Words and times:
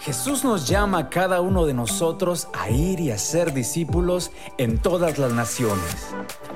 Jesús 0.00 0.44
nos 0.44 0.68
llama 0.68 0.98
a 0.98 1.10
cada 1.10 1.40
uno 1.40 1.66
de 1.66 1.74
nosotros 1.74 2.46
a 2.54 2.70
ir 2.70 3.00
y 3.00 3.10
a 3.10 3.18
ser 3.18 3.52
discípulos 3.52 4.30
en 4.56 4.78
todas 4.78 5.18
las 5.18 5.32
naciones, 5.32 6.06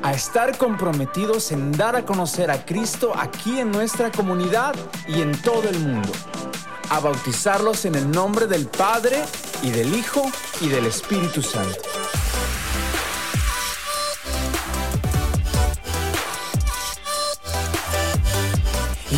a 0.02 0.12
estar 0.12 0.56
comprometidos 0.56 1.50
en 1.50 1.72
dar 1.72 1.96
a 1.96 2.06
conocer 2.06 2.52
a 2.52 2.64
Cristo 2.64 3.12
aquí 3.16 3.58
en 3.58 3.72
nuestra 3.72 4.12
comunidad 4.12 4.76
y 5.08 5.22
en 5.22 5.32
todo 5.42 5.68
el 5.68 5.78
mundo, 5.80 6.08
a 6.88 7.00
bautizarlos 7.00 7.84
en 7.84 7.96
el 7.96 8.08
nombre 8.10 8.46
del 8.46 8.66
Padre 8.68 9.22
y 9.62 9.70
del 9.70 9.92
Hijo 9.92 10.22
y 10.60 10.68
del 10.68 10.86
Espíritu 10.86 11.42
Santo. 11.42 11.80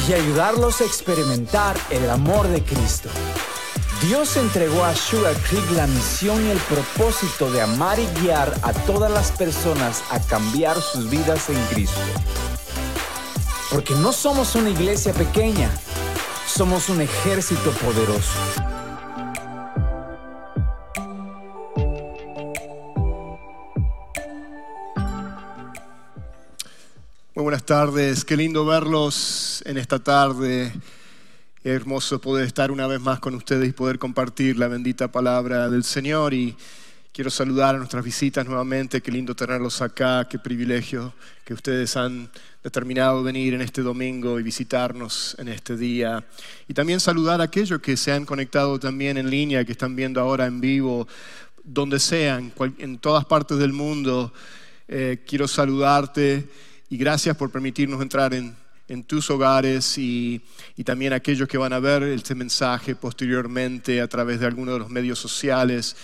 Y 0.09 0.12
ayudarlos 0.12 0.80
a 0.80 0.84
experimentar 0.84 1.77
el 1.91 2.09
amor 2.11 2.48
de 2.48 2.62
Cristo. 2.62 3.11
Dios 4.07 4.36
entregó 4.36 4.84
a 4.84 4.95
Sugar 4.95 5.34
Creek 5.48 5.70
la 5.70 5.87
misión 5.87 6.45
y 6.45 6.51
el 6.51 6.59
propósito 6.59 7.51
de 7.51 7.62
amar 7.62 7.98
y 7.98 8.06
guiar 8.20 8.52
a 8.61 8.74
todas 8.74 9.11
las 9.11 9.33
personas 9.33 10.05
a 10.11 10.20
cambiar 10.20 10.78
sus 10.78 11.09
vidas 11.09 11.48
en 11.48 11.56
Cristo. 11.73 11.98
Porque 13.70 13.95
no 13.95 14.12
somos 14.12 14.56
una 14.56 14.69
iglesia 14.69 15.14
pequeña, 15.14 15.70
somos 16.47 16.91
un 16.91 17.01
ejército 17.01 17.70
poderoso. 17.70 18.34
Muy 27.34 27.42
buenas 27.42 27.64
tardes, 27.64 28.23
qué 28.27 28.36
lindo 28.36 28.66
verlos 28.66 29.62
en 29.64 29.78
esta 29.78 29.98
tarde. 29.98 30.75
Hermoso 31.66 32.20
poder 32.20 32.45
estar 32.45 32.70
una 32.70 32.86
vez 32.86 33.00
más 33.00 33.20
con 33.20 33.34
ustedes 33.34 33.66
y 33.66 33.72
poder 33.72 33.98
compartir 33.98 34.59
la 34.59 34.68
bendita 34.68 35.10
palabra 35.10 35.70
del 35.70 35.82
Señor. 35.82 36.34
Y 36.34 36.55
quiero 37.10 37.30
saludar 37.30 37.75
a 37.75 37.78
nuestras 37.78 38.05
visitas 38.05 38.44
nuevamente. 38.44 39.00
Qué 39.00 39.11
lindo 39.11 39.34
tenerlos 39.34 39.80
acá. 39.80 40.28
Qué 40.28 40.39
privilegio 40.39 41.14
que 41.42 41.55
ustedes 41.55 41.97
han 41.97 42.28
determinado 42.62 43.22
venir 43.22 43.55
en 43.55 43.62
este 43.62 43.80
domingo 43.80 44.39
y 44.39 44.42
visitarnos 44.42 45.36
en 45.39 45.48
este 45.48 45.74
día. 45.78 46.22
Y 46.69 46.74
también 46.74 47.00
saludar 47.00 47.41
a 47.41 47.44
aquellos 47.44 47.80
que 47.80 47.96
se 47.96 48.12
han 48.12 48.27
conectado 48.27 48.78
también 48.78 49.17
en 49.17 49.30
línea, 49.30 49.64
que 49.64 49.72
están 49.72 49.96
viendo 49.96 50.20
ahora 50.20 50.44
en 50.44 50.61
vivo, 50.61 51.08
donde 51.62 51.98
sean, 51.98 52.52
en 52.77 52.98
todas 52.98 53.24
partes 53.24 53.56
del 53.56 53.72
mundo. 53.72 54.34
Eh, 54.86 55.24
quiero 55.27 55.48
saludarte 55.48 56.46
y 56.91 56.98
gracias 56.98 57.34
por 57.39 57.50
permitirnos 57.50 58.02
entrar 58.02 58.34
en, 58.34 58.55
tus 59.06 59.30
hogares 59.30 59.96
y, 59.98 60.40
y, 60.77 60.84
también 60.84 61.12
aquellos 61.12 61.48
que 61.48 61.58
van 61.58 61.72
a 61.72 61.78
ver 61.78 62.02
este 62.02 62.34
mensaje 62.34 62.94
posteriormente 62.94 64.00
a 64.00 64.08
través 64.08 64.40
de 64.40 64.46
alguno 64.46 64.72
de 64.72 64.78
los 64.78 64.90
medios 64.90 65.18
sociales. 65.18 65.96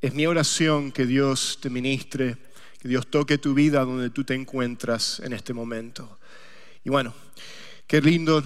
Es 0.00 0.14
mi 0.14 0.26
oración 0.26 0.90
que 0.90 1.06
Dios 1.06 1.58
te 1.60 1.70
ministre, 1.70 2.36
que 2.80 2.88
Dios 2.88 3.08
toque 3.08 3.38
tu 3.38 3.54
vida 3.54 3.84
donde 3.84 4.10
tú 4.10 4.24
te 4.24 4.34
encuentras 4.34 5.20
en 5.20 5.32
este 5.32 5.52
momento. 5.52 6.18
Y 6.84 6.90
bueno, 6.90 7.12
qué 7.86 8.00
lindo 8.00 8.42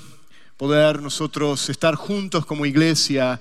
poder 0.56 1.00
nosotros 1.00 1.68
estar 1.68 1.94
juntos 1.94 2.46
como 2.46 2.66
iglesia 2.66 3.40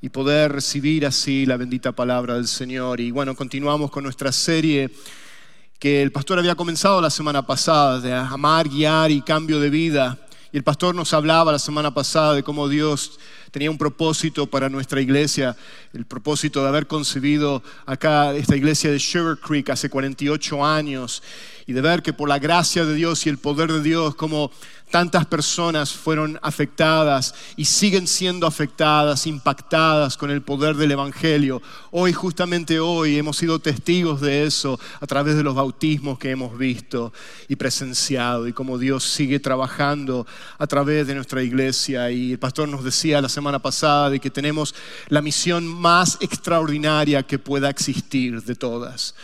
y 0.00 0.08
poder 0.08 0.52
recibir 0.52 1.06
así 1.06 1.46
la 1.46 1.56
bendita 1.56 1.92
palabra 1.92 2.34
del 2.34 2.48
Señor. 2.48 3.00
Y 3.00 3.10
bueno, 3.10 3.36
continuamos 3.36 3.90
con 3.90 4.04
nuestra 4.04 4.32
serie 4.32 4.90
que 5.82 6.00
el 6.00 6.12
pastor 6.12 6.38
había 6.38 6.54
comenzado 6.54 7.00
la 7.00 7.10
semana 7.10 7.44
pasada, 7.44 7.98
de 7.98 8.14
amar, 8.14 8.68
guiar 8.68 9.10
y 9.10 9.20
cambio 9.20 9.58
de 9.58 9.68
vida. 9.68 10.16
Y 10.52 10.56
el 10.56 10.62
pastor 10.62 10.94
nos 10.94 11.12
hablaba 11.12 11.50
la 11.50 11.58
semana 11.58 11.92
pasada 11.92 12.34
de 12.34 12.44
cómo 12.44 12.68
Dios 12.68 13.18
tenía 13.50 13.68
un 13.68 13.78
propósito 13.78 14.46
para 14.46 14.68
nuestra 14.68 15.00
iglesia, 15.00 15.56
el 15.92 16.04
propósito 16.04 16.62
de 16.62 16.68
haber 16.68 16.86
concebido 16.86 17.64
acá 17.84 18.32
esta 18.32 18.54
iglesia 18.54 18.92
de 18.92 19.00
Sugar 19.00 19.38
Creek 19.38 19.70
hace 19.70 19.90
48 19.90 20.64
años 20.64 21.20
y 21.66 21.72
de 21.72 21.80
ver 21.80 22.00
que 22.00 22.12
por 22.12 22.28
la 22.28 22.38
gracia 22.38 22.84
de 22.84 22.94
Dios 22.94 23.26
y 23.26 23.30
el 23.30 23.38
poder 23.38 23.72
de 23.72 23.82
Dios, 23.82 24.14
como 24.14 24.52
tantas 24.92 25.24
personas 25.24 25.90
fueron 25.90 26.38
afectadas 26.42 27.34
y 27.56 27.64
siguen 27.64 28.06
siendo 28.06 28.46
afectadas, 28.46 29.26
impactadas 29.26 30.18
con 30.18 30.30
el 30.30 30.42
poder 30.42 30.76
del 30.76 30.90
Evangelio. 30.90 31.62
Hoy, 31.90 32.12
justamente 32.12 32.78
hoy, 32.78 33.16
hemos 33.16 33.38
sido 33.38 33.58
testigos 33.58 34.20
de 34.20 34.44
eso 34.44 34.78
a 35.00 35.06
través 35.06 35.34
de 35.34 35.42
los 35.42 35.54
bautismos 35.54 36.18
que 36.18 36.30
hemos 36.30 36.58
visto 36.58 37.10
y 37.48 37.56
presenciado 37.56 38.46
y 38.46 38.52
cómo 38.52 38.76
Dios 38.76 39.04
sigue 39.04 39.40
trabajando 39.40 40.26
a 40.58 40.66
través 40.66 41.06
de 41.06 41.14
nuestra 41.14 41.42
iglesia. 41.42 42.10
Y 42.10 42.32
el 42.32 42.38
pastor 42.38 42.68
nos 42.68 42.84
decía 42.84 43.22
la 43.22 43.30
semana 43.30 43.60
pasada 43.60 44.10
de 44.10 44.20
que 44.20 44.28
tenemos 44.30 44.74
la 45.08 45.22
misión 45.22 45.66
más 45.66 46.18
extraordinaria 46.20 47.22
que 47.22 47.38
pueda 47.38 47.70
existir 47.70 48.42
de 48.42 48.54
todas. 48.54 49.14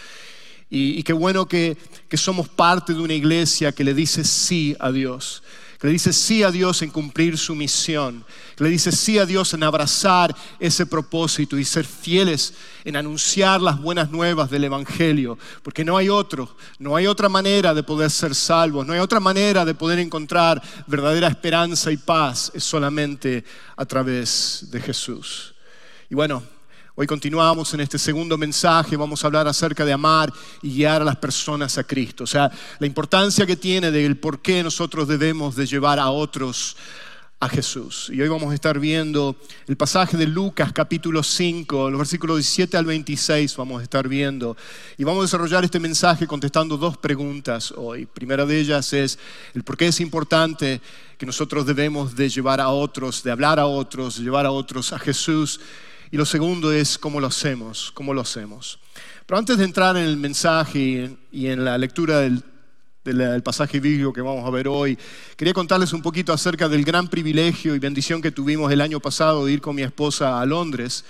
Y, 0.71 1.03
qué 1.03 1.12
bueno 1.12 1.47
que, 1.47 1.77
que 2.09 2.17
somos 2.17 2.49
parte 2.49 2.93
de 2.93 3.01
una 3.01 3.15
iglesia 3.15 3.73
que 3.73 3.84
le 3.84 3.95
dice 3.95 4.25
sí 4.25 4.77
a 4.79 4.91
Dios 4.91 5.43
que 5.79 5.87
le 5.87 5.93
dice 5.93 6.12
sí 6.12 6.43
a 6.43 6.51
Dios 6.51 6.83
en 6.83 6.91
cumplir 6.91 7.39
su 7.39 7.55
misión, 7.55 8.25
que 8.56 8.65
le 8.65 8.71
dice 8.71 8.91
sí 8.91 9.17
a 9.19 9.25
Dios 9.25 9.55
en 9.55 9.62
abrazar 9.62 10.34
ese 10.59 10.87
propósito 10.87 11.56
y 11.56 11.65
ser 11.65 11.84
fieles 11.84 12.55
en 12.84 12.97
anunciar 12.97 13.62
las 13.62 13.81
buenas 13.81 14.11
nuevas 14.11 14.51
del 14.51 14.65
Evangelio, 14.65 15.39
porque 15.62 15.84
no 15.84 15.97
hay 15.97 16.09
otro, 16.09 16.56
no 16.81 16.97
hay 16.97 17.06
otra 17.06 17.29
manera 17.29 17.75
de 17.75 17.85
poder 17.85 18.11
ser 18.11 18.35
salvos, 18.35 18.87
no 18.87 18.93
hay 18.93 18.99
otra 18.99 19.21
manera 19.21 19.65
de 19.65 19.75
poder 19.75 20.00
encontrar 20.00 20.61
verdadera 20.89 21.29
esperanza 21.29 21.93
y 21.93 21.97
paz, 21.97 22.50
es 22.55 22.65
solamente 22.65 23.45
a 23.77 23.85
través 23.85 24.67
de 24.73 24.81
Jesús. 24.81 25.55
Y 26.11 26.17
bueno, 26.17 26.43
Hoy 27.00 27.06
continuamos 27.06 27.72
en 27.75 27.78
este 27.78 27.97
segundo 27.97 28.36
mensaje, 28.36 28.97
vamos 28.97 29.22
a 29.22 29.28
hablar 29.28 29.47
acerca 29.47 29.84
de 29.84 29.92
amar 29.92 30.32
y 30.62 30.75
guiar 30.75 31.00
a 31.00 31.04
las 31.04 31.14
personas 31.14 31.78
a 31.78 31.84
Cristo. 31.84 32.25
O 32.25 32.26
sea, 32.26 32.50
la 32.81 32.88
importancia 32.88 33.47
que 33.47 33.54
tiene 33.54 33.92
del 33.92 34.16
por 34.16 34.41
qué 34.41 34.64
nosotros 34.64 35.06
debemos 35.06 35.54
de 35.54 35.64
llevar 35.64 36.00
a 36.00 36.10
otros 36.10 36.76
a 37.38 37.48
Jesús. 37.48 38.10
Y 38.12 38.20
hoy 38.20 38.26
vamos 38.26 38.50
a 38.50 38.54
estar 38.56 38.81
viendo 38.81 39.37
el 39.69 39.76
pasaje 39.76 40.16
de 40.16 40.26
Lucas 40.26 40.72
capítulo 40.72 41.22
5, 41.22 41.88
los 41.88 41.98
versículos 41.98 42.38
17 42.38 42.76
al 42.76 42.87
26 42.87 43.56
vamos 43.56 43.78
a 43.78 43.84
estar 43.84 44.08
viendo. 44.08 44.56
Y 44.97 45.04
vamos 45.04 45.20
a 45.20 45.26
desarrollar 45.26 45.62
este 45.62 45.78
mensaje 45.78 46.26
contestando 46.26 46.76
dos 46.76 46.97
preguntas 46.97 47.72
hoy. 47.76 48.06
Primera 48.06 48.44
de 48.44 48.58
ellas 48.58 48.92
es 48.92 49.20
el 49.54 49.62
por 49.62 49.76
qué 49.76 49.87
es 49.87 50.00
importante 50.00 50.81
que 51.16 51.26
nosotros 51.26 51.64
debemos 51.64 52.16
de 52.16 52.28
llevar 52.28 52.60
a 52.60 52.70
otros, 52.70 53.22
de 53.22 53.31
hablar 53.31 53.60
a 53.60 53.66
otros, 53.66 54.16
de 54.16 54.25
llevar 54.25 54.47
a 54.47 54.50
otros 54.50 54.92
a 54.92 54.98
Jesús. 54.98 55.60
Y 56.10 56.16
lo 56.16 56.24
segundo 56.24 56.72
es 56.72 56.96
cómo 56.96 57.20
lo 57.20 57.26
hacemos, 57.26 57.91
cómo 57.92 58.14
lo 58.14 58.22
hacemos. 58.22 58.78
Pero 59.26 59.38
antes 59.38 59.58
de 59.58 59.64
entrar 59.64 59.96
en 59.96 60.04
el 60.04 60.16
mensaje 60.16 61.10
y 61.30 61.46
en 61.48 61.64
la 61.64 61.76
lectura 61.76 62.20
del, 62.20 62.42
pasaje 63.42 63.80
bíblico 63.80 64.12
que 64.12 64.20
vamos 64.20 64.46
a 64.46 64.50
ver 64.50 64.69
hoy, 64.69 64.98
quería 65.36 65.54
contarles 65.54 65.92
un 65.92 66.02
poquito 66.02 66.32
acerca 66.32 66.69
del 66.69 66.84
gran 66.84 67.08
privilegio 67.08 67.74
y 67.74 67.78
bendición 67.78 68.22
que 68.22 68.30
tuvimos 68.30 68.70
el 68.72 68.80
año 68.80 69.00
pasado 69.00 69.44
de 69.44 69.52
ir 69.52 69.60
con 69.60 69.76
mi 69.76 69.82
esposa 69.82 70.41
a 70.41 70.46
Londres. 70.46 71.04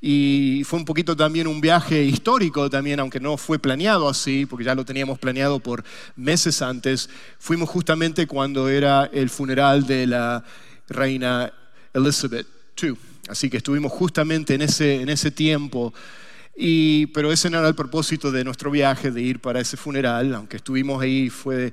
Y 0.00 0.62
fue 0.64 0.78
un 0.78 0.84
poquito 0.84 1.14
también 1.14 1.46
un 1.46 1.60
viaje 1.60 2.02
histórico 2.02 2.68
también, 2.68 3.00
aunque 3.00 3.20
no 3.20 3.36
fue 3.36 3.58
planeado 3.58 4.08
así, 4.08 4.46
porque 4.46 4.64
ya 4.64 4.74
lo 4.74 4.84
teníamos 4.84 5.18
planeado 5.18 5.60
por 5.60 5.84
meses 6.16 6.60
antes. 6.62 7.08
Fuimos 7.38 7.68
justamente 7.68 8.26
cuando 8.26 8.68
era 8.68 9.10
el 9.12 9.28
funeral 9.30 9.86
de 9.86 10.06
la 10.06 10.44
reina 10.88 11.52
Elizabeth 11.94 12.61
II. 12.80 12.96
Así 13.28 13.48
que 13.48 13.58
estuvimos 13.58 13.92
justamente 13.92 14.54
en 14.54 14.62
ese, 14.62 15.00
en 15.00 15.08
ese 15.08 15.30
tiempo. 15.30 15.92
Y, 16.56 17.06
pero 17.06 17.32
ese 17.32 17.48
no 17.48 17.58
era 17.58 17.68
el 17.68 17.74
propósito 17.74 18.30
de 18.30 18.44
nuestro 18.44 18.70
viaje, 18.70 19.10
de 19.10 19.22
ir 19.22 19.40
para 19.40 19.60
ese 19.60 19.76
funeral, 19.76 20.34
aunque 20.34 20.58
estuvimos 20.58 21.02
ahí, 21.02 21.30
fue 21.30 21.56
de, 21.56 21.72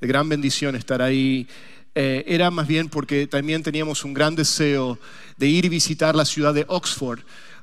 gran 0.00 0.28
bendición 0.28 0.76
estar 0.76 1.02
ahí. 1.02 1.48
Eh, 1.94 2.24
era 2.26 2.50
más 2.50 2.68
bien 2.68 2.88
porque 2.88 3.26
también 3.26 3.62
teníamos 3.62 4.04
un 4.04 4.14
gran 4.14 4.36
deseo 4.36 4.98
de 5.36 5.48
ir 5.48 5.64
y 5.64 5.68
visitar 5.68 6.14
la 6.14 6.24
ciudad 6.24 6.54
de 6.54 6.64
Oxford 6.68 7.20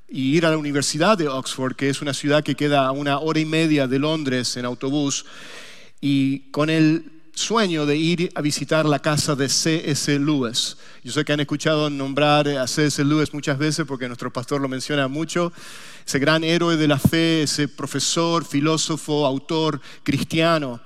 y 0.09 0.35
ir 0.35 0.45
a 0.45 0.51
la 0.51 0.57
Universidad 0.57 1.17
de 1.17 1.27
Oxford, 1.29 1.75
que 1.75 1.89
es 1.89 2.01
una 2.01 2.13
ciudad 2.13 2.43
que 2.43 2.55
queda 2.55 2.85
a 2.85 2.91
una 2.91 3.19
hora 3.19 3.39
y 3.39 3.45
media 3.45 3.87
de 3.87 3.99
Londres 3.99 4.57
en 4.57 4.65
autobús. 4.65 5.25
Y 6.01 6.49
con 6.51 6.69
el 6.69 7.16
sueño 7.37 7.85
de 7.85 7.95
ir 7.95 8.31
a 8.33 8.41
visitar 8.41 8.85
la 8.85 8.99
casa 8.99 9.35
de 9.35 9.47
C.S. 9.47 10.19
Lewis. 10.19 10.75
Yo 11.03 11.11
sé 11.11 11.23
que 11.23 11.33
han 11.33 11.39
escuchado 11.39 11.87
nombrar 11.89 12.47
a 12.47 12.65
C.S. 12.65 13.03
Lewis 13.05 13.31
muchas 13.31 13.59
veces 13.59 13.85
porque 13.85 14.07
nuestro 14.07 14.33
pastor 14.33 14.59
lo 14.59 14.67
menciona 14.67 15.07
mucho. 15.07 15.53
Ese 16.05 16.17
gran 16.17 16.43
héroe 16.43 16.77
de 16.77 16.87
la 16.87 16.97
fe, 16.97 17.43
ese 17.43 17.67
profesor, 17.67 18.43
filósofo, 18.43 19.25
autor 19.25 19.79
cristiano 20.03 20.81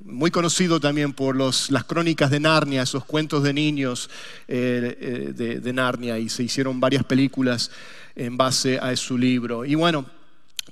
muy 0.00 0.30
conocido 0.30 0.80
también 0.80 1.14
por 1.14 1.34
los, 1.34 1.70
las 1.70 1.84
crónicas 1.84 2.30
de 2.30 2.38
Narnia, 2.38 2.82
esos 2.82 3.06
cuentos 3.06 3.42
de 3.42 3.54
niños 3.54 4.10
eh, 4.48 5.32
eh, 5.38 5.58
de, 5.62 5.72
Narnia, 5.72 6.18
y 6.18 6.28
se 6.28 6.42
hicieron 6.42 6.78
varias 6.78 7.04
películas 7.04 7.70
en 8.14 8.36
base 8.36 8.78
a 8.78 8.94
su 8.96 9.16
libro. 9.16 9.64
Y 9.64 9.76
bueno, 9.76 10.04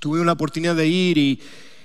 tuve 0.00 0.22
la 0.22 0.32
oportunidad 0.32 0.76
de 0.76 0.86
ir 0.86 1.40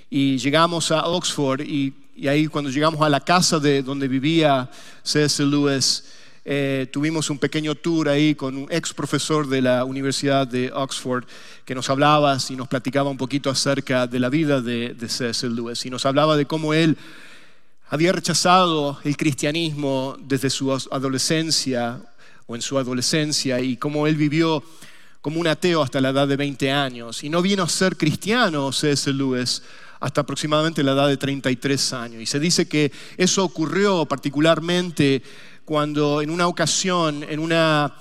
y 0.10 0.38
llegamos 0.38 0.92
a 0.92 1.06
Oxford 1.06 1.62
y 1.62 1.94
y 2.18 2.28
ahí 2.28 2.48
cuando 2.48 2.72
llegamos 2.72 3.00
a 3.02 3.10
la 3.10 3.20
casa 3.20 3.60
de 3.60 3.84
donde 3.84 4.08
vivía 4.08 4.72
C.S. 5.04 5.44
Lewis, 5.46 6.04
eh, 6.44 6.88
tuvimos 6.92 7.30
un 7.30 7.38
pequeño 7.38 7.76
tour 7.76 8.10
ahí 8.10 8.34
con 8.34 8.58
un 8.58 8.68
ex 8.72 8.92
profesor 8.92 9.48
de 9.48 9.62
la 9.62 9.86
Universidad 9.86 10.48
de 10.48 10.72
Oxford 10.74 11.26
que 11.64 11.76
nos 11.76 11.92
hablaba 11.92 12.36
y 12.50 12.56
nos 12.56 12.68
platicaba 12.68 13.12
un 13.12 13.18
poquito 13.18 13.52
acerca 13.52 14.08
de 14.08 14.20
la 14.20 14.30
vida 14.30 14.62
de, 14.62 14.96
de 14.96 15.10
C.S. 15.10 15.48
Lewis 15.48 15.86
y 15.86 15.92
nos 15.92 16.08
hablaba 16.08 16.36
de 16.36 16.48
cómo 16.48 16.74
él 16.74 16.98
había 17.88 18.12
rechazado 18.14 19.00
el 19.04 19.16
cristianismo 19.16 20.18
desde 20.20 20.50
su 20.50 20.74
adolescencia 20.74 22.02
o 22.48 22.56
en 22.56 22.64
su 22.64 22.80
adolescencia 22.80 23.60
y 23.60 23.78
cómo 23.78 24.08
él 24.08 24.16
vivió 24.16 24.64
como 25.22 25.40
un 25.40 25.46
ateo 25.46 25.84
hasta 25.84 26.02
la 26.02 26.10
edad 26.10 26.28
de 26.28 26.36
20 26.36 26.72
años 26.72 27.24
y 27.24 27.30
no 27.30 27.44
vino 27.44 27.62
a 27.62 27.70
ser 27.70 27.96
cristiano 27.96 28.72
C.S. 28.72 29.14
Lewis 29.14 29.62
hasta 30.00 30.22
aproximadamente 30.22 30.84
la 30.84 30.94
edad 30.94 31.08
de 31.08 31.18
33 31.18 31.94
años. 31.94 32.22
Y 32.22 32.26
se 32.26 32.40
dice 32.40 32.68
que 32.68 32.92
eso 33.18 33.44
ocurrió 33.44 34.06
particularmente 34.06 35.22
cuando 35.66 36.22
en 36.22 36.30
una 36.30 36.48
ocasión, 36.48 37.24
en 37.24 37.40
una 37.40 37.94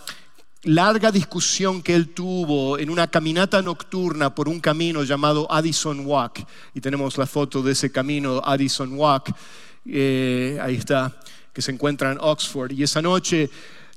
larga 0.67 1.13
discusión 1.13 1.83
que 1.83 1.95
él 1.95 2.09
tuvo 2.09 2.79
en 2.79 2.91
una 2.91 3.07
caminata 3.07 3.63
nocturna 3.63 4.35
por 4.35 4.49
un 4.49 4.61
camino 4.61 5.05
llamado 5.05 5.51
Addison 5.51 6.05
Walk, 6.05 6.45
y 6.75 6.81
tenemos 6.81 7.17
la 7.19 7.27
foto 7.27 7.63
de 7.63 7.73
ese 7.73 7.91
camino, 7.91 8.41
Addison 8.45 8.93
Walk, 8.93 9.33
eh, 9.87 10.59
ahí 10.61 10.75
está, 10.75 11.21
que 11.53 11.63
se 11.63 11.71
encuentra 11.71 12.13
en 12.13 12.19
Oxford, 12.21 12.73
y 12.73 12.83
esa 12.83 13.01
noche 13.01 13.49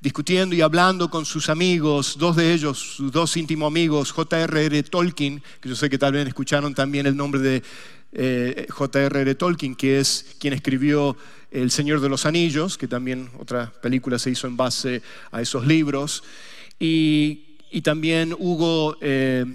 discutiendo 0.02 0.56
y 0.56 0.62
hablando 0.62 1.10
con 1.10 1.26
sus 1.26 1.50
amigos, 1.50 2.18
dos 2.18 2.36
de 2.36 2.54
ellos, 2.54 2.78
sus 2.78 3.12
dos 3.12 3.36
íntimos 3.36 3.68
amigos, 3.68 4.12
J.R.R. 4.12 4.84
Tolkien, 4.84 5.44
que 5.60 5.70
yo 5.70 5.76
sé 5.76 5.90
que 5.90 5.98
tal 5.98 6.14
vez 6.14 6.28
escucharon 6.28 6.74
también 6.74 7.06
el 7.06 7.18
nombre 7.18 7.42
de 7.42 7.64
eh, 8.14 8.68
J.R.R. 8.70 9.36
Tolkien, 9.36 9.76
que 9.76 10.00
es 10.00 10.36
quien 10.40 10.54
escribió 10.54 11.18
El 11.52 11.70
Señor 11.72 12.00
de 12.00 12.10
los 12.10 12.26
Anillos, 12.26 12.78
que 12.78 12.88
también 12.88 13.30
otra 13.40 13.72
película 13.82 14.18
se 14.20 14.32
hizo 14.32 14.48
en 14.48 14.56
base 14.56 15.02
a 15.32 15.42
esos 15.42 15.68
libros, 15.68 16.24
y, 16.80 17.46
también 17.84 18.36
Hugo... 18.38 18.98
Eh, 19.02 19.46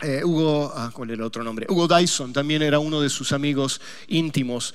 eh, 0.00 0.22
Hugo, 0.22 0.72
ah, 0.76 0.92
¿cuál 0.94 1.10
era 1.10 1.16
el 1.16 1.22
otro 1.22 1.42
nombre? 1.42 1.66
Hugo 1.68 1.88
Dyson 1.88 2.32
también 2.32 2.62
era 2.62 2.78
uno 2.78 3.00
de 3.00 3.08
sus 3.08 3.32
amigos 3.32 3.80
íntimos 4.06 4.72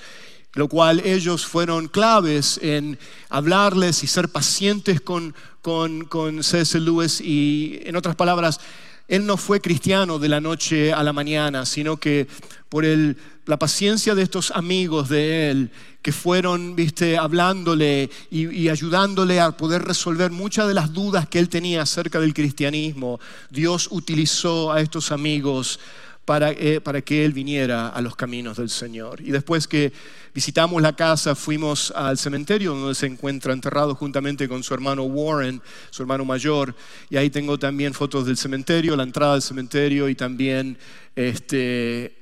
lo 0.54 0.68
cual 0.68 1.02
ellos 1.04 1.46
fueron 1.46 1.88
claves 1.88 2.60
en 2.62 3.00
hablarles 3.30 4.04
y 4.04 4.08
ser 4.08 4.30
pacientes 4.30 5.02
con, 5.02 5.34
con, 5.62 6.06
con 6.06 6.44
C.S. 6.44 6.80
Lewis 6.80 7.22
y, 7.22 7.80
en 7.84 7.96
otras 7.96 8.16
palabras, 8.16 8.60
él 9.08 9.26
no 9.26 9.36
fue 9.38 9.62
cristiano 9.62 10.20
de 10.20 10.30
la 10.30 10.40
noche 10.40 10.94
a 10.94 11.04
la 11.04 11.12
mañana, 11.12 11.66
sino 11.66 11.98
que 11.98 12.28
por 12.70 12.86
el, 12.86 13.18
la 13.46 13.58
paciencia 13.58 14.16
de 14.16 14.24
estos 14.24 14.52
amigos 14.52 15.10
de 15.10 15.50
él, 15.50 15.72
que 16.02 16.12
fueron, 16.12 16.76
viste, 16.76 17.18
hablándole 17.18 18.10
y, 18.30 18.48
y, 18.50 18.70
ayudándole 18.70 19.40
a 19.40 19.52
poder 19.52 19.84
resolver 19.84 20.32
muchas 20.32 20.68
de 20.68 20.74
las 20.74 20.94
dudas 20.94 21.28
que 21.28 21.40
él 21.40 21.50
tenía 21.50 21.82
acerca 21.82 22.20
del 22.20 22.34
cristianismo, 22.34 23.20
Dios 23.50 23.88
utilizó 23.90 24.72
a 24.72 24.82
estos 24.82 25.12
amigos 25.12 25.80
eh, 26.26 26.80
para, 26.82 27.02
que 27.02 27.26
él 27.26 27.34
viniera 27.34 27.90
a 27.90 28.02
los 28.02 28.16
caminos 28.16 28.56
del 28.56 28.70
Señor. 28.70 29.20
Y 29.20 29.32
después 29.32 29.68
que 29.68 29.92
visitamos 30.34 30.82
la 30.82 30.96
casa, 30.96 31.36
fuimos 31.36 31.92
al 31.92 32.18
cementerio 32.18 32.74
donde 32.74 32.96
se 32.96 33.08
encuentra 33.08 33.52
enterrado 33.52 33.94
juntamente 33.94 34.48
con 34.48 34.64
su 34.64 34.74
hermano 34.74 35.04
Warren, 35.04 35.62
su 35.90 36.02
hermano 36.02 36.24
mayor. 36.24 36.74
Y 37.10 37.18
ahí 37.18 37.30
tengo 37.30 37.60
también 37.60 37.94
fotos 37.94 38.26
del 38.26 38.38
cementerio, 38.38 38.96
la 38.96 39.04
entrada 39.04 39.34
del 39.34 39.42
cementerio 39.42 40.08
y 40.08 40.16
también 40.16 40.78
este, 41.14 42.16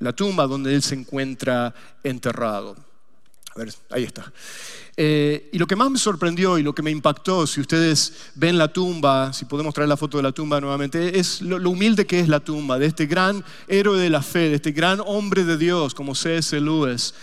la 0.00 0.12
tumba 0.12 0.46
donde 0.46 0.74
él 0.74 0.82
se 0.82 0.94
encuentra 0.94 1.74
enterrado. 2.04 2.91
A 3.54 3.58
ver, 3.58 3.74
ahí 3.90 4.04
está. 4.04 4.32
Eh, 4.96 5.50
y 5.52 5.58
lo 5.58 5.66
que 5.66 5.76
más 5.76 5.90
me 5.90 5.98
sorprendió 5.98 6.58
y 6.58 6.62
lo 6.62 6.74
que 6.74 6.82
me 6.82 6.90
impactó, 6.90 7.46
si 7.46 7.60
ustedes 7.60 8.30
ven 8.34 8.56
la 8.56 8.68
tumba, 8.68 9.32
si 9.32 9.44
podemos 9.44 9.74
traer 9.74 9.88
la 9.88 9.96
foto 9.96 10.16
de 10.16 10.22
la 10.22 10.32
tumba 10.32 10.60
nuevamente, 10.60 11.18
es 11.18 11.42
lo, 11.42 11.56
humilde 11.68 12.06
que 12.06 12.20
es 12.20 12.28
la 12.28 12.40
tumba 12.40 12.78
de 12.78 12.86
este 12.86 13.06
gran 13.06 13.44
héroe 13.68 13.98
de 13.98 14.08
la 14.08 14.22
fe, 14.22 14.48
de 14.50 14.56
este 14.56 14.72
gran 14.72 15.00
hombre 15.04 15.44
de 15.44 15.58
Dios 15.58 15.94
como 15.94 16.14
C.S. 16.14 16.58
Lewis, 16.60 17.14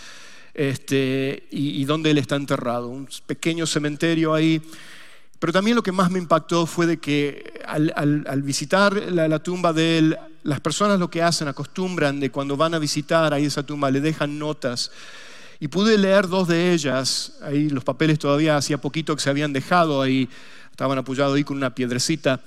este, 0.54 1.48
y, 1.50 1.84
donde 1.84 2.10
él 2.10 2.18
está 2.18 2.36
enterrado. 2.36 2.88
Un 2.88 3.08
pequeño 3.26 3.66
cementerio 3.66 4.32
ahí. 4.32 4.62
Pero 5.40 5.52
también 5.52 5.74
lo 5.74 5.82
que 5.82 5.92
más 5.92 6.10
me 6.10 6.18
impactó 6.18 6.66
fue 6.66 6.86
de 6.86 6.98
que 6.98 7.60
al, 7.66 8.42
visitar 8.42 8.94
la, 8.94 9.26
la, 9.26 9.42
tumba 9.42 9.72
de 9.72 9.98
él, 9.98 10.18
las 10.42 10.60
personas 10.60 11.00
lo 11.00 11.08
que 11.08 11.22
hacen, 11.22 11.48
acostumbran 11.48 12.20
de 12.20 12.30
cuando 12.30 12.56
van 12.56 12.74
a 12.74 12.78
visitar 12.78 13.32
ahí 13.32 13.46
esa 13.46 13.64
tumba, 13.64 13.90
le 13.90 14.00
dejan 14.00 14.38
notas 14.38 14.92
y 15.60 15.68
pude 15.68 15.98
leer 15.98 16.26
dos 16.26 16.48
de 16.48 16.72
ellas, 16.72 17.34
ahí 17.42 17.68
los 17.68 17.84
papeles 17.84 18.18
todavía 18.18 18.56
hacía 18.56 18.80
poquito 18.80 19.14
que 19.14 19.22
se 19.22 19.28
habían 19.28 19.52
dejado 19.52 20.00
ahí, 20.00 20.26
estaban 20.70 20.96
apoyados 20.96 21.36
ahí 21.36 21.44
con 21.44 21.58
una 21.58 21.74
piedrecita. 21.74 22.40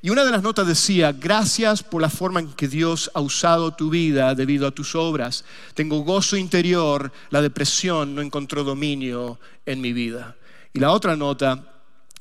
Y 0.00 0.08
una 0.08 0.24
de 0.24 0.30
las 0.30 0.42
notas 0.42 0.66
decía, 0.66 1.12
gracias 1.12 1.82
por 1.82 2.00
la 2.00 2.08
forma 2.08 2.40
en 2.40 2.52
que 2.52 2.68
Dios 2.68 3.10
ha 3.12 3.20
usado 3.20 3.74
tu 3.74 3.90
vida 3.90 4.34
debido 4.34 4.66
a 4.66 4.70
tus 4.70 4.94
obras. 4.94 5.44
Tengo 5.74 6.00
gozo 6.00 6.36
interior, 6.36 7.12
la 7.30 7.42
depresión 7.42 8.14
no 8.14 8.22
encontró 8.22 8.64
dominio 8.64 9.38
en 9.66 9.80
mi 9.82 9.92
vida. 9.92 10.36
Y 10.72 10.80
la 10.80 10.92
otra 10.92 11.14
nota, 11.14 11.62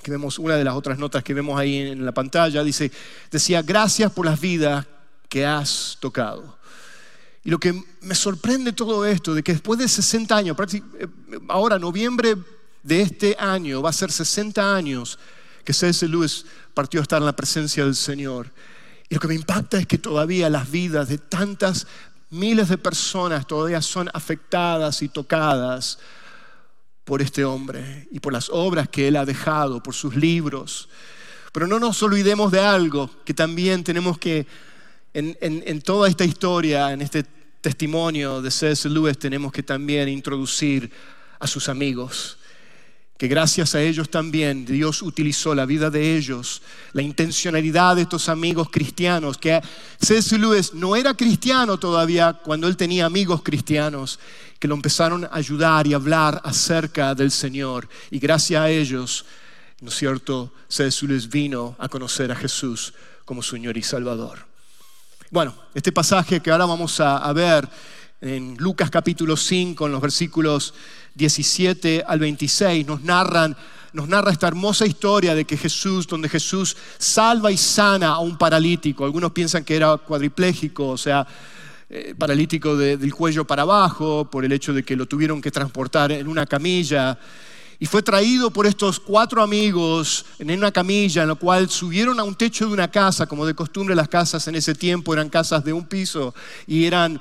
que 0.01 0.11
vemos, 0.11 0.37
una 0.37 0.55
de 0.55 0.63
las 0.65 0.75
otras 0.75 0.97
notas 0.97 1.23
que 1.23 1.33
vemos 1.33 1.57
ahí 1.57 1.77
en 1.77 2.05
la 2.05 2.13
pantalla, 2.13 2.63
dice, 2.63 2.91
decía, 3.31 3.61
gracias 3.61 4.11
por 4.11 4.25
las 4.25 4.39
vidas 4.39 4.85
que 5.29 5.45
has 5.45 5.97
tocado. 6.01 6.57
Y 7.45 7.51
lo 7.51 7.59
que 7.59 7.79
me 8.01 8.15
sorprende 8.15 8.73
todo 8.73 9.05
esto, 9.05 9.35
de 9.35 9.43
que 9.43 9.53
después 9.53 9.77
de 9.79 9.87
60 9.87 10.35
años, 10.35 10.57
eh, 10.73 10.81
ahora 11.47 11.77
noviembre 11.77 12.35
de 12.81 13.01
este 13.01 13.35
año, 13.37 13.83
va 13.83 13.91
a 13.91 13.93
ser 13.93 14.11
60 14.11 14.75
años 14.75 15.19
que 15.63 15.71
C.S. 15.71 16.07
Lewis 16.07 16.47
partió 16.73 16.99
a 16.99 17.03
estar 17.03 17.21
en 17.21 17.27
la 17.27 17.35
presencia 17.35 17.85
del 17.85 17.95
Señor. 17.95 18.51
Y 19.09 19.13
lo 19.13 19.21
que 19.21 19.27
me 19.27 19.35
impacta 19.35 19.77
es 19.77 19.85
que 19.85 19.99
todavía 19.99 20.49
las 20.49 20.71
vidas 20.71 21.07
de 21.07 21.19
tantas 21.19 21.85
miles 22.31 22.67
de 22.67 22.79
personas 22.79 23.45
todavía 23.45 23.81
son 23.83 24.09
afectadas 24.11 25.03
y 25.03 25.09
tocadas 25.09 25.99
por 27.03 27.21
este 27.21 27.45
hombre 27.45 28.07
y 28.09 28.19
por 28.19 28.33
las 28.33 28.49
obras 28.49 28.89
que 28.89 29.07
él 29.07 29.17
ha 29.17 29.25
dejado, 29.25 29.83
por 29.83 29.93
sus 29.93 30.15
libros. 30.15 30.89
Pero 31.51 31.67
no 31.67 31.79
nos 31.79 32.01
olvidemos 32.01 32.51
de 32.51 32.59
algo 32.59 33.07
que 33.23 33.35
también 33.35 33.83
tenemos 33.83 34.17
que 34.17 34.47
en, 35.15 35.81
toda 35.81 36.09
esta 36.09 36.25
historia, 36.25 36.91
en 36.91 37.01
este 37.01 37.23
testimonio 37.65 38.43
de 38.43 38.51
C.S. 38.51 38.87
Lewis, 38.87 39.17
tenemos 39.17 39.51
que 39.51 39.63
también 39.63 40.07
introducir 40.07 40.91
a 41.39 41.47
sus 41.47 41.67
amigos. 41.67 42.37
Que 43.17 43.27
gracias 43.27 43.73
a 43.73 43.81
ellos 43.81 44.07
también 44.07 44.67
Dios 44.67 45.01
utilizó 45.01 45.55
la 45.55 45.65
vida 45.65 45.89
de 45.89 46.15
ellos, 46.15 46.61
la 46.93 47.01
intencionalidad 47.01 47.95
de 47.95 48.03
estos 48.03 48.29
amigos 48.29 48.69
cristianos, 48.69 49.39
que 49.39 49.59
C.S. 49.99 50.37
Lewis 50.37 50.75
no 50.75 50.95
era 50.95 51.15
cristiano 51.15 51.79
todavía 51.79 52.33
cuando 52.33 52.67
él 52.67 52.77
tenía 52.77 53.07
amigos 53.07 53.41
cristianos, 53.41 54.19
que 54.59 54.67
lo 54.67 54.75
empezaron 54.75 55.25
a 55.25 55.29
ayudar 55.31 55.87
y 55.87 55.95
hablar 55.95 56.39
acerca 56.43 57.15
del 57.15 57.31
Señor. 57.31 57.89
Y 58.11 58.19
gracias 58.19 58.61
a 58.61 58.69
ellos, 58.69 59.25
¿no 59.81 59.89
es 59.89 59.95
cierto?, 59.95 60.53
C.S. 60.67 61.03
Lewis 61.03 61.27
vino 61.27 61.75
a 61.79 61.89
conocer 61.89 62.31
a 62.31 62.35
Jesús 62.35 62.93
como 63.25 63.41
Señor 63.41 63.75
y 63.75 63.81
Salvador. 63.81 64.54
Bueno, 65.31 65.55
este 65.73 65.91
pasaje 65.91 66.39
que 66.39 66.51
ahora 66.51 66.67
vamos 66.67 66.99
a, 66.99 67.33
ver 67.33 67.67
en 68.21 68.55
Lucas 68.57 68.91
capítulo 68.91 69.35
5, 69.35 69.87
en 69.87 69.91
los 69.91 69.99
versículos 69.99 70.75
17 71.15 72.03
al 72.07 72.19
26, 72.19 72.85
nos 72.85 73.01
narran 73.01 73.57
nos 73.93 74.07
narra 74.07 74.31
esta 74.31 74.47
hermosa 74.47 74.85
historia 74.85 75.33
de 75.33 75.45
que 75.45 75.57
Jesús, 75.57 76.05
donde 76.05 76.29
Jesús 76.29 76.77
salva 76.99 77.51
y 77.51 77.57
sana 77.57 78.09
a 78.09 78.19
un 78.19 78.37
paralítico. 78.37 79.05
Algunos 79.05 79.31
piensan 79.31 79.63
que 79.63 79.77
era 79.77 79.97
cuadripléjico, 79.97 80.89
o 80.89 80.97
sea, 80.97 81.25
eh, 81.89 82.13
paralítico 82.15 82.75
del 82.75 83.13
cuello 83.15 83.47
para 83.47 83.63
abajo, 83.63 84.29
por 84.29 84.43
el 84.45 84.51
hecho 84.51 84.73
de 84.73 84.83
que 84.83 84.97
lo 84.97 85.07
tuvieron 85.07 85.41
que 85.41 85.49
transportar 85.49 86.11
en 86.11 86.27
una 86.27 86.45
camilla 86.45 87.17
y 87.79 87.85
fue 87.85 88.01
traído 88.01 88.51
por 88.51 88.65
estos 88.65 88.99
cuatro 88.99 89.41
amigos 89.41 90.25
en 90.39 90.51
una 90.51 90.71
camilla 90.71 91.23
en 91.23 91.29
la 91.29 91.35
cual 91.35 91.69
subieron 91.69 92.19
a 92.19 92.23
un 92.23 92.35
techo 92.35 92.67
de 92.67 92.73
una 92.73 92.89
casa, 92.89 93.25
como 93.25 93.45
de 93.45 93.53
costumbre 93.53 93.95
las 93.95 94.07
casas 94.07 94.47
en 94.47 94.55
ese 94.55 94.73
tiempo 94.73 95.13
eran 95.13 95.29
casas 95.29 95.63
de 95.63 95.73
un 95.73 95.85
piso 95.85 96.33
y 96.67 96.85
eran, 96.85 97.19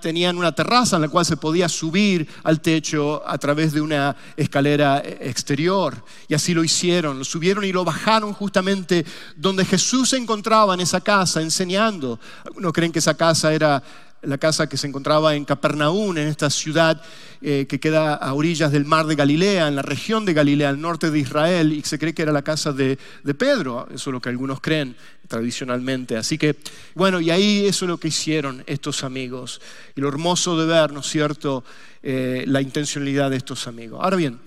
tenían 0.00 0.36
una 0.36 0.52
terraza 0.52 0.96
en 0.96 1.02
la 1.02 1.08
cual 1.08 1.24
se 1.24 1.36
podía 1.36 1.68
subir 1.68 2.28
al 2.42 2.60
techo 2.60 3.22
a 3.26 3.38
través 3.38 3.72
de 3.72 3.80
una 3.80 4.16
escalera 4.36 5.02
exterior. 5.04 6.02
Y 6.28 6.34
así 6.34 6.54
lo 6.54 6.64
hicieron, 6.64 7.18
lo 7.18 7.24
subieron 7.24 7.64
y 7.64 7.72
lo 7.72 7.84
bajaron 7.84 8.32
justamente 8.32 9.04
donde 9.36 9.64
Jesús 9.64 10.10
se 10.10 10.16
encontraba 10.16 10.74
en 10.74 10.80
esa 10.80 11.00
casa 11.00 11.40
enseñando. 11.40 12.18
Algunos 12.44 12.72
creen 12.72 12.92
que 12.92 12.98
esa 12.98 13.14
casa 13.14 13.52
era 13.52 13.82
la 14.26 14.38
casa 14.38 14.68
que 14.68 14.76
se 14.76 14.86
encontraba 14.86 15.34
en 15.34 15.44
Capernaum, 15.44 16.16
en 16.18 16.28
esta 16.28 16.50
ciudad 16.50 17.00
eh, 17.40 17.66
que 17.68 17.78
queda 17.78 18.14
a 18.14 18.34
orillas 18.34 18.72
del 18.72 18.84
mar 18.84 19.06
de 19.06 19.14
Galilea, 19.14 19.68
en 19.68 19.76
la 19.76 19.82
región 19.82 20.24
de 20.24 20.34
Galilea, 20.34 20.68
al 20.68 20.80
norte 20.80 21.10
de 21.10 21.18
Israel, 21.18 21.72
y 21.72 21.82
se 21.82 21.98
cree 21.98 22.14
que 22.14 22.22
era 22.22 22.32
la 22.32 22.42
casa 22.42 22.72
de, 22.72 22.98
Pedro, 23.38 23.86
eso 23.94 24.10
es 24.10 24.12
lo 24.12 24.20
que 24.20 24.28
algunos 24.28 24.60
creen 24.60 24.96
tradicionalmente. 25.28 26.16
Así 26.16 26.38
que, 26.38 26.56
bueno, 26.94 27.20
y 27.20 27.30
ahí 27.30 27.66
eso 27.66 27.84
es 27.84 27.88
lo 27.88 27.98
que 27.98 28.08
hicieron 28.08 28.64
estos 28.66 29.04
amigos, 29.04 29.60
y 29.94 30.00
lo 30.00 30.08
hermoso 30.08 30.58
de 30.58 30.66
ver, 30.66 30.92
¿no 30.92 31.00
es 31.00 31.06
cierto?, 31.06 31.64
eh, 32.02 32.44
la 32.46 32.60
intencionalidad 32.60 33.30
de 33.30 33.36
estos 33.36 33.66
amigos. 33.66 34.00
Ahora 34.02 34.16
bien, 34.16 34.38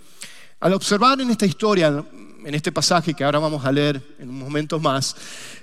Al 0.61 0.73
observar 0.73 1.21
en 1.21 1.29
esta 1.29 1.45
historia, 1.45 2.03
en 2.43 2.53
este 2.53 2.73
pasaje 2.73 3.13
que 3.13 3.23
ahora 3.23 3.39
vamos 3.39 3.63
a 3.63 3.71
leer 3.71 4.01
en 4.19 4.29
un 4.29 4.37
momento 4.37 4.77
más, 4.77 5.15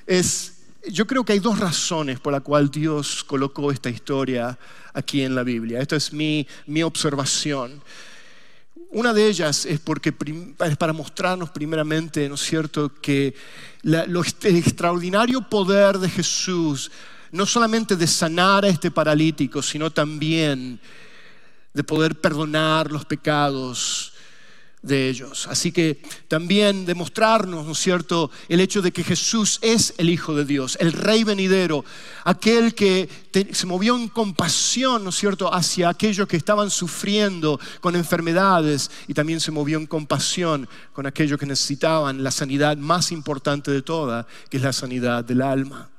es, 0.07 0.56
yo 0.89 1.07
creo 1.07 1.25
que 1.25 1.33
hay 1.33 1.39
dos 1.39 1.59
razones 1.59 2.21
por 2.21 2.33
las 2.33 2.43
cuales 2.43 2.71
Dios 2.71 3.25
colocó 3.25 3.71
esta 3.71 3.91
historia 3.91 4.59
aquí 4.93 5.23
en 5.23 5.35
la 5.35 5.43
Biblia. 5.43 5.81
Esta 5.81 5.97
es 5.97 6.13
mi, 6.13 6.47
mi 6.67 6.83
observación. 6.83 7.83
Una 8.91 9.13
de 9.13 9.29
ellas 9.29 9.67
es 9.67 9.81
porque 9.81 10.15
es 10.65 10.77
para 10.77 10.93
mostrarnos 10.93 11.51
primeramente, 11.51 12.29
¿no 12.29 12.37
es 12.37 12.41
cierto?, 12.41 12.93
que 13.01 13.35
lo, 13.83 14.23
el 14.23 14.57
extraordinario 14.57 15.43
poder 15.43 15.99
de 15.99 16.09
Jesús, 16.09 16.91
no 17.33 17.47
solamente 17.47 17.97
de 17.97 18.07
sanar 18.07 18.65
a 18.65 18.69
este 18.69 18.91
paralítico, 18.91 19.61
sino 19.61 19.91
también 19.91 20.81
de 21.75 21.85
poder 21.85 22.15
perdonar 22.15 22.91
los 22.91 23.05
pecados 23.05 24.13
de 24.87 25.09
ellos. 25.09 25.47
Así 25.51 25.73
que 25.73 26.01
también 26.29 26.87
demostrarnos, 26.87 27.67
¿no 27.67 27.73
es 27.73 27.79
cierto?, 27.79 28.31
el 28.49 28.61
hecho 28.61 28.83
de 28.83 28.93
que 28.93 29.05
Jesús 29.05 29.59
es 29.63 29.95
el 29.99 30.09
Hijo 30.09 30.35
de 30.35 30.45
Dios, 30.45 30.77
el 30.81 30.93
Rey 30.93 31.25
venidero, 31.25 31.85
aquel 32.25 32.75
que 32.75 33.09
se 33.53 33.67
movió 33.67 33.97
en 33.97 34.09
compasión, 34.09 35.05
¿no 35.05 35.11
es 35.11 35.17
cierto?, 35.17 35.53
hacia 35.53 35.89
aquellos 35.89 36.29
que 36.29 36.37
estaban 36.37 36.71
sufriendo 36.71 37.61
con 37.81 37.97
enfermedades 37.97 38.91
y 39.09 39.15
también 39.15 39.41
se 39.41 39.51
movió 39.51 39.79
en 39.79 39.87
compasión 39.87 40.69
con 40.93 41.07
aquellos 41.07 41.39
que 41.39 41.47
necesitaban 41.47 42.23
la 42.23 42.31
sanidad 42.31 42.77
más 42.77 43.13
importante 43.13 43.71
de 43.71 43.83
toda, 43.83 44.27
que 44.49 44.57
es 44.57 44.63
la 44.63 44.73
sanidad 44.73 45.25
del 45.25 45.43
alma. 45.43 45.91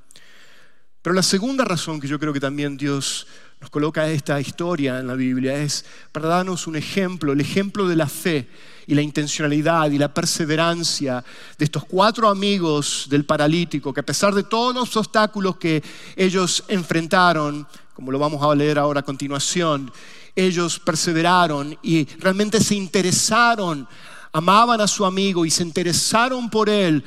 Pero 1.02 1.14
la 1.14 1.24
segunda 1.24 1.64
razón 1.64 2.02
que 2.02 2.08
yo 2.08 2.20
creo 2.20 2.34
que 2.34 2.40
también 2.40 2.76
Dios 2.76 3.28
nos 3.60 3.70
coloca 3.72 4.08
esta 4.08 4.40
historia 4.40 5.00
en 5.00 5.08
la 5.08 5.16
Biblia 5.16 5.58
es 5.58 5.84
para 6.12 6.28
darnos 6.28 6.68
un 6.68 6.76
ejemplo, 6.76 7.34
el 7.34 7.42
ejemplo 7.42 7.88
de 7.88 7.96
la 7.96 8.08
fe 8.08 8.48
y 8.86 8.94
la 8.94 9.02
intencionalidad 9.02 9.90
y 9.92 9.98
la 9.98 10.14
perseverancia 10.14 11.24
de 11.58 11.66
estos 11.66 11.86
cuatro 11.86 12.30
amigos 12.30 13.08
del 13.10 13.26
paralítico, 13.26 13.94
que 13.94 14.02
a 14.02 14.06
pesar 14.06 14.34
de 14.34 14.44
todos 14.44 14.76
los 14.76 14.96
obstáculos 14.96 15.58
que 15.58 15.84
ellos 16.16 16.64
enfrentaron, 16.68 17.68
como 17.94 18.12
lo 18.12 18.20
vamos 18.20 18.44
a 18.44 18.56
leer 18.56 18.78
ahora 18.78 19.00
a 19.00 19.04
continuación, 19.04 19.92
ellos 20.36 20.80
perseveraron 20.80 21.78
y 21.82 22.06
realmente 22.20 22.62
se 22.62 22.76
interesaron, 22.76 23.88
amaban 24.32 24.80
a 24.82 24.88
su 24.88 25.04
amigo 25.04 25.46
y 25.46 25.50
se 25.50 25.64
interesaron 25.64 26.50
por 26.50 26.70
él 26.70 27.04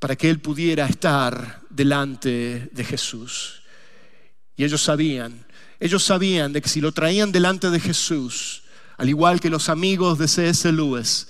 para 0.00 0.16
que 0.16 0.28
él 0.28 0.40
pudiera 0.40 0.86
estar 0.86 1.62
delante 1.70 2.68
de 2.72 2.84
Jesús. 2.84 3.62
Y 4.56 4.64
ellos 4.64 4.82
sabían, 4.82 5.43
ellos 5.84 6.02
sabían 6.02 6.54
de 6.54 6.62
que 6.62 6.68
si 6.70 6.80
lo 6.80 6.92
traían 6.92 7.30
delante 7.30 7.68
de 7.68 7.78
Jesús, 7.78 8.62
al 8.96 9.10
igual 9.10 9.38
que 9.38 9.50
los 9.50 9.68
amigos 9.68 10.18
de 10.18 10.28
C.S. 10.28 10.72
Lewis, 10.72 11.26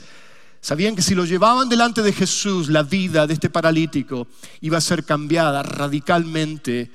sabían 0.61 0.95
que 0.95 1.03
si 1.03 1.17
lo 1.17 1.25
llevaban 1.25 1.69
delante 1.69 2.03
de 2.03 2.13
Jesús, 2.13 2.69
la 2.69 2.85
vida 2.85 3.27
de 3.27 3.35
este 3.35 3.51
paralítico 3.51 4.29
iba 4.61 4.79
a 4.79 4.81
ser 4.81 5.05
cambiada 5.05 5.65
radicalmente 5.65 6.89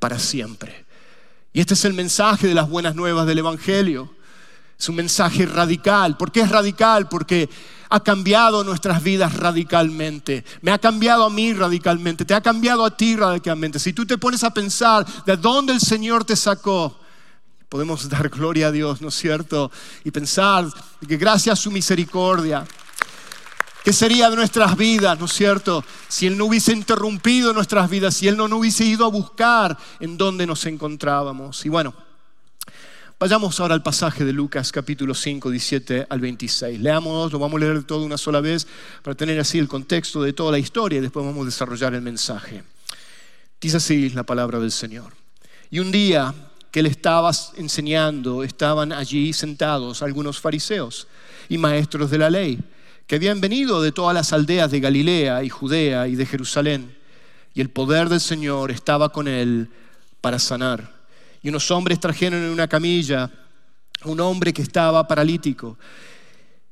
para 0.00 0.18
siempre. 0.18 0.86
Y 1.52 1.60
este 1.60 1.74
es 1.74 1.84
el 1.84 1.94
mensaje 1.94 2.48
de 2.48 2.54
las 2.54 2.68
buenas 2.68 2.96
nuevas 2.96 3.28
del 3.28 3.38
Evangelio. 3.38 4.12
Es 4.76 4.88
un 4.88 4.96
mensaje 4.96 5.46
radical. 5.46 6.16
¿Por 6.16 6.32
qué 6.32 6.40
es 6.40 6.48
radical? 6.48 7.08
Porque 7.08 7.48
ha 7.88 8.00
cambiado 8.00 8.64
nuestras 8.64 9.02
vidas 9.02 9.34
radicalmente. 9.34 10.44
Me 10.60 10.70
ha 10.70 10.78
cambiado 10.78 11.24
a 11.24 11.30
mí 11.30 11.52
radicalmente. 11.52 12.24
Te 12.24 12.34
ha 12.34 12.40
cambiado 12.40 12.84
a 12.84 12.96
ti 12.96 13.16
radicalmente. 13.16 13.78
Si 13.78 13.92
tú 13.92 14.06
te 14.06 14.18
pones 14.18 14.44
a 14.44 14.52
pensar 14.52 15.06
de 15.24 15.36
dónde 15.36 15.72
el 15.72 15.80
Señor 15.80 16.24
te 16.24 16.36
sacó, 16.36 16.98
podemos 17.68 18.08
dar 18.08 18.28
gloria 18.28 18.68
a 18.68 18.72
Dios, 18.72 19.00
¿no 19.00 19.08
es 19.08 19.14
cierto? 19.14 19.70
Y 20.04 20.10
pensar 20.10 20.66
que 21.06 21.16
gracias 21.16 21.58
a 21.58 21.62
su 21.62 21.70
misericordia, 21.70 22.66
¿qué 23.84 23.92
sería 23.92 24.30
de 24.30 24.36
nuestras 24.36 24.76
vidas, 24.76 25.18
¿no 25.18 25.26
es 25.26 25.32
cierto? 25.32 25.84
Si 26.08 26.26
Él 26.26 26.36
no 26.36 26.46
hubiese 26.46 26.72
interrumpido 26.72 27.52
nuestras 27.52 27.88
vidas, 27.88 28.14
si 28.14 28.28
Él 28.28 28.36
no, 28.36 28.48
no 28.48 28.58
hubiese 28.58 28.84
ido 28.84 29.04
a 29.04 29.10
buscar 29.10 29.76
en 30.00 30.16
dónde 30.16 30.46
nos 30.46 30.64
encontrábamos. 30.66 31.64
Y 31.64 31.68
bueno, 31.68 31.94
Vayamos 33.20 33.58
ahora 33.58 33.74
al 33.74 33.82
pasaje 33.82 34.24
de 34.24 34.32
Lucas 34.32 34.70
capítulo 34.70 35.12
5, 35.12 35.50
17 35.50 36.06
al 36.08 36.20
26. 36.20 36.78
Leamos, 36.78 37.32
lo 37.32 37.40
vamos 37.40 37.60
a 37.60 37.64
leer 37.64 37.82
todo 37.82 38.04
una 38.04 38.16
sola 38.16 38.40
vez 38.40 38.64
para 39.02 39.16
tener 39.16 39.40
así 39.40 39.58
el 39.58 39.66
contexto 39.66 40.22
de 40.22 40.32
toda 40.32 40.52
la 40.52 40.60
historia 40.60 40.98
y 40.98 41.02
después 41.02 41.26
vamos 41.26 41.42
a 41.42 41.46
desarrollar 41.46 41.94
el 41.94 42.02
mensaje. 42.02 42.62
Dice 43.60 43.78
así 43.78 44.10
la 44.10 44.22
palabra 44.22 44.60
del 44.60 44.70
Señor. 44.70 45.14
Y 45.68 45.80
un 45.80 45.90
día 45.90 46.32
que 46.70 46.78
él 46.78 46.86
estaba 46.86 47.32
enseñando, 47.56 48.44
estaban 48.44 48.92
allí 48.92 49.32
sentados 49.32 50.00
algunos 50.00 50.38
fariseos 50.38 51.08
y 51.48 51.58
maestros 51.58 52.12
de 52.12 52.18
la 52.18 52.30
ley, 52.30 52.60
que 53.08 53.16
habían 53.16 53.40
venido 53.40 53.82
de 53.82 53.90
todas 53.90 54.14
las 54.14 54.32
aldeas 54.32 54.70
de 54.70 54.78
Galilea 54.78 55.42
y 55.42 55.48
Judea 55.48 56.06
y 56.06 56.14
de 56.14 56.24
Jerusalén, 56.24 56.96
y 57.52 57.62
el 57.62 57.70
poder 57.70 58.10
del 58.10 58.20
Señor 58.20 58.70
estaba 58.70 59.08
con 59.08 59.26
él 59.26 59.70
para 60.20 60.38
sanar 60.38 60.97
y 61.42 61.48
unos 61.48 61.70
hombres 61.70 62.00
trajeron 62.00 62.42
en 62.42 62.50
una 62.50 62.68
camilla 62.68 63.30
a 64.00 64.08
un 64.08 64.20
hombre 64.20 64.52
que 64.52 64.62
estaba 64.62 65.06
paralítico. 65.06 65.78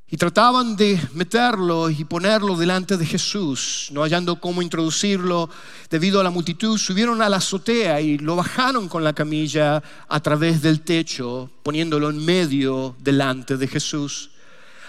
Y 0.09 0.17
trataban 0.17 0.77
de 0.77 1.01
meterlo 1.15 1.91
y 1.91 2.05
ponerlo 2.05 2.57
delante 2.57 2.97
de 2.97 3.05
Jesús, 3.05 3.89
no 3.91 4.03
hallando 4.03 4.41
cómo 4.41 4.63
introducirlo 4.63 5.51
debido 5.91 6.21
a 6.21 6.23
la 6.23 6.31
multitud, 6.31 6.79
subieron 6.79 7.21
a 7.21 7.29
la 7.29 7.39
azotea 7.39 8.01
y 8.01 8.19
lo 8.19 8.37
bajaron 8.37 8.89
con 8.89 9.03
la 9.03 9.13
camilla 9.13 9.83
a 10.09 10.21
través 10.21 10.63
del 10.63 10.83
techo, 10.83 11.51
poniéndolo 11.65 12.09
en 12.09 12.25
medio 12.25 12.95
delante 13.01 13.57
de 13.57 13.67
Jesús. 13.67 14.31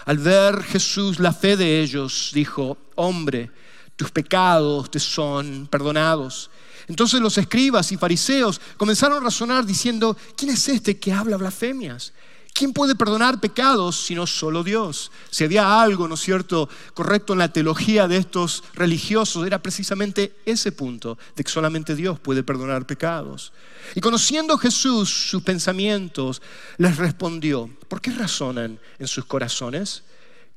Al 0.05 0.19
ver 0.19 0.61
Jesús 0.61 1.19
la 1.19 1.33
fe 1.33 1.57
de 1.57 1.81
ellos, 1.81 2.29
dijo, 2.33 2.77
hombre, 2.93 3.49
tus 3.95 4.11
pecados 4.11 4.91
te 4.91 4.99
son 4.99 5.67
perdonados. 5.69 6.51
Entonces 6.87 7.19
los 7.19 7.37
escribas 7.37 7.91
y 7.91 7.97
fariseos 7.97 8.61
comenzaron 8.77 9.17
a 9.17 9.25
razonar 9.25 9.65
diciendo, 9.65 10.15
¿quién 10.35 10.51
es 10.51 10.67
este 10.69 10.97
que 10.97 11.11
habla 11.11 11.37
blasfemias? 11.37 12.13
¿Quién 12.53 12.73
puede 12.73 12.95
perdonar 12.95 13.39
pecados 13.39 14.03
sino 14.03 14.25
solo 14.25 14.63
Dios? 14.63 15.11
Si 15.29 15.43
había 15.43 15.79
algo, 15.79 16.07
¿no 16.07 16.15
es 16.15 16.21
cierto?, 16.21 16.67
correcto 16.95 17.33
en 17.33 17.39
la 17.39 17.53
teología 17.53 18.07
de 18.07 18.17
estos 18.17 18.63
religiosos, 18.73 19.45
era 19.45 19.61
precisamente 19.61 20.35
ese 20.43 20.71
punto, 20.71 21.19
de 21.35 21.43
que 21.43 21.51
solamente 21.51 21.93
Dios 21.93 22.19
puede 22.19 22.41
perdonar 22.41 22.87
pecados. 22.87 23.53
Y 23.93 24.01
conociendo 24.01 24.57
Jesús 24.57 25.29
sus 25.29 25.43
pensamientos, 25.43 26.41
les 26.77 26.97
respondió, 26.97 27.69
¿por 27.87 28.01
qué 28.01 28.09
razonan 28.09 28.79
en 28.97 29.07
sus 29.07 29.25
corazones? 29.25 30.01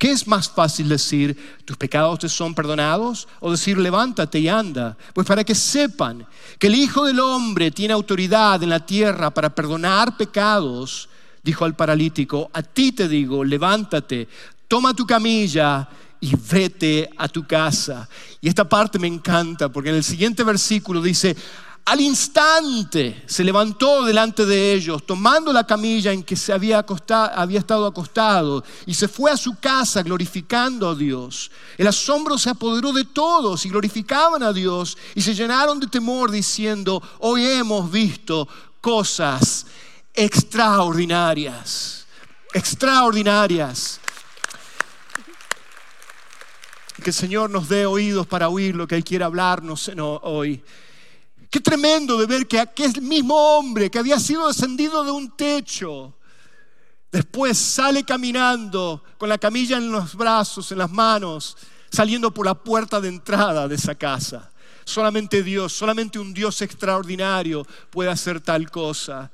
¿Qué 0.01 0.13
es 0.13 0.27
más 0.27 0.49
fácil 0.49 0.89
decir, 0.89 1.37
tus 1.67 1.77
pecados 1.77 2.21
te 2.21 2.29
son 2.31 2.55
perdonados? 2.55 3.29
O 3.39 3.51
decir, 3.51 3.77
levántate 3.77 4.39
y 4.39 4.49
anda. 4.49 4.97
Pues 5.13 5.27
para 5.27 5.45
que 5.45 5.55
sepan 5.55 6.27
que 6.59 6.69
el 6.69 6.77
Hijo 6.77 7.05
del 7.05 7.21
Hombre 7.21 7.71
tiene 7.71 7.93
autoridad 7.93 8.63
en 8.63 8.71
la 8.71 8.81
tierra 8.81 9.29
para 9.29 9.55
perdonar 9.55 10.17
pecados, 10.17 11.11
dijo 11.43 11.67
al 11.67 11.77
paralítico, 11.77 12.51
a 12.55 12.63
ti 12.63 12.93
te 12.93 13.09
digo, 13.09 13.45
levántate, 13.45 14.27
toma 14.67 14.95
tu 14.95 15.07
camilla 15.07 15.87
y 16.19 16.35
vete 16.35 17.11
a 17.19 17.29
tu 17.29 17.47
casa. 17.47 18.09
Y 18.41 18.49
esta 18.49 18.67
parte 18.67 18.99
me 18.99 19.07
encanta 19.07 19.69
porque 19.69 19.91
en 19.91 19.97
el 19.97 20.05
siguiente 20.05 20.43
versículo 20.45 21.03
dice, 21.03 21.37
al 21.85 22.01
instante 22.01 23.25
se 23.27 23.43
levantó 23.43 24.05
delante 24.05 24.47
de 24.47 24.73
ellos, 24.75 25.05
tomando 25.05 25.53
la 25.53 25.67
camilla 25.67 26.13
en 26.13 26.23
que 26.23 26.37
se 26.37 26.53
había, 26.53 26.85
había, 27.35 27.59
estado 27.59 27.87
acostado, 27.87 28.63
y 28.87 28.95
se 28.95 29.09
fue 29.09 29.31
a 29.31 29.37
su 29.37 29.59
casa 29.59 30.03
glorificando 30.03 30.89
a 30.89 30.95
Dios. 30.95 31.51
El 31.77 31.87
asombro 31.87 32.39
se 32.39 32.51
apoderó 32.51 32.93
de 32.93 33.05
todos 33.05 33.67
y 33.67 33.71
glorificaban 33.71 34.43
a 34.43 34.53
Dios 34.53 34.97
y 35.15 35.23
se 35.23 35.35
llenaron 35.35 35.81
de 35.81 35.89
temor 35.89 36.31
diciendo, 36.31 37.03
hoy 37.19 37.45
hemos 37.45 37.91
visto 37.91 38.47
cosas 38.81 39.67
extraordinarias, 40.15 42.07
extraordinarias. 42.53 44.01
Que 47.03 47.11
el 47.11 47.15
Señor 47.15 47.49
nos 47.49 47.69
dé 47.69 47.87
oídos 47.87 48.27
para 48.27 48.51
oír 48.51 48.77
lo 48.77 48.87
que 48.87 48.95
Él 48.95 49.05
quiere 49.05 49.25
hablarnos 49.25 49.91
hoy. 50.23 50.63
Qué 51.51 51.59
tremendo 51.59 52.17
de 52.17 52.27
ver 52.27 52.47
que 52.47 52.61
aquel 52.61 53.03
mismo 53.03 53.35
hombre 53.35 53.91
que 53.91 53.99
había 53.99 54.21
sido 54.21 54.47
descendido 54.47 55.03
de 55.03 55.11
un 55.11 55.37
techo, 55.37 56.17
después 57.11 57.59
sale 57.59 58.05
caminando 58.05 59.03
con 59.19 59.29
la 59.29 59.37
camilla 59.37 59.77
en 59.77 59.91
los 59.91 60.15
brazos, 60.15 60.71
en 60.71 60.79
las 60.79 60.91
manos, 60.91 61.57
saliendo 61.91 62.33
por 62.33 62.47
la 62.47 62.55
puerta 62.55 63.01
de 63.01 63.09
entrada 63.09 63.67
de 63.67 63.75
esa 63.75 63.97
casa. 63.97 64.53
Solamente 64.85 65.43
Dios, 65.43 65.73
solamente 65.73 66.21
un 66.21 66.33
Dios 66.33 66.63
extraordinario 66.63 67.67
puede 67.91 68.11
hacer 68.11 68.41
tal 68.41 68.71
cosa. 68.71 69.31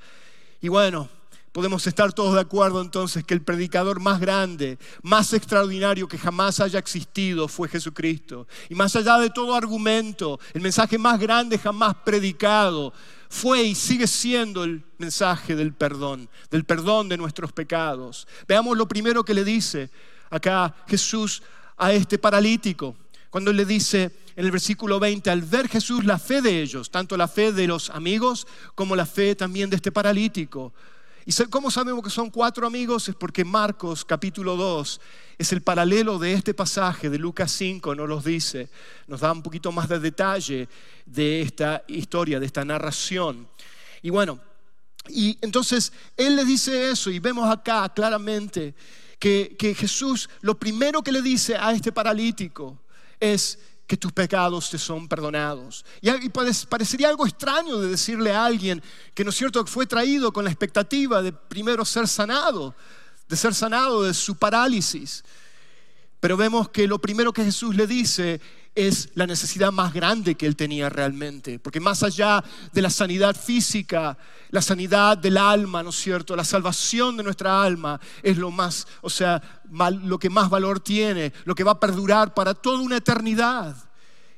Y 0.62 0.68
bueno, 0.68 1.10
Podemos 1.56 1.86
estar 1.86 2.12
todos 2.12 2.34
de 2.34 2.42
acuerdo 2.42 2.82
entonces 2.82 3.24
que 3.24 3.32
el 3.32 3.40
predicador 3.40 3.98
más 3.98 4.20
grande, 4.20 4.78
más 5.02 5.32
extraordinario 5.32 6.06
que 6.06 6.18
jamás 6.18 6.60
haya 6.60 6.78
existido 6.78 7.48
fue 7.48 7.66
Jesucristo. 7.66 8.46
Y 8.68 8.74
más 8.74 8.94
allá 8.94 9.16
de 9.16 9.30
todo 9.30 9.54
argumento, 9.54 10.38
el 10.52 10.60
mensaje 10.60 10.98
más 10.98 11.18
grande 11.18 11.56
jamás 11.56 11.94
predicado 12.04 12.92
fue 13.30 13.62
y 13.62 13.74
sigue 13.74 14.06
siendo 14.06 14.64
el 14.64 14.84
mensaje 14.98 15.56
del 15.56 15.72
perdón, 15.72 16.28
del 16.50 16.64
perdón 16.64 17.08
de 17.08 17.16
nuestros 17.16 17.52
pecados. 17.52 18.28
Veamos 18.46 18.76
lo 18.76 18.86
primero 18.86 19.24
que 19.24 19.32
le 19.32 19.42
dice 19.42 19.88
acá 20.28 20.74
Jesús 20.86 21.42
a 21.78 21.90
este 21.90 22.18
paralítico. 22.18 22.96
Cuando 23.30 23.50
le 23.50 23.64
dice 23.64 24.10
en 24.36 24.44
el 24.44 24.50
versículo 24.50 25.00
20, 25.00 25.30
al 25.30 25.40
ver 25.40 25.68
Jesús 25.68 26.04
la 26.04 26.18
fe 26.18 26.42
de 26.42 26.60
ellos, 26.60 26.90
tanto 26.90 27.16
la 27.16 27.28
fe 27.28 27.50
de 27.50 27.66
los 27.66 27.88
amigos 27.88 28.46
como 28.74 28.94
la 28.94 29.06
fe 29.06 29.34
también 29.34 29.70
de 29.70 29.76
este 29.76 29.90
paralítico. 29.90 30.74
¿Y 31.28 31.32
cómo 31.46 31.72
sabemos 31.72 32.04
que 32.04 32.10
son 32.10 32.30
cuatro 32.30 32.68
amigos? 32.68 33.08
Es 33.08 33.16
porque 33.16 33.44
Marcos 33.44 34.04
capítulo 34.04 34.54
2 34.54 35.00
es 35.38 35.52
el 35.52 35.60
paralelo 35.60 36.20
de 36.20 36.32
este 36.32 36.54
pasaje 36.54 37.10
de 37.10 37.18
Lucas 37.18 37.50
5, 37.50 37.96
nos 37.96 38.08
los 38.08 38.24
dice, 38.24 38.70
nos 39.08 39.22
da 39.22 39.32
un 39.32 39.42
poquito 39.42 39.72
más 39.72 39.88
de 39.88 39.98
detalle 39.98 40.68
de 41.04 41.42
esta 41.42 41.82
historia, 41.88 42.38
de 42.38 42.46
esta 42.46 42.64
narración. 42.64 43.48
Y 44.02 44.10
bueno, 44.10 44.38
y 45.08 45.36
entonces 45.40 45.92
él 46.16 46.36
le 46.36 46.44
dice 46.44 46.92
eso 46.92 47.10
y 47.10 47.18
vemos 47.18 47.50
acá 47.50 47.88
claramente 47.92 48.76
que, 49.18 49.74
Jesús 49.76 50.30
lo 50.42 50.56
primero 50.56 51.02
que 51.02 51.10
le 51.10 51.22
dice 51.22 51.56
a 51.56 51.72
este 51.72 51.90
paralítico 51.90 52.78
es 53.18 53.58
que 53.86 53.96
tus 53.96 54.12
pecados 54.12 54.68
te 54.70 54.78
son 54.78 55.08
perdonados. 55.08 55.84
Y, 56.00 56.28
parecería 56.68 57.08
algo 57.08 57.26
extraño 57.26 57.78
de 57.78 57.88
decirle 57.88 58.32
a 58.32 58.44
alguien 58.44 58.82
que, 59.14 59.24
¿no 59.24 59.30
es 59.30 59.36
cierto?, 59.36 59.64
fue 59.66 59.86
traído 59.86 60.32
con 60.32 60.44
la 60.44 60.50
expectativa 60.50 61.22
de 61.22 61.32
primero 61.32 61.84
ser 61.84 62.08
sanado, 62.08 62.74
de 63.28 63.36
ser 63.36 63.54
sanado 63.54 64.02
de 64.02 64.14
su 64.14 64.36
parálisis. 64.36 65.24
Pero 66.26 66.36
vemos 66.36 66.70
que 66.70 66.88
lo 66.88 66.98
primero 66.98 67.32
que 67.32 67.44
Jesús 67.44 67.76
le 67.76 67.86
dice 67.86 68.40
es 68.74 69.10
la 69.14 69.28
necesidad 69.28 69.70
más 69.70 69.94
grande 69.94 70.34
que 70.34 70.44
él 70.44 70.56
tenía 70.56 70.88
realmente, 70.88 71.60
porque 71.60 71.78
más 71.78 72.02
allá 72.02 72.42
de 72.72 72.82
la 72.82 72.90
sanidad 72.90 73.36
física, 73.36 74.18
la 74.50 74.60
sanidad 74.60 75.16
del 75.16 75.36
alma, 75.36 75.84
¿no 75.84 75.90
es 75.90 75.94
cierto? 75.94 76.34
La 76.34 76.42
salvación 76.42 77.16
de 77.16 77.22
nuestra 77.22 77.62
alma 77.62 78.00
es 78.24 78.38
lo 78.38 78.50
más, 78.50 78.88
o 79.02 79.08
sea, 79.08 79.40
lo 80.02 80.18
que 80.18 80.28
más 80.28 80.50
valor 80.50 80.80
tiene, 80.80 81.32
lo 81.44 81.54
que 81.54 81.62
va 81.62 81.70
a 81.70 81.78
perdurar 81.78 82.34
para 82.34 82.54
toda 82.54 82.80
una 82.80 82.96
eternidad. 82.96 83.76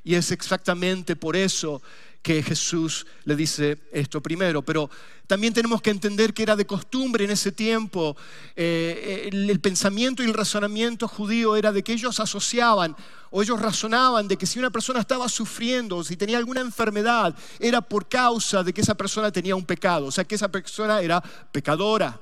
Y 0.03 0.13
es 0.13 0.31
exactamente 0.31 1.15
por 1.15 1.35
eso 1.35 1.81
que 2.21 2.43
Jesús 2.43 3.07
le 3.23 3.35
dice 3.35 3.77
esto 3.91 4.21
primero, 4.21 4.61
pero 4.61 4.89
también 5.25 5.53
tenemos 5.53 5.81
que 5.81 5.91
entender 5.91 6.33
que 6.33 6.43
era 6.43 6.55
de 6.55 6.65
costumbre 6.65 7.23
en 7.23 7.31
ese 7.31 7.51
tiempo, 7.51 8.17
eh, 8.55 9.29
el, 9.31 9.59
pensamiento 9.59 10.23
y 10.23 10.25
el 10.25 10.33
razonamiento 10.33 11.07
judío 11.07 11.55
era 11.55 11.71
de 11.71 11.83
que 11.83 11.93
ellos 11.93 12.19
asociaban 12.19 12.95
o 13.29 13.41
ellos 13.41 13.61
razonaban 13.61 14.27
de 14.27 14.37
que 14.37 14.47
si 14.47 14.59
una 14.59 14.71
persona 14.71 14.99
estaba 14.99 15.29
sufriendo 15.29 15.97
o 15.97 16.03
si 16.03 16.17
tenía 16.17 16.37
alguna 16.37 16.61
enfermedad, 16.61 17.35
era 17.59 17.79
por 17.79 18.09
causa 18.09 18.63
de 18.63 18.73
que 18.73 18.81
esa 18.81 18.95
persona 18.95 19.31
tenía 19.31 19.55
un 19.55 19.65
pecado, 19.65 20.07
o 20.07 20.11
sea 20.11 20.23
que 20.23 20.35
esa 20.35 20.49
persona 20.49 20.99
era 21.01 21.21
pecadora. 21.51 22.19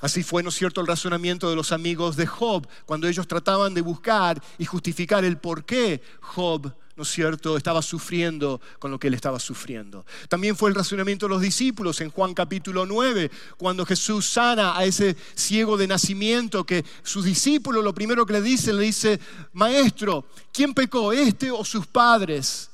Así 0.00 0.22
fue, 0.22 0.42
¿no 0.42 0.48
es 0.48 0.54
cierto?, 0.54 0.80
el 0.80 0.86
razonamiento 0.86 1.50
de 1.50 1.56
los 1.56 1.72
amigos 1.72 2.16
de 2.16 2.26
Job, 2.26 2.66
cuando 2.86 3.06
ellos 3.06 3.28
trataban 3.28 3.74
de 3.74 3.82
buscar 3.82 4.42
y 4.56 4.64
justificar 4.64 5.24
el 5.24 5.36
por 5.36 5.66
qué 5.66 6.00
Job 6.22 6.74
¿no 7.00 7.04
es 7.04 7.12
cierto?, 7.12 7.56
estaba 7.56 7.80
sufriendo 7.80 8.60
con 8.78 8.90
lo 8.90 9.00
que 9.00 9.08
él 9.08 9.14
estaba 9.14 9.40
sufriendo. 9.40 10.04
También 10.28 10.54
fue 10.54 10.68
el 10.68 10.74
razonamiento 10.74 11.24
de 11.24 11.30
los 11.30 11.40
discípulos 11.40 11.98
en 12.02 12.10
Juan 12.10 12.34
capítulo 12.34 12.84
9, 12.84 13.30
cuando 13.56 13.86
Jesús 13.86 14.28
sana 14.28 14.76
a 14.76 14.84
ese 14.84 15.16
ciego 15.34 15.78
de 15.78 15.86
nacimiento, 15.86 16.66
que 16.66 16.84
sus 17.02 17.24
discípulos 17.24 17.82
lo 17.82 17.94
primero 17.94 18.26
que 18.26 18.34
le 18.34 18.42
dicen, 18.42 18.76
le 18.76 18.82
dice, 18.82 19.18
maestro, 19.54 20.26
¿quién 20.52 20.74
pecó, 20.74 21.10
este 21.10 21.50
o 21.50 21.64
sus 21.64 21.86
padres? 21.86 22.68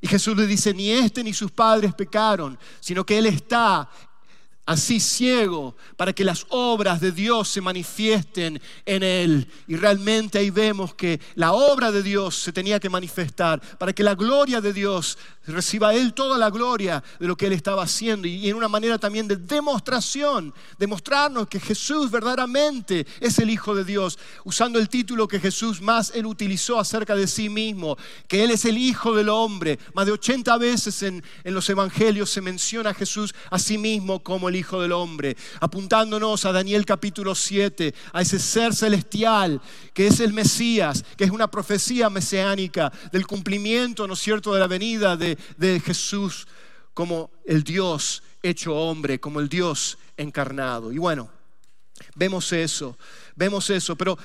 Y 0.00 0.08
Jesús 0.08 0.36
le 0.36 0.48
dice, 0.48 0.74
ni 0.74 0.90
este 0.90 1.22
ni 1.22 1.32
sus 1.32 1.52
padres 1.52 1.94
pecaron, 1.94 2.58
sino 2.80 3.06
que 3.06 3.18
Él 3.18 3.26
está 3.26 3.88
así 4.66 4.98
ciego 4.98 5.76
para 5.96 6.12
que 6.12 6.24
las 6.24 6.46
obras 6.48 7.00
de 7.00 7.12
Dios 7.12 7.48
se 7.48 7.60
manifiesten 7.60 8.60
en 8.86 9.02
él. 9.02 9.48
Y 9.68 9.76
realmente 9.76 10.38
ahí 10.38 10.50
vemos 10.50 10.94
que 10.94 11.20
la 11.34 11.52
obra 11.52 11.92
de 11.92 12.02
Dios 12.02 12.36
se 12.36 12.52
tenía 12.52 12.80
que 12.80 12.88
manifestar 12.88 13.60
para 13.78 13.92
que 13.92 14.02
la 14.02 14.14
gloria 14.14 14.60
de 14.60 14.72
Dios 14.72 15.18
reciba 15.46 15.94
él 15.94 16.14
toda 16.14 16.38
la 16.38 16.50
gloria 16.50 17.02
de 17.18 17.26
lo 17.26 17.36
que 17.36 17.46
él 17.46 17.52
estaba 17.52 17.82
haciendo 17.82 18.26
y 18.26 18.48
en 18.48 18.56
una 18.56 18.68
manera 18.68 18.98
también 18.98 19.28
de 19.28 19.36
demostración, 19.36 20.54
demostrarnos 20.78 21.48
que 21.48 21.60
Jesús 21.60 22.10
verdaderamente 22.10 23.06
es 23.20 23.38
el 23.38 23.50
Hijo 23.50 23.74
de 23.74 23.84
Dios, 23.84 24.18
usando 24.44 24.78
el 24.78 24.88
título 24.88 25.28
que 25.28 25.40
Jesús 25.40 25.82
más 25.82 26.12
él 26.14 26.26
utilizó 26.26 26.78
acerca 26.78 27.14
de 27.14 27.26
sí 27.26 27.48
mismo, 27.48 27.98
que 28.26 28.44
él 28.44 28.50
es 28.50 28.64
el 28.64 28.78
Hijo 28.78 29.14
del 29.14 29.28
hombre. 29.28 29.78
Más 29.92 30.06
de 30.06 30.12
80 30.12 30.56
veces 30.58 31.02
en, 31.02 31.22
en 31.44 31.54
los 31.54 31.68
evangelios 31.68 32.30
se 32.30 32.40
menciona 32.40 32.90
a 32.90 32.94
Jesús 32.94 33.34
a 33.50 33.58
sí 33.58 33.76
mismo 33.76 34.22
como 34.22 34.48
el 34.48 34.53
Hijo 34.56 34.80
del 34.80 34.92
Hombre, 34.92 35.36
apuntándonos 35.60 36.44
a 36.44 36.52
Daniel 36.52 36.84
capítulo 36.84 37.34
7, 37.34 37.94
a 38.12 38.22
ese 38.22 38.38
ser 38.38 38.74
celestial 38.74 39.60
que 39.92 40.06
es 40.06 40.20
el 40.20 40.32
Mesías, 40.32 41.04
que 41.16 41.24
es 41.24 41.30
una 41.30 41.50
profecía 41.50 42.10
mesiánica 42.10 42.92
del 43.12 43.26
cumplimiento, 43.26 44.06
¿no 44.06 44.14
es 44.14 44.20
cierto?, 44.20 44.54
de 44.54 44.60
la 44.60 44.66
venida 44.66 45.16
de, 45.16 45.38
de 45.56 45.80
Jesús 45.80 46.46
como 46.92 47.30
el 47.44 47.64
Dios 47.64 48.22
hecho 48.42 48.74
hombre, 48.74 49.20
como 49.20 49.40
el 49.40 49.48
Dios 49.48 49.98
encarnado. 50.16 50.92
Y 50.92 50.98
bueno, 50.98 51.30
vemos 52.14 52.52
eso, 52.52 52.96
vemos 53.34 53.68
eso, 53.70 53.96
pero 53.96 54.16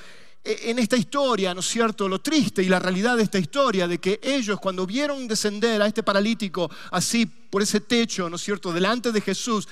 en 0.42 0.78
esta 0.78 0.96
historia, 0.96 1.52
¿no 1.52 1.60
es 1.60 1.66
cierto? 1.66 2.08
Lo 2.08 2.20
triste 2.20 2.62
y 2.62 2.68
la 2.68 2.78
realidad 2.78 3.16
de 3.16 3.24
esta 3.24 3.38
historia, 3.38 3.86
de 3.86 3.98
que 3.98 4.20
ellos 4.22 4.58
cuando 4.58 4.86
vieron 4.86 5.28
descender 5.28 5.82
a 5.82 5.86
este 5.86 6.02
paralítico 6.02 6.70
así 6.90 7.26
por 7.26 7.60
ese 7.62 7.80
techo, 7.80 8.30
¿no 8.30 8.36
es 8.36 8.42
cierto?, 8.42 8.72
delante 8.72 9.12
de 9.12 9.20
Jesús, 9.20 9.68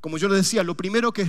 como 0.00 0.18
yo 0.18 0.28
les 0.28 0.38
decía, 0.38 0.62
lo 0.62 0.76
primero 0.76 1.12
que 1.12 1.26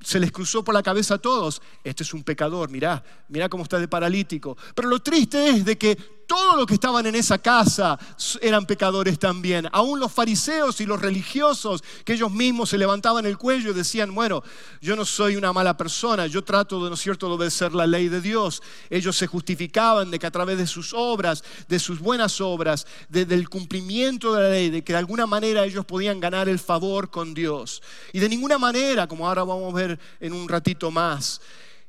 se 0.00 0.20
les 0.20 0.30
cruzó 0.30 0.62
por 0.62 0.74
la 0.74 0.82
cabeza 0.82 1.14
a 1.14 1.18
todos, 1.18 1.60
este 1.84 2.02
es 2.02 2.14
un 2.14 2.22
pecador, 2.22 2.70
mirá, 2.70 3.02
mirá 3.28 3.48
cómo 3.48 3.64
está 3.64 3.78
de 3.78 3.88
paralítico. 3.88 4.56
Pero 4.74 4.88
lo 4.88 5.00
triste 5.00 5.48
es 5.48 5.64
de 5.64 5.76
que 5.76 5.98
todos 6.28 6.56
los 6.56 6.66
que 6.66 6.74
estaban 6.74 7.06
en 7.06 7.14
esa 7.14 7.38
casa 7.38 7.98
eran 8.42 8.66
pecadores 8.66 9.18
también. 9.18 9.66
Aún 9.72 9.98
los 9.98 10.12
fariseos 10.12 10.78
y 10.82 10.84
los 10.84 11.00
religiosos, 11.00 11.82
que 12.04 12.12
ellos 12.12 12.30
mismos 12.30 12.68
se 12.68 12.76
levantaban 12.76 13.24
el 13.24 13.38
cuello 13.38 13.70
y 13.70 13.74
decían, 13.74 14.14
bueno, 14.14 14.42
yo 14.82 14.94
no 14.94 15.06
soy 15.06 15.36
una 15.36 15.54
mala 15.54 15.78
persona, 15.78 16.26
yo 16.26 16.44
trato 16.44 16.84
de, 16.84 16.90
¿no 16.90 16.94
es 16.94 17.00
cierto?, 17.00 17.28
de 17.28 17.34
obedecer 17.34 17.72
la 17.72 17.86
ley 17.86 18.10
de 18.10 18.20
Dios. 18.20 18.62
Ellos 18.90 19.16
se 19.16 19.26
justificaban 19.26 20.10
de 20.10 20.18
que 20.18 20.26
a 20.26 20.30
través 20.30 20.58
de 20.58 20.66
sus 20.66 20.92
obras, 20.92 21.42
de 21.66 21.78
sus 21.78 21.98
buenas 21.98 22.42
obras, 22.42 22.86
del 23.08 23.48
cumplimiento 23.48 24.34
de 24.34 24.42
la 24.42 24.50
ley, 24.50 24.68
de 24.68 24.84
que 24.84 24.92
de 24.92 24.98
alguna 24.98 25.26
manera 25.26 25.64
ellos 25.64 25.86
podían 25.86 26.20
ganar 26.20 26.50
el 26.50 26.58
favor 26.58 27.08
con 27.10 27.32
Dios. 27.32 27.82
Y 28.12 28.18
de 28.18 28.28
ninguna 28.28 28.58
manera, 28.58 29.06
como 29.06 29.26
ahora 29.26 29.44
vamos 29.44 29.72
a 29.72 29.76
ver 29.76 29.98
en 30.20 30.34
un 30.34 30.46
ratito 30.46 30.90
más, 30.90 31.40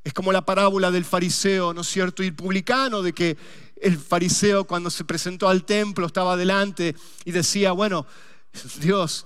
es 0.02 0.14
como 0.14 0.32
la 0.32 0.46
parábola 0.46 0.92
del 0.92 1.04
fariseo, 1.04 1.74
¿no 1.74 1.82
es 1.82 1.88
cierto? 1.88 2.24
Y 2.24 2.28
el 2.28 2.36
publicano, 2.36 3.02
de 3.02 3.14
que 3.14 3.38
el 3.82 3.98
fariseo 3.98 4.66
cuando 4.66 4.90
se 4.90 5.06
presentó 5.06 5.48
al 5.48 5.64
templo 5.66 6.06
estaba 6.06 6.36
delante 6.36 6.96
y 7.26 7.32
decía, 7.32 7.72
bueno, 7.72 8.06
Dios, 8.80 9.26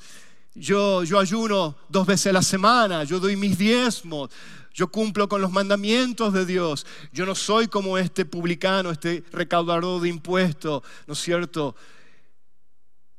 yo, 0.54 1.04
yo 1.04 1.20
ayuno 1.20 1.76
dos 1.90 2.06
veces 2.06 2.28
a 2.28 2.34
la 2.34 2.42
semana, 2.42 3.04
yo 3.04 3.20
doy 3.20 3.36
mis 3.36 3.58
diezmos, 3.58 4.30
yo 4.74 4.88
cumplo 4.88 5.28
con 5.28 5.42
los 5.42 5.52
mandamientos 5.52 6.34
de 6.34 6.46
Dios, 6.46 6.86
yo 7.12 7.26
no 7.26 7.36
soy 7.36 7.68
como 7.68 7.98
este 7.98 8.26
publicano, 8.26 8.92
este 8.92 9.24
recaudador 9.32 10.02
de 10.02 10.10
impuestos, 10.10 10.84
¿no 11.08 11.14
es 11.14 11.20
cierto? 11.20 11.76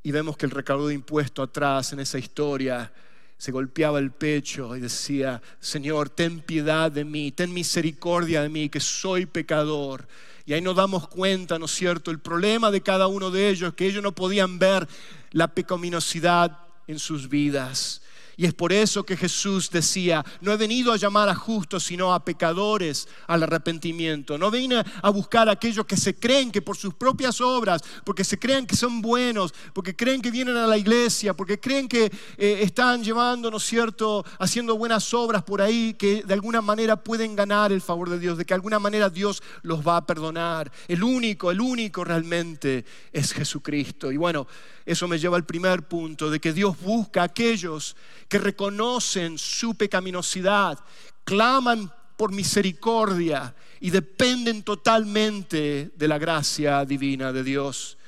Y 0.02 0.12
vemos 0.12 0.36
que 0.36 0.46
el 0.46 0.52
recaudador 0.52 0.88
de 0.88 0.94
impuestos 0.94 1.48
atrás 1.48 1.92
en 1.92 2.00
esa 2.00 2.18
historia 2.18 2.92
se 3.36 3.52
golpeaba 3.52 3.98
el 3.98 4.10
pecho 4.10 4.76
y 4.76 4.80
decía, 4.80 5.42
Señor, 5.60 6.08
ten 6.08 6.40
piedad 6.40 6.90
de 6.90 7.04
mí, 7.04 7.32
ten 7.32 7.52
misericordia 7.52 8.42
de 8.42 8.48
mí, 8.48 8.68
que 8.68 8.80
soy 8.80 9.26
pecador. 9.26 10.06
Y 10.46 10.52
ahí 10.52 10.60
nos 10.60 10.76
damos 10.76 11.08
cuenta, 11.08 11.58
¿no 11.58 11.66
es 11.66 11.72
cierto?, 11.72 12.10
el 12.10 12.20
problema 12.20 12.70
de 12.70 12.82
cada 12.82 13.06
uno 13.06 13.30
de 13.30 13.48
ellos, 13.48 13.74
que 13.74 13.86
ellos 13.86 14.02
no 14.02 14.12
podían 14.12 14.58
ver 14.58 14.86
la 15.32 15.48
pecaminosidad 15.48 16.58
en 16.86 16.98
sus 16.98 17.28
vidas. 17.28 18.02
Y 18.36 18.46
es 18.46 18.54
por 18.54 18.72
eso 18.72 19.04
que 19.04 19.16
Jesús 19.16 19.70
decía, 19.70 20.24
no 20.40 20.52
he 20.52 20.56
venido 20.56 20.92
a 20.92 20.96
llamar 20.96 21.28
a 21.28 21.34
justos, 21.34 21.84
sino 21.84 22.12
a 22.12 22.24
pecadores 22.24 23.08
al 23.26 23.42
arrepentimiento. 23.42 24.38
No 24.38 24.50
vine 24.50 24.82
a 25.02 25.10
buscar 25.10 25.48
a 25.48 25.52
aquellos 25.52 25.86
que 25.86 25.96
se 25.96 26.14
creen 26.14 26.50
que 26.50 26.62
por 26.62 26.76
sus 26.76 26.94
propias 26.94 27.40
obras, 27.40 27.82
porque 28.04 28.24
se 28.24 28.38
creen 28.38 28.66
que 28.66 28.76
son 28.76 29.02
buenos, 29.02 29.54
porque 29.72 29.94
creen 29.94 30.20
que 30.20 30.30
vienen 30.30 30.56
a 30.56 30.66
la 30.66 30.76
iglesia, 30.76 31.34
porque 31.34 31.60
creen 31.60 31.88
que 31.88 32.10
eh, 32.36 32.58
están 32.62 33.04
llevando, 33.04 33.50
¿no 33.50 33.58
es 33.58 33.64
cierto?, 33.64 34.24
haciendo 34.38 34.76
buenas 34.76 35.12
obras 35.14 35.42
por 35.42 35.62
ahí, 35.62 35.94
que 35.94 36.22
de 36.22 36.34
alguna 36.34 36.60
manera 36.60 36.96
pueden 36.96 37.36
ganar 37.36 37.72
el 37.72 37.80
favor 37.80 38.10
de 38.10 38.18
Dios, 38.18 38.38
de 38.38 38.44
que 38.44 38.54
de 38.54 38.56
alguna 38.56 38.78
manera 38.78 39.10
Dios 39.10 39.42
los 39.62 39.86
va 39.86 39.98
a 39.98 40.06
perdonar. 40.06 40.70
El 40.88 41.02
único, 41.02 41.50
el 41.50 41.60
único 41.60 42.04
realmente 42.04 42.84
es 43.12 43.32
Jesucristo. 43.32 44.10
Y 44.10 44.16
bueno, 44.16 44.46
eso 44.86 45.08
me 45.08 45.18
lleva 45.18 45.36
al 45.36 45.46
primer 45.46 45.88
punto, 45.88 46.30
de 46.30 46.40
que 46.40 46.52
Dios 46.52 46.78
busca 46.80 47.22
a 47.22 47.24
aquellos 47.24 47.96
que 48.28 48.38
reconocen 48.38 49.38
su 49.38 49.74
pecaminosidad, 49.74 50.78
claman 51.24 51.92
por 52.16 52.32
misericordia 52.32 53.54
y 53.80 53.90
dependen 53.90 54.62
totalmente 54.62 55.92
de 55.94 56.08
la 56.08 56.18
gracia 56.18 56.84
divina 56.84 57.32
de 57.32 57.42
Dios. 57.42 57.98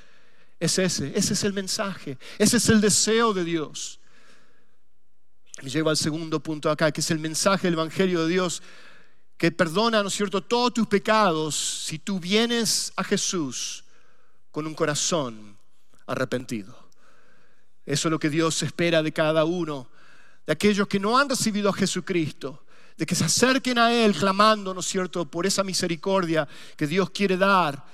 Es 0.59 0.79
ese, 0.79 1.13
ese 1.17 1.35
es 1.35 1.45
el 1.45 1.53
mensaje, 1.53 2.19
ese 2.39 2.57
es 2.57 2.69
el 2.69 2.81
deseo 2.81 3.35
de 3.35 3.45
Dios. 3.45 4.01
Me 5.63 5.71
lleva 5.71 5.91
al 5.91 5.97
segundo 5.97 6.41
punto 6.41 6.71
acá, 6.71 6.93
que 6.93 7.01
es 7.01 7.11
el 7.11 7.19
mensaje 7.19 7.67
del 7.67 7.75
Evangelio 7.75 8.23
de 8.27 8.33
Dios 8.33 8.63
que 9.37 9.53
perdona, 9.53 10.03
¿no 10.03 10.09
es 10.09 10.15
cierto?, 10.15 10.43
todos 10.43 10.73
tus 10.73 10.87
pecados 10.87 11.55
si 11.55 11.99
tú 11.99 12.19
vienes 12.19 12.93
a 12.97 13.05
Jesús 13.05 13.85
con 14.51 14.67
un 14.67 14.75
corazón 14.75 15.57
arrepentido. 16.07 16.75
Eso 17.85 18.09
es 18.09 18.11
lo 18.11 18.19
que 18.19 18.31
Dios 18.31 18.63
espera 18.63 19.03
de 19.03 19.13
cada 19.13 19.45
uno, 19.45 19.89
de 20.47 20.53
aquellos 20.53 20.87
que 20.87 21.01
no 21.01 21.19
han 21.19 21.29
recibido 21.29 21.69
a 21.69 21.73
Jesucristo, 21.73 22.65
de 22.97 23.05
que 23.05 23.15
se 23.15 23.25
acerquen 23.25 23.79
a 23.79 23.93
Él 23.93 24.15
clamando, 24.15 24.73
¿no 24.73 24.81
es 24.81 24.87
cierto?, 24.87 25.27
por 25.27 25.45
esa 25.45 25.65
misericordia 25.65 26.49
que 26.77 26.87
Dios 26.87 27.11
quiere 27.11 27.37
dar 27.37 27.85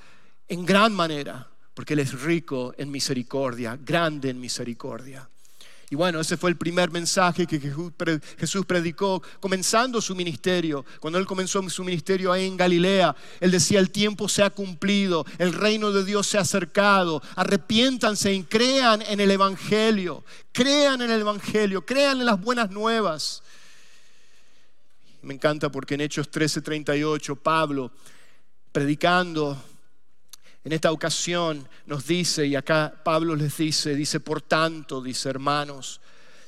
en 0.47 0.65
gran 0.65 0.93
manera, 0.95 1.49
porque 1.75 1.95
Él 1.95 2.01
es 2.01 2.21
rico 2.21 2.75
en 2.77 2.91
misericordia, 2.91 3.79
grande 3.83 4.31
en 4.31 4.41
misericordia. 4.41 5.29
Y 5.93 5.95
bueno, 5.95 6.21
ese 6.21 6.39
fue 6.39 6.49
el 6.49 6.57
primer 6.57 6.91
mensaje 6.91 7.47
que 7.47 7.61
Jesús 7.61 8.65
predicó 8.65 9.23
comenzando 9.41 10.01
su 10.01 10.15
ministerio. 10.15 10.87
Cuando 10.99 11.19
Él 11.19 11.27
comenzó 11.27 11.69
su 11.69 11.85
ministerio 11.85 12.33
ahí 12.33 12.47
en 12.47 12.57
Galilea, 12.57 13.15
Él 13.39 13.51
decía, 13.51 13.79
el 13.79 13.91
tiempo 13.91 14.27
se 14.27 14.43
ha 14.43 14.49
cumplido, 14.49 15.27
el 15.37 15.53
reino 15.53 15.93
de 15.93 16.03
Dios 16.03 16.27
se 16.27 16.39
ha 16.39 16.41
acercado, 16.41 17.23
arrepiéntanse 17.37 18.33
y 18.33 18.43
crean 18.45 19.03
en 19.03 19.21
el 19.21 19.33
Evangelio, 19.33 20.25
crean 20.51 21.03
en 21.03 21.11
el 21.11 21.21
Evangelio, 21.21 21.85
crean 21.85 22.21
en 22.21 22.25
las 22.25 22.41
buenas 22.41 22.71
nuevas. 22.71 23.43
Me 25.21 25.35
encanta 25.35 25.71
porque 25.71 25.97
en 25.97 26.01
Hechos 26.01 26.31
13:38 26.31 27.37
Pablo, 27.37 27.93
predicando 28.73 29.63
en 30.64 30.72
esta 30.72 30.92
ocasión 30.92 31.68
nos 31.87 32.07
dice, 32.07 32.46
y 32.46 32.55
acá 32.55 32.94
Pablo 33.05 33.35
les 33.35 33.57
dice, 33.57 33.94
dice, 33.94 34.20
por 34.20 34.40
tanto, 34.42 35.03
dice 35.03 35.29
hermanos, 35.29 36.01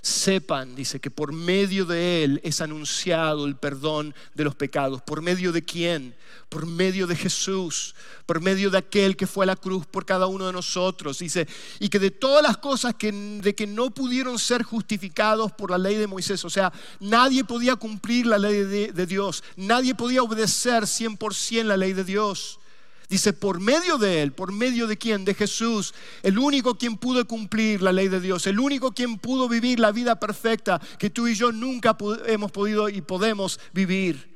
sepan, 0.05 0.77
dice, 0.77 1.01
que 1.01 1.11
por 1.11 1.33
medio 1.33 1.87
de 1.87 2.23
Él 2.23 2.41
es 2.45 2.61
anunciado 2.61 3.47
el 3.47 3.57
perdón 3.57 4.15
de 4.35 4.45
los 4.45 4.55
pecados. 4.55 5.01
¿Por 5.01 5.23
medio 5.23 5.51
de 5.51 5.65
quién? 5.65 6.15
Por 6.51 6.67
medio 6.67 7.07
de 7.07 7.17
Jesús, 7.17 7.95
por 8.27 8.41
medio 8.41 8.71
de 8.71 8.79
aquel 8.79 9.17
que 9.17 9.27
fue 9.27 9.47
a 9.47 9.47
la 9.47 9.57
cruz 9.57 9.87
por 9.87 10.05
cada 10.05 10.27
uno 10.27 10.47
de 10.47 10.53
nosotros. 10.53 11.19
Dice, 11.19 11.49
y 11.81 11.89
que 11.89 11.99
de 11.99 12.11
todas 12.11 12.43
las 12.43 12.59
cosas 12.59 12.95
que, 12.95 13.11
de 13.11 13.55
que 13.55 13.67
no 13.67 13.91
pudieron 13.91 14.39
ser 14.39 14.63
justificados 14.63 15.53
por 15.53 15.71
la 15.71 15.79
ley 15.79 15.97
de 15.97 16.07
Moisés, 16.07 16.45
o 16.45 16.51
sea, 16.51 16.71
nadie 17.01 17.43
podía 17.43 17.75
cumplir 17.77 18.27
la 18.27 18.39
ley 18.39 18.59
de, 18.59 18.93
de 18.93 19.07
Dios, 19.07 19.43
nadie 19.57 19.95
podía 19.95 20.23
obedecer 20.23 20.85
100% 20.85 21.65
la 21.65 21.79
ley 21.79 21.95
de 21.95 22.05
Dios. 22.05 22.61
Dice, 23.09 23.33
por 23.33 23.61
medio 23.61 23.99
de 23.99 24.23
Él, 24.23 24.33
por 24.33 24.51
medio 24.51 24.87
de 24.87 24.97
quién? 24.97 25.25
De 25.25 25.35
Jesús, 25.35 25.95
el 26.23 26.39
único 26.39 26.77
quien 26.77 26.97
pudo 26.97 27.27
cumplir 27.27 27.83
la 27.83 27.93
ley 27.93 28.09
de 28.09 28.21
Dios, 28.21 28.47
el 28.47 28.59
único 28.59 28.93
quien 28.93 29.19
pudo 29.19 29.49
vivir 29.49 29.79
la 29.79 29.93
vida 29.93 30.19
perfecta 30.19 30.81
que 30.99 31.11
tú 31.11 31.29
y 31.29 31.35
yo 31.35 31.53
nunca 31.53 31.97
hemos 32.27 32.51
podido 32.51 32.89
y 32.89 33.03
podemos 33.03 33.61
vivir. 33.73 34.35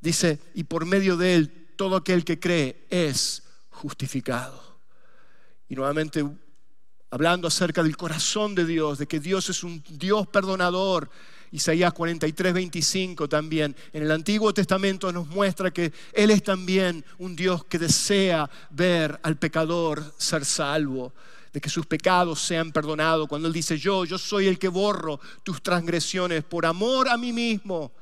Dice, 0.00 0.38
y 0.54 0.64
por 0.64 0.86
medio 0.86 1.16
de 1.16 1.34
Él, 1.34 1.74
todo 1.76 1.96
aquel 1.96 2.24
que 2.24 2.38
cree 2.38 2.86
es 2.90 3.42
justificado. 3.70 4.78
Y 5.68 5.74
nuevamente, 5.74 6.24
hablando 7.10 7.48
acerca 7.48 7.82
del 7.82 7.96
corazón 7.96 8.54
de 8.54 8.66
Dios, 8.66 8.98
de 8.98 9.06
que 9.08 9.18
Dios 9.18 9.48
es 9.50 9.64
un 9.64 9.82
Dios 9.88 10.26
perdonador, 10.28 11.10
Isaías 11.54 11.92
43, 11.92 12.52
25 12.52 13.28
también. 13.28 13.76
En 13.92 14.02
el 14.02 14.10
Antiguo 14.10 14.52
Testamento 14.52 15.12
nos 15.12 15.28
muestra 15.28 15.70
que 15.70 15.92
Él 16.12 16.32
es 16.32 16.42
también 16.42 17.04
un 17.18 17.36
Dios 17.36 17.64
que 17.66 17.78
desea 17.78 18.50
ver 18.70 19.20
al 19.22 19.36
pecador 19.36 20.14
ser 20.18 20.44
salvo, 20.44 21.12
de 21.52 21.60
que 21.60 21.70
sus 21.70 21.86
pecados 21.86 22.40
sean 22.40 22.72
perdonados. 22.72 23.28
Cuando 23.28 23.46
Él 23.46 23.54
dice, 23.54 23.78
yo, 23.78 24.04
yo 24.04 24.18
soy 24.18 24.48
el 24.48 24.58
que 24.58 24.66
borro 24.66 25.20
tus 25.44 25.62
transgresiones 25.62 26.42
por 26.42 26.66
amor 26.66 27.08
a 27.08 27.16
mí 27.16 27.32
mismo 27.32 27.92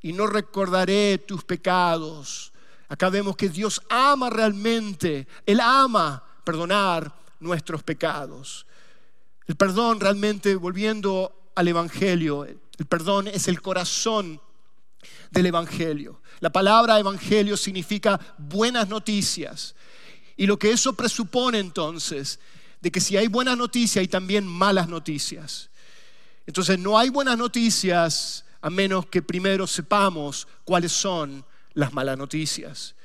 y 0.00 0.14
no 0.14 0.26
recordaré 0.26 1.18
tus 1.18 1.44
pecados. 1.44 2.50
Acá 2.88 3.10
vemos 3.10 3.36
que 3.36 3.50
Dios 3.50 3.82
ama 3.90 4.30
realmente, 4.30 5.28
Él 5.44 5.60
ama 5.60 6.24
perdonar 6.44 7.14
nuestros 7.40 7.82
pecados. 7.82 8.66
El 9.46 9.56
perdón 9.56 10.00
realmente, 10.00 10.56
volviendo 10.56 11.50
al 11.54 11.68
Evangelio, 11.68 12.46
el 12.78 12.86
perdón 12.86 13.28
es 13.28 13.48
el 13.48 13.60
corazón 13.62 14.40
del 15.30 15.46
Evangelio. 15.46 16.20
La 16.40 16.50
palabra 16.50 16.98
Evangelio 16.98 17.56
significa 17.56 18.20
buenas 18.38 18.88
noticias. 18.88 19.74
Y 20.36 20.46
lo 20.46 20.58
que 20.58 20.72
eso 20.72 20.92
presupone 20.92 21.58
entonces, 21.58 22.38
de 22.80 22.90
que 22.90 23.00
si 23.00 23.16
hay 23.16 23.28
buenas 23.28 23.56
noticias 23.56 24.00
hay 24.00 24.08
también 24.08 24.46
malas 24.46 24.88
noticias. 24.88 25.70
Entonces 26.46 26.78
no 26.78 26.98
hay 26.98 27.08
buenas 27.08 27.38
noticias 27.38 28.44
a 28.60 28.70
menos 28.70 29.06
que 29.06 29.22
primero 29.22 29.66
sepamos 29.66 30.46
cuáles 30.64 30.92
son 30.92 31.44
las 31.74 31.92
malas 31.92 32.18
noticias. 32.18 32.95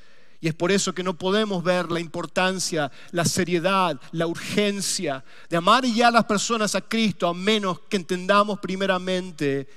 Y 0.42 0.48
es 0.48 0.54
por 0.54 0.72
eso 0.72 0.92
que 0.92 1.04
no 1.04 1.16
podemos 1.16 1.62
ver 1.62 1.92
la 1.92 2.00
importancia, 2.00 2.90
la 3.12 3.24
seriedad, 3.24 3.98
la 4.10 4.26
urgencia 4.26 5.24
de 5.48 5.56
amar 5.56 5.84
ya 5.84 6.08
a 6.08 6.10
las 6.10 6.24
personas 6.24 6.74
a 6.74 6.80
Cristo 6.80 7.28
a 7.28 7.32
menos 7.32 7.78
que 7.88 7.96
entendamos 7.96 8.58
primeramente 8.58 9.68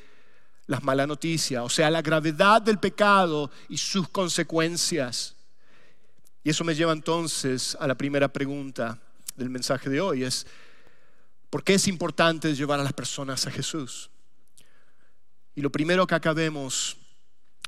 las 0.66 0.82
malas 0.82 1.08
noticias, 1.08 1.64
o 1.64 1.70
sea, 1.70 1.92
la 1.92 2.02
gravedad 2.02 2.64
del 2.64 2.80
pecado 2.80 3.52
y 3.70 3.78
sus 3.78 4.10
consecuencias. 4.10 5.36
Y 6.44 6.50
eso 6.50 6.64
me 6.64 6.74
lleva 6.74 6.94
entonces 6.94 7.78
a 7.80 7.86
la 7.86 7.94
primera 7.94 8.28
pregunta 8.28 9.00
del 9.36 9.52
mensaje 9.52 9.88
de 9.88 10.02
hoy, 10.02 10.24
es, 10.24 10.48
¿por 11.52 11.64
qué 11.64 11.76
es 11.76 11.88
importante 11.88 12.56
llevar 12.56 12.80
a 12.80 12.84
las 12.84 12.94
personas 12.94 13.46
a 13.46 13.52
Jesús? 13.52 14.10
Y 15.54 15.62
lo 15.62 15.72
primero 15.72 16.08
que 16.08 16.16
acabemos 16.16 16.98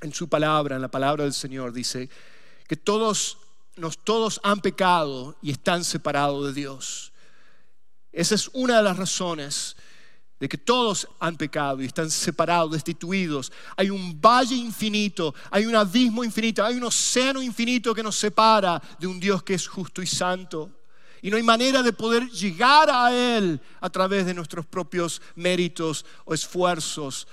en 0.02 0.12
su 0.12 0.28
palabra, 0.28 0.78
en 0.78 0.82
la 0.82 0.90
palabra 0.90 1.26
del 1.26 1.34
Señor, 1.34 1.74
dice, 1.74 2.10
que 2.68 2.76
todos, 2.76 3.38
nos, 3.76 3.98
todos 3.98 4.40
han 4.44 4.60
pecado 4.62 5.36
y 5.42 5.52
están 5.52 5.84
separados 5.84 6.48
de 6.48 6.54
Dios. 6.54 7.14
Esa 8.12 8.36
es 8.36 8.50
una 8.54 8.78
de 8.78 8.84
las 8.84 8.98
razones 8.98 9.76
de 10.40 10.48
que 10.48 10.58
todos 10.58 11.08
han 11.20 11.36
pecado 11.36 11.82
y 11.82 11.86
están 11.86 12.12
separados, 12.12 12.72
destituidos. 12.72 13.52
Hay 13.76 13.90
un 13.90 14.20
valle 14.22 14.56
infinito, 14.56 15.34
hay 15.50 15.66
un 15.66 15.76
abismo 15.76 16.24
infinito, 16.24 16.64
hay 16.64 16.76
un 16.76 16.84
océano 16.84 17.42
infinito 17.42 17.96
que 17.96 18.04
nos 18.04 18.16
separa 18.16 18.82
de 19.00 19.08
un 19.08 19.20
Dios 19.20 19.42
que 19.44 19.56
es 19.56 19.68
justo 19.68 20.02
y 20.02 20.08
santo. 20.08 20.72
Y 21.22 21.32
no 21.32 21.38
hay 21.38 21.44
manera 21.44 21.82
de 21.82 21.94
poder 21.94 22.30
llegar 22.30 22.90
a 22.92 23.12
Él 23.12 23.60
a 23.82 23.90
través 23.90 24.26
de 24.26 24.36
nuestros 24.36 24.66
propios 24.68 25.22
méritos 25.36 26.06
o 26.26 26.34
esfuerzos 26.34 27.28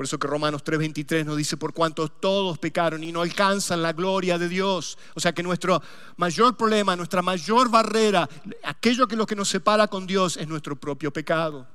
por 0.00 0.06
eso 0.06 0.18
que 0.18 0.28
Romanos 0.28 0.64
3:23 0.64 1.26
nos 1.26 1.36
dice, 1.36 1.58
por 1.58 1.74
cuanto 1.74 2.08
todos 2.08 2.56
pecaron 2.58 3.04
y 3.04 3.12
no 3.12 3.20
alcanzan 3.20 3.82
la 3.82 3.92
gloria 3.92 4.38
de 4.38 4.48
Dios. 4.48 4.96
O 5.12 5.20
sea 5.20 5.34
que 5.34 5.42
nuestro 5.42 5.82
mayor 6.16 6.56
problema, 6.56 6.96
nuestra 6.96 7.20
mayor 7.20 7.68
barrera, 7.68 8.26
aquello 8.62 9.06
que 9.06 9.14
lo 9.14 9.26
que 9.26 9.36
nos 9.36 9.50
separa 9.50 9.88
con 9.88 10.06
Dios 10.06 10.38
es 10.38 10.48
nuestro 10.48 10.74
propio 10.74 11.12
pecado. 11.12 11.68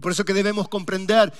por 0.00 0.10
eso 0.10 0.24
que 0.24 0.32
debemos 0.32 0.70
comprender 0.70 1.30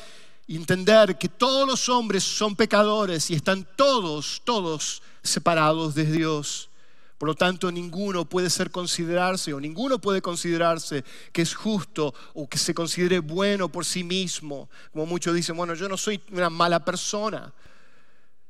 y 0.46 0.56
entender 0.56 1.16
que 1.16 1.30
todos 1.30 1.66
los 1.66 1.88
hombres 1.88 2.22
son 2.22 2.54
pecadores 2.54 3.30
y 3.30 3.34
están 3.34 3.66
todos, 3.76 4.42
todos 4.44 5.02
separados 5.22 5.94
de 5.94 6.04
Dios. 6.04 6.68
Por 7.18 7.28
lo 7.28 7.34
tanto, 7.34 7.72
ninguno 7.72 8.28
puede 8.28 8.50
ser 8.50 8.70
considerarse 8.70 9.54
o 9.54 9.60
ninguno 9.60 9.98
puede 9.98 10.20
considerarse 10.20 11.02
que 11.32 11.42
es 11.42 11.54
justo 11.54 12.14
o 12.34 12.46
que 12.46 12.58
se 12.58 12.74
considere 12.74 13.20
bueno 13.20 13.70
por 13.70 13.86
sí 13.86 14.04
mismo. 14.04 14.68
Como 14.92 15.06
muchos 15.06 15.34
dicen, 15.34 15.56
bueno, 15.56 15.74
yo 15.74 15.88
no 15.88 15.96
soy 15.96 16.20
una 16.30 16.50
mala 16.50 16.84
persona. 16.84 17.54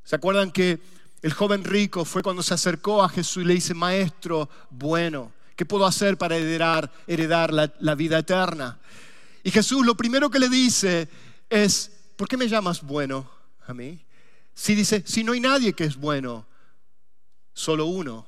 ¿Se 0.03 0.17
acuerdan 0.17 0.51
que 0.51 0.81
el 1.23 1.33
joven 1.33 1.63
rico 1.63 2.05
fue 2.05 2.23
cuando 2.23 2.43
se 2.43 2.55
acercó 2.55 3.03
a 3.05 3.09
Jesús 3.09 3.45
y 3.45 3.47
le 3.47 3.55
dice, 3.55 3.73
maestro, 3.73 4.49
bueno, 4.71 5.33
¿qué 5.55 5.65
puedo 5.65 5.87
hacer 5.87 6.19
para 6.19 6.37
heredar, 6.37 6.93
heredar 7.07 7.53
la, 7.53 7.73
la 7.79 7.95
vida 7.95 8.19
eterna? 8.19 8.81
Y 9.45 9.53
Jesús 9.53 9.87
lo 9.87 9.97
primero 9.97 10.29
que 10.29 10.41
le 10.41 10.49
dice 10.49 11.09
es, 11.49 11.93
¿por 12.17 12.27
qué 12.27 12.37
me 12.37 12.49
llamas 12.49 12.83
bueno 12.83 13.31
a 13.65 13.73
mí? 13.73 14.05
Si 14.55 14.75
dice, 14.75 15.05
si 15.07 15.23
no 15.23 15.33
hay 15.33 15.41
nadie 15.41 15.73
que 15.73 15.85
es 15.85 15.97
bueno, 15.97 16.47
solo 17.53 17.87
uno, 17.87 18.27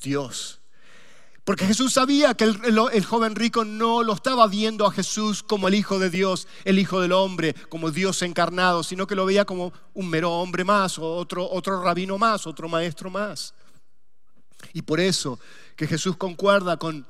Dios. 0.00 0.60
Porque 1.44 1.66
Jesús 1.66 1.94
sabía 1.94 2.34
que 2.34 2.44
el, 2.44 3.04
joven 3.04 3.34
rico 3.34 3.64
no 3.64 4.02
lo 4.02 4.12
estaba 4.12 4.46
viendo 4.46 4.86
a 4.86 4.92
Jesús 4.92 5.42
como 5.42 5.68
el 5.68 5.74
Hijo 5.74 5.98
de 5.98 6.10
Dios, 6.10 6.46
el 6.64 6.78
Hijo 6.78 7.00
del 7.00 7.12
Hombre, 7.12 7.54
como 7.68 7.90
Dios 7.90 8.22
encarnado, 8.22 8.84
sino 8.84 9.06
que 9.06 9.14
lo 9.14 9.26
veía 9.26 9.44
como 9.44 9.72
un 9.94 10.08
mero 10.08 10.30
hombre 10.30 10.64
más, 10.64 10.98
o 10.98 11.16
otro, 11.16 11.50
otro 11.50 11.82
rabino 11.82 12.18
más, 12.18 12.46
otro 12.46 12.68
maestro 12.68 13.10
más. 13.10 13.54
Y 14.74 14.82
por 14.82 15.00
eso 15.00 15.40
que 15.74 15.86
Jesús 15.86 16.16
concuerda 16.16 16.76
con, 16.76 17.06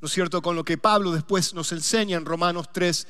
¿no 0.00 0.06
es 0.06 0.12
cierto?, 0.12 0.40
con 0.40 0.56
lo 0.56 0.64
que 0.64 0.78
Pablo 0.78 1.10
después 1.10 1.52
nos 1.52 1.72
enseña 1.72 2.16
en 2.16 2.24
Romanos 2.24 2.68
3, 2.72 3.06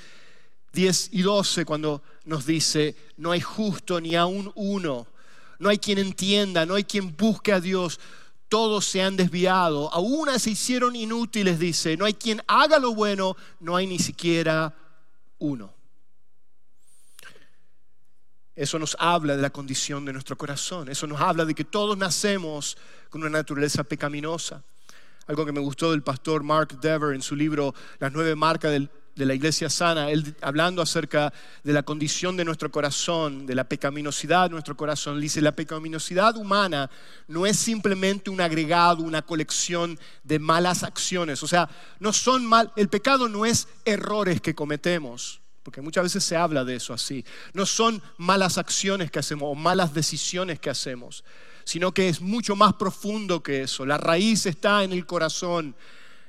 10 0.73 1.11
y 1.13 1.23
12, 1.23 1.65
cuando 1.65 2.03
nos 2.25 2.47
dice, 2.47 2.97
no 3.17 3.31
hay 3.31 3.41
justo 3.41 4.01
ni 4.01 4.17
aún 4.17 4.51
uno, 4.55 5.07
no 5.59 5.69
hay 5.69 5.79
quien 5.79 5.99
entienda, 5.99 6.67
no 6.67 6.75
hay 6.75 6.85
quien 6.85 7.15
busque 7.17 7.53
a 7.53 7.61
Dios 7.61 8.01
todos 8.53 8.85
se 8.85 9.01
han 9.01 9.17
desviado, 9.17 9.91
aún 9.95 10.29
se 10.39 10.51
hicieron 10.51 10.95
inútiles, 10.95 11.59
dice, 11.59 11.97
no 11.97 12.05
hay 12.05 12.13
quien 12.13 12.43
haga 12.47 12.79
lo 12.79 12.95
bueno, 12.95 13.35
no 13.61 13.77
hay 13.77 13.87
ni 13.87 13.99
siquiera 13.99 14.75
uno. 15.39 15.73
Eso 18.55 18.79
nos 18.79 18.95
habla 19.01 19.37
de 19.37 19.41
la 19.41 19.49
condición 19.49 20.05
de 20.05 20.13
nuestro 20.13 20.37
corazón. 20.37 20.91
Eso 20.91 21.07
nos 21.07 21.19
habla 21.19 21.47
de 21.47 21.55
que 21.55 21.65
todos 21.65 21.97
nacemos 21.97 22.77
con 23.09 23.23
una 23.23 23.31
naturaleza 23.31 23.85
pecaminosa. 23.85 24.63
Algo 25.29 25.47
que 25.47 25.53
me 25.53 25.61
gustó 25.61 25.91
del 25.91 26.03
pastor 26.03 26.43
Mark 26.43 26.79
Dever 26.79 27.15
en 27.15 27.23
su 27.23 27.35
libro 27.35 27.75
Las 28.01 28.13
nueve 28.13 28.35
marcas 28.35 28.71
de 29.15 29.27
la 29.27 29.35
iglesia 29.35 29.69
sana, 29.69 30.11
él 30.11 30.35
hablando 30.41 30.81
acerca 30.81 31.33
de 31.63 31.73
la 31.73 31.83
condición 31.83 32.37
de 32.37 32.45
nuestro 32.45 32.71
corazón, 32.71 33.47
de 33.47 33.55
la 33.55 33.65
pecaminosidad 33.65 34.45
de 34.45 34.51
nuestro 34.51 34.77
corazón, 34.77 35.21
dice, 35.21 35.41
la 35.43 35.53
pecaminosidad 35.53 36.37
humana 36.37 36.91
no 37.29 37.47
es 37.47 37.59
simplemente 37.59 38.31
un 38.31 38.41
agregado, 38.41 39.03
una 39.03 39.23
colección 39.23 39.99
de 40.25 40.39
malas 40.39 40.83
acciones. 40.83 41.43
O 41.43 41.49
sea, 41.49 41.69
no 42.01 42.13
son 42.13 42.47
mal, 42.47 42.73
el 42.77 42.89
pecado 42.89 43.29
no 43.29 43.45
es 43.45 43.69
errores 43.85 44.41
que 44.41 44.55
cometemos 44.55 45.43
porque 45.63 45.81
muchas 45.81 46.05
veces 46.05 46.25
se 46.25 46.37
habla 46.37 46.65
de 46.65 46.77
eso 46.77 46.93
así. 46.93 47.25
No 47.53 47.67
son 47.67 48.03
malas 48.17 48.59
acciones 48.59 49.11
que 49.11 49.21
hacemos 49.21 49.49
o 49.51 49.55
malas 49.55 49.95
decisiones 49.95 50.59
que 50.59 50.71
hacemos, 50.71 51.25
sino 51.65 51.93
que 51.93 52.09
es 52.09 52.21
mucho 52.21 52.57
más 52.57 52.75
profundo 52.75 53.43
que 53.43 53.63
eso. 53.63 53.87
La 53.87 53.99
raíz 53.99 54.47
está 54.47 54.83
en 54.83 54.93
el 54.93 55.07
corazón. 55.07 55.77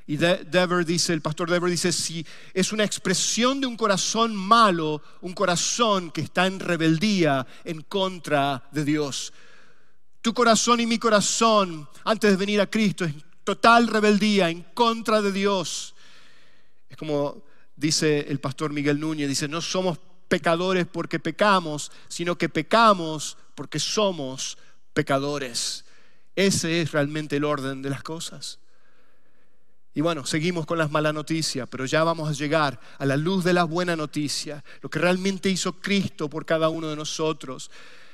Y 0.06 0.18
Dever 0.18 0.86
dice, 0.86 1.14
el 1.14 1.22
pastor 1.22 1.50
Dever 1.50 1.70
dice, 1.70 1.94
si 1.94 2.26
es 2.54 2.74
una 2.74 2.84
expresión 2.84 3.62
de 3.62 3.68
un 3.68 3.78
corazón 3.78 4.36
malo, 4.36 5.02
un 5.22 5.34
corazón 5.34 6.12
que 6.12 6.22
está 6.22 6.46
en 6.46 6.60
rebeldía 6.60 7.48
en 7.64 7.82
contra 7.84 8.68
de 8.72 8.84
Dios. 8.84 9.32
Tu 10.22 10.34
corazón 10.34 10.82
y 10.82 10.86
mi 10.86 11.00
corazón, 11.00 11.88
antes 12.04 12.32
de 12.32 12.38
venir 12.38 12.60
a 12.60 12.70
Cristo, 12.70 13.06
es 13.06 13.14
total 13.44 13.88
rebeldía 13.88 14.50
en 14.50 14.64
contra 14.74 15.22
de 15.22 15.32
Dios. 15.32 15.96
Es 16.90 16.98
como 16.98 17.44
dice 17.76 18.26
el 18.30 18.40
pastor 18.40 18.74
Miguel 18.74 19.00
Núñez, 19.00 19.30
dice, 19.30 19.48
no 19.48 19.62
somos 19.62 20.00
pecadores 20.28 20.86
porque 20.86 21.20
pecamos, 21.20 21.92
sino 22.08 22.38
que 22.38 22.50
pecamos 22.50 23.38
porque 23.56 23.80
somos 23.80 24.58
pecadores. 24.94 25.86
Ese 26.36 26.82
es 26.82 26.92
realmente 26.92 27.38
el 27.38 27.46
orden 27.46 27.82
de 27.82 27.90
las 27.90 28.04
cosas. 28.04 28.60
Y 29.96 30.02
bueno, 30.02 30.26
seguimos 30.26 30.66
con 30.66 30.78
las 30.78 30.90
malas 30.90 31.14
noticias, 31.14 31.68
pero 31.70 31.86
ya 31.86 32.04
vamos 32.04 32.30
a 32.30 32.34
llegar 32.34 32.80
a 32.98 33.06
la 33.06 33.16
luz 33.16 33.44
de 33.44 33.54
la 33.54 33.64
buena 33.64 33.96
noticia, 33.96 34.64
lo 34.82 34.90
que 34.90 35.00
realmente 35.00 35.50
hizo 35.50 35.74
Cristo 35.74 36.30
por 36.30 36.46
cada 36.46 36.70
uno 36.70 36.88
de 36.88 36.96
nosotros. 36.96 37.70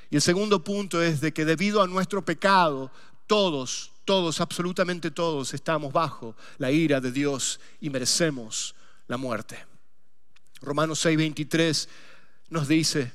Y 0.09 0.15
el 0.15 0.21
segundo 0.21 0.63
punto 0.63 1.01
es 1.01 1.21
de 1.21 1.31
que 1.31 1.45
debido 1.45 1.81
a 1.81 1.87
nuestro 1.87 2.23
pecado, 2.25 2.91
todos, 3.27 3.91
todos, 4.03 4.41
absolutamente 4.41 5.11
todos 5.11 5.53
estamos 5.53 5.93
bajo 5.93 6.35
la 6.57 6.71
ira 6.71 6.99
de 6.99 7.11
Dios 7.11 7.59
y 7.79 7.89
merecemos 7.89 8.75
la 9.07 9.17
muerte. 9.17 9.65
Romanos 10.61 11.05
6:23 11.05 11.87
nos 12.49 12.67
dice, 12.67 13.13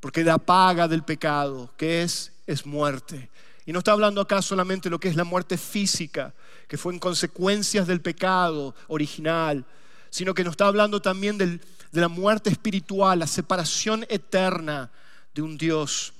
porque 0.00 0.22
la 0.22 0.38
paga 0.38 0.86
del 0.86 1.02
pecado, 1.02 1.72
que 1.76 2.02
es? 2.02 2.30
Es 2.46 2.66
muerte. 2.66 3.30
Y 3.66 3.72
no 3.72 3.78
está 3.78 3.92
hablando 3.92 4.20
acá 4.20 4.42
solamente 4.42 4.88
de 4.88 4.90
lo 4.90 5.00
que 5.00 5.08
es 5.08 5.16
la 5.16 5.24
muerte 5.24 5.56
física, 5.56 6.34
que 6.68 6.76
fue 6.76 6.92
en 6.92 6.98
consecuencias 6.98 7.86
del 7.86 8.00
pecado 8.00 8.74
original, 8.88 9.64
sino 10.10 10.34
que 10.34 10.44
nos 10.44 10.52
está 10.52 10.66
hablando 10.66 11.00
también 11.00 11.38
de 11.38 11.60
la 11.92 12.08
muerte 12.08 12.50
espiritual, 12.50 13.18
la 13.18 13.26
separación 13.26 14.06
eterna 14.08 14.90
de 15.34 15.42
un 15.42 15.56
Dios. 15.56 16.12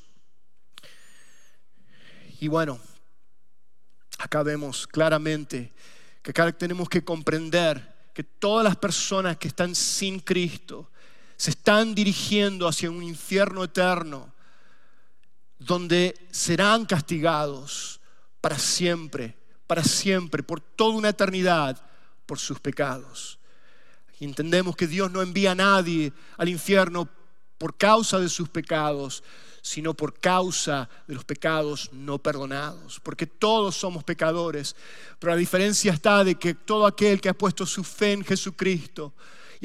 Y 2.40 2.48
bueno, 2.48 2.78
acá 4.18 4.42
vemos 4.42 4.86
claramente 4.86 5.72
que 6.22 6.30
acá 6.30 6.50
tenemos 6.52 6.88
que 6.88 7.04
comprender 7.04 7.94
que 8.12 8.24
todas 8.24 8.64
las 8.64 8.76
personas 8.76 9.36
que 9.36 9.48
están 9.48 9.74
sin 9.74 10.20
Cristo 10.20 10.90
se 11.36 11.50
están 11.50 11.94
dirigiendo 11.94 12.66
hacia 12.66 12.90
un 12.90 13.02
infierno 13.02 13.64
eterno 13.64 14.33
donde 15.58 16.14
serán 16.30 16.84
castigados 16.84 18.00
para 18.40 18.58
siempre, 18.58 19.36
para 19.66 19.82
siempre, 19.82 20.42
por 20.42 20.60
toda 20.60 20.96
una 20.96 21.08
eternidad, 21.10 21.80
por 22.26 22.38
sus 22.38 22.60
pecados. 22.60 23.38
Entendemos 24.20 24.76
que 24.76 24.86
Dios 24.86 25.10
no 25.10 25.22
envía 25.22 25.52
a 25.52 25.56
nadie 25.56 26.12
al 26.36 26.48
infierno 26.48 27.08
por 27.58 27.76
causa 27.76 28.18
de 28.18 28.28
sus 28.28 28.48
pecados, 28.48 29.22
sino 29.62 29.94
por 29.94 30.20
causa 30.20 30.88
de 31.06 31.14
los 31.14 31.24
pecados 31.24 31.90
no 31.92 32.18
perdonados, 32.18 33.00
porque 33.00 33.26
todos 33.26 33.74
somos 33.74 34.04
pecadores, 34.04 34.76
pero 35.18 35.32
la 35.32 35.38
diferencia 35.38 35.92
está 35.92 36.22
de 36.24 36.34
que 36.34 36.54
todo 36.54 36.86
aquel 36.86 37.20
que 37.20 37.30
ha 37.30 37.34
puesto 37.34 37.64
su 37.64 37.82
fe 37.82 38.12
en 38.12 38.24
Jesucristo, 38.24 39.14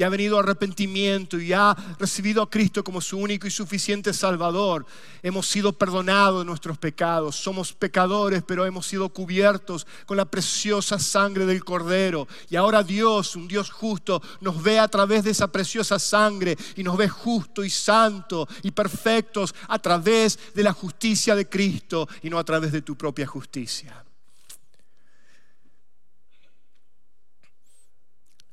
y 0.00 0.02
ha 0.02 0.08
venido 0.08 0.38
arrepentimiento 0.38 1.38
y 1.38 1.52
ha 1.52 1.76
recibido 1.98 2.40
a 2.40 2.48
Cristo 2.48 2.82
como 2.82 3.02
su 3.02 3.18
único 3.18 3.46
y 3.46 3.50
suficiente 3.50 4.14
Salvador, 4.14 4.86
hemos 5.22 5.46
sido 5.46 5.74
perdonados 5.74 6.40
de 6.40 6.46
nuestros 6.46 6.78
pecados. 6.78 7.36
Somos 7.36 7.74
pecadores, 7.74 8.42
pero 8.42 8.64
hemos 8.64 8.86
sido 8.86 9.10
cubiertos 9.10 9.86
con 10.06 10.16
la 10.16 10.24
preciosa 10.24 10.98
sangre 10.98 11.44
del 11.44 11.62
Cordero. 11.64 12.26
Y 12.48 12.56
ahora 12.56 12.82
Dios, 12.82 13.36
un 13.36 13.46
Dios 13.46 13.68
justo, 13.68 14.22
nos 14.40 14.62
ve 14.62 14.78
a 14.78 14.88
través 14.88 15.22
de 15.22 15.32
esa 15.32 15.52
preciosa 15.52 15.98
sangre 15.98 16.56
y 16.76 16.82
nos 16.82 16.96
ve 16.96 17.06
justo 17.06 17.62
y 17.62 17.68
santo 17.68 18.48
y 18.62 18.70
perfectos 18.70 19.54
a 19.68 19.78
través 19.78 20.38
de 20.54 20.62
la 20.62 20.72
justicia 20.72 21.34
de 21.34 21.46
Cristo 21.46 22.08
y 22.22 22.30
no 22.30 22.38
a 22.38 22.44
través 22.44 22.72
de 22.72 22.80
tu 22.80 22.96
propia 22.96 23.26
justicia. 23.26 24.02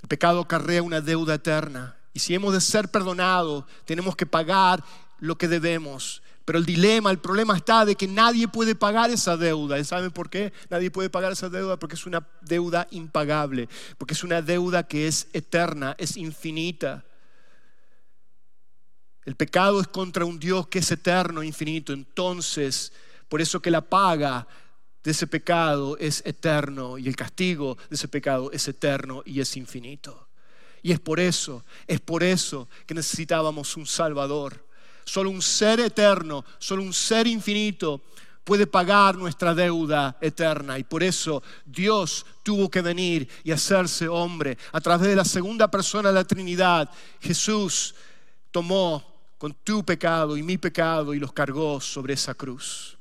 El 0.08 0.10
pecado 0.10 0.48
carrea 0.48 0.82
una 0.82 1.02
deuda 1.02 1.34
eterna. 1.34 1.98
Y 2.14 2.20
si 2.20 2.34
hemos 2.34 2.54
de 2.54 2.62
ser 2.62 2.88
perdonados, 2.88 3.66
tenemos 3.84 4.16
que 4.16 4.26
pagar 4.26 4.82
lo 5.20 5.38
que 5.38 5.50
debemos. 5.50 6.24
Pero 6.46 6.60
el 6.60 6.66
dilema, 6.66 7.12
el 7.12 7.20
problema 7.20 7.58
está 7.58 7.84
de 7.84 7.96
que 7.96 8.08
nadie 8.08 8.48
puede 8.48 8.74
pagar 8.74 9.10
esa 9.10 9.36
deuda. 9.36 9.78
¿Y 9.78 9.84
saben 9.84 10.12
por 10.12 10.30
qué? 10.30 10.54
Nadie 10.70 10.92
puede 10.92 11.10
pagar 11.10 11.34
esa 11.34 11.50
deuda 11.50 11.78
porque 11.78 11.96
es 11.96 12.06
una 12.06 12.26
deuda 12.40 12.88
impagable, 12.92 13.68
porque 13.98 14.14
es 14.14 14.24
una 14.24 14.42
deuda 14.42 14.88
que 14.88 15.10
es 15.10 15.28
eterna, 15.34 15.94
es 15.98 16.16
infinita. 16.16 17.04
El 19.26 19.36
pecado 19.36 19.82
es 19.82 19.90
contra 19.90 20.24
un 20.24 20.40
Dios 20.40 20.68
que 20.68 20.80
es 20.80 20.90
eterno, 20.90 21.44
infinito. 21.44 21.92
Entonces, 21.92 22.94
por 23.28 23.42
eso 23.42 23.62
que 23.62 23.72
la 23.72 23.82
paga 23.82 24.48
ese 25.12 25.28
pecado 25.28 25.98
es 25.98 26.22
eterno 26.26 26.98
y 26.98 27.08
el 27.08 27.16
castigo 27.16 27.78
de 27.90 27.96
ese 27.96 28.08
pecado 28.08 28.52
es 28.52 28.68
eterno 28.68 29.24
y 29.26 29.40
es 29.40 29.56
infinito. 29.58 30.28
Y 30.82 30.92
es 30.92 31.00
por 31.00 31.20
eso, 31.20 31.64
es 31.88 32.00
por 32.00 32.24
eso 32.24 32.68
que 32.86 32.94
necesitábamos 32.94 33.76
un 33.78 33.86
Salvador. 33.86 34.66
Solo 35.06 35.30
un 35.30 35.42
ser 35.42 35.80
eterno, 35.80 36.44
solo 36.60 36.84
un 36.84 36.94
ser 36.94 37.28
infinito 37.28 38.02
puede 38.44 38.68
pagar 38.68 39.18
nuestra 39.18 39.54
deuda 39.54 40.18
eterna. 40.22 40.80
Y 40.80 40.84
por 40.84 41.04
eso 41.04 41.44
Dios 41.66 42.26
tuvo 42.44 42.70
que 42.70 42.82
venir 42.82 43.28
y 43.44 43.52
hacerse 43.52 44.08
hombre. 44.08 44.58
A 44.72 44.80
través 44.80 45.10
de 45.10 45.16
la 45.16 45.26
segunda 45.26 45.70
persona 45.70 46.10
de 46.10 46.16
la 46.16 46.24
Trinidad, 46.24 46.90
Jesús 47.20 47.94
tomó 48.52 49.04
con 49.38 49.54
tu 49.64 49.84
pecado 49.84 50.38
y 50.38 50.44
mi 50.44 50.58
pecado 50.58 51.14
y 51.14 51.20
los 51.20 51.34
cargó 51.34 51.80
sobre 51.82 52.14
esa 52.14 52.34
cruz. 52.34 52.97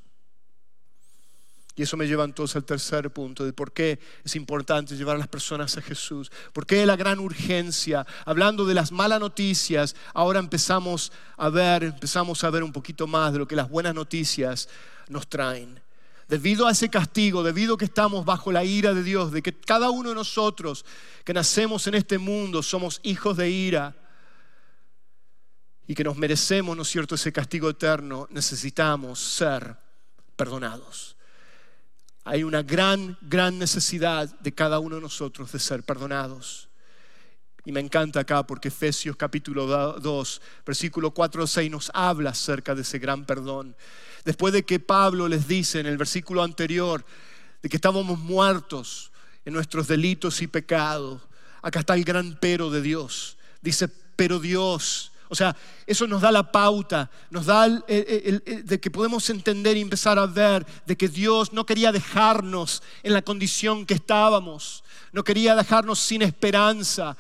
Y 1.77 1.83
eso 1.83 1.99
me 1.99 2.07
lleva 2.07 2.25
entonces 2.25 2.57
al 2.57 2.65
tercer 2.65 3.11
punto 3.11 3.45
de 3.45 3.53
por 3.53 3.71
qué 3.71 3.99
es 4.25 4.35
importante 4.35 4.97
llevar 4.97 5.17
a 5.17 5.19
las 5.19 5.29
personas 5.29 5.77
a 5.77 5.83
Jesús. 5.83 6.33
¿Por 6.55 6.67
qué 6.67 6.87
la 6.87 6.97
gran 6.97 7.19
urgencia? 7.19 8.07
Hablando 8.25 8.65
de 8.65 8.73
las 8.73 8.93
malas 8.93 9.21
noticias, 9.21 9.95
ahora 10.15 10.39
empezamos 10.39 11.13
a 11.37 11.51
ver, 11.51 11.85
empezamos 11.85 12.43
a 12.45 12.51
ver 12.51 12.63
un 12.63 12.73
poquito 12.73 13.07
más 13.07 13.35
de 13.35 13.41
lo 13.41 13.47
que 13.47 13.57
las 13.57 13.69
buenas 13.69 13.95
noticias 13.95 14.71
nos 15.09 15.29
traen. 15.29 15.79
Debido 16.29 16.67
a 16.67 16.71
ese 16.71 16.89
castigo, 16.89 17.43
debido 17.43 17.75
a 17.75 17.79
que 17.79 17.85
estamos 17.85 18.25
bajo 18.25 18.51
la 18.51 18.65
ira 18.65 18.95
de 18.95 19.03
Dios, 19.03 19.31
de 19.31 19.43
que 19.43 19.53
cada 19.53 19.91
uno 19.91 20.09
de 20.09 20.15
nosotros 20.15 20.83
que 21.25 21.35
nacemos 21.35 21.87
en 21.89 21.95
este 21.95 22.17
mundo 22.17 22.63
somos 22.63 23.01
hijos 23.03 23.37
de 23.37 23.51
ira 23.51 23.95
y 25.87 25.95
que 25.95 26.05
nos 26.05 26.17
merecemos, 26.17 26.75
¿no 26.75 26.85
es 26.85 26.89
cierto?, 26.89 27.17
ese 27.17 27.35
castigo 27.35 27.69
eterno, 27.69 28.27
necesitamos 28.31 29.21
ser 29.21 29.77
perdonados 30.37 31.16
hay 32.27 32.43
una 32.43 32.65
gran, 32.65 33.17
gran 33.23 33.57
necesidad 33.57 34.29
de 34.41 34.53
cada 34.53 34.81
uno 34.81 34.97
de 34.97 35.01
nosotros 35.01 35.53
de 35.53 35.61
ser 35.61 35.85
perdonados. 35.85 36.69
Y 37.65 37.71
me 37.71 37.79
encanta 37.79 38.19
acá 38.19 38.45
porque 38.45 38.67
Efesios 38.67 39.17
capítulo 39.17 39.65
2, 40.01 40.43
versículo 40.67 41.13
4 41.13 41.45
o 41.45 41.47
6 41.47 41.71
nos 41.71 41.89
habla 41.95 42.31
acerca 42.31 42.75
de 42.75 42.83
ese 42.83 42.99
gran 42.99 43.25
perdón. 43.25 43.77
Después 44.25 44.53
de 44.53 44.65
que 44.65 44.81
Pablo 44.81 45.29
les 45.29 45.47
dice 45.47 45.79
en 45.79 45.87
el 45.87 45.97
versículo 45.97 46.43
anterior 46.43 47.05
de 47.63 47.69
que 47.69 47.77
estábamos 47.77 48.19
muertos 48.19 49.13
en 49.45 49.53
nuestros 49.53 49.87
delitos 49.87 50.43
y 50.43 50.49
pecados, 50.49 51.23
acá 51.63 51.79
está 51.79 51.95
el 51.95 52.03
gran 52.03 52.37
pero 52.41 52.71
de 52.71 52.83
Dios. 52.83 53.39
Dice, 53.63 53.87
pero 54.17 54.41
Dios 54.41 55.13
o 55.29 55.35
sea, 55.35 55.57
eso 55.87 56.07
nos 56.07 56.23
da 56.23 56.31
la 56.31 56.51
pauta, 56.51 57.11
nos 57.31 57.47
da 57.47 57.67
el, 57.67 58.43
de 58.65 58.81
que 58.81 58.91
podemos 58.91 59.29
entender 59.31 59.77
y 59.77 59.81
empezar 59.81 60.19
a 60.19 60.27
ver 60.27 60.67
de 60.87 60.97
que 60.97 61.09
Dios 61.09 61.53
no 61.53 61.67
quería 61.67 61.93
dejarnos 61.93 62.83
en 63.03 63.13
la 63.13 63.23
condición 63.23 63.87
que 63.87 63.95
estábamos, 63.95 64.85
no 65.13 65.25
quería 65.25 65.57
dejarnos 65.57 65.99
sin 65.99 66.23
esperanza, 66.23 67.17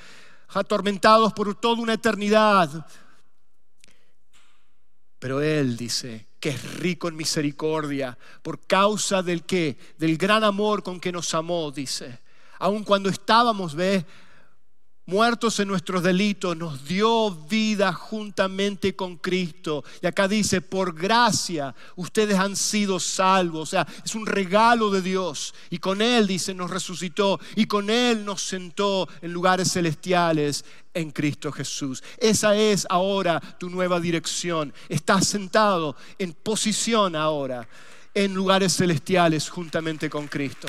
atormentados 0.49 1.33
por 1.33 1.55
toda 1.55 1.83
una 1.83 1.95
eternidad. 1.95 2.87
Pero 5.19 5.41
Él 5.41 5.77
dice 5.77 6.27
que 6.39 6.51
es 6.51 6.75
rico 6.77 7.09
en 7.09 7.17
misericordia 7.17 8.17
por 8.43 8.67
causa 8.67 9.23
del 9.23 9.45
que, 9.45 9.77
del 9.99 10.17
gran 10.17 10.45
amor 10.45 10.83
con 10.83 11.01
que 11.01 11.11
nos 11.11 11.35
amó, 11.35 11.73
dice. 11.73 12.21
Aun 12.59 12.85
cuando 12.85 13.09
estábamos, 13.09 13.75
ve, 13.75 14.07
muertos 15.07 15.61
en 15.61 15.69
nuestros 15.69 16.03
delitos, 16.03 16.57
nos 16.57 16.87
dio 16.87 17.31
vida 17.31 17.93
juntamente 17.93 18.95
con 18.95 19.17
Cristo. 19.17 19.85
Y 20.03 20.07
acá 20.07 20.29
dice, 20.29 20.61
por 20.61 20.95
gracia 20.95 21.75
ustedes 21.95 22.39
han 22.39 22.57
sido 22.57 23.01
salvos. 23.01 23.63
O 23.63 23.67
sea, 23.67 23.87
es 24.05 24.15
un 24.15 24.27
regalo 24.27 24.91
de 24.91 25.03
Dios. 25.03 25.55
Y 25.71 25.79
con 25.79 26.03
Él, 26.03 26.27
dice, 26.27 26.55
nos 26.55 26.71
resucitó. 26.71 27.41
Y 27.55 27.67
con 27.67 27.89
Él 27.89 28.25
nos 28.25 28.43
sentó 28.43 29.09
en 29.23 29.33
lugares 29.33 29.73
celestiales 29.73 30.65
en 30.93 31.11
Cristo 31.13 31.53
Jesús. 31.53 32.03
Esa 32.19 32.57
es 32.57 32.87
ahora 32.91 33.41
tu 33.41 33.71
nueva 33.71 34.01
dirección. 34.01 34.75
Estás 34.89 35.27
sentado 35.27 35.97
en 36.19 36.33
posición 36.33 37.15
ahora 37.15 37.69
en 38.15 38.35
lugares 38.35 38.75
celestiales 38.75 39.51
juntamente 39.51 40.09
con 40.09 40.27
Cristo. 40.27 40.69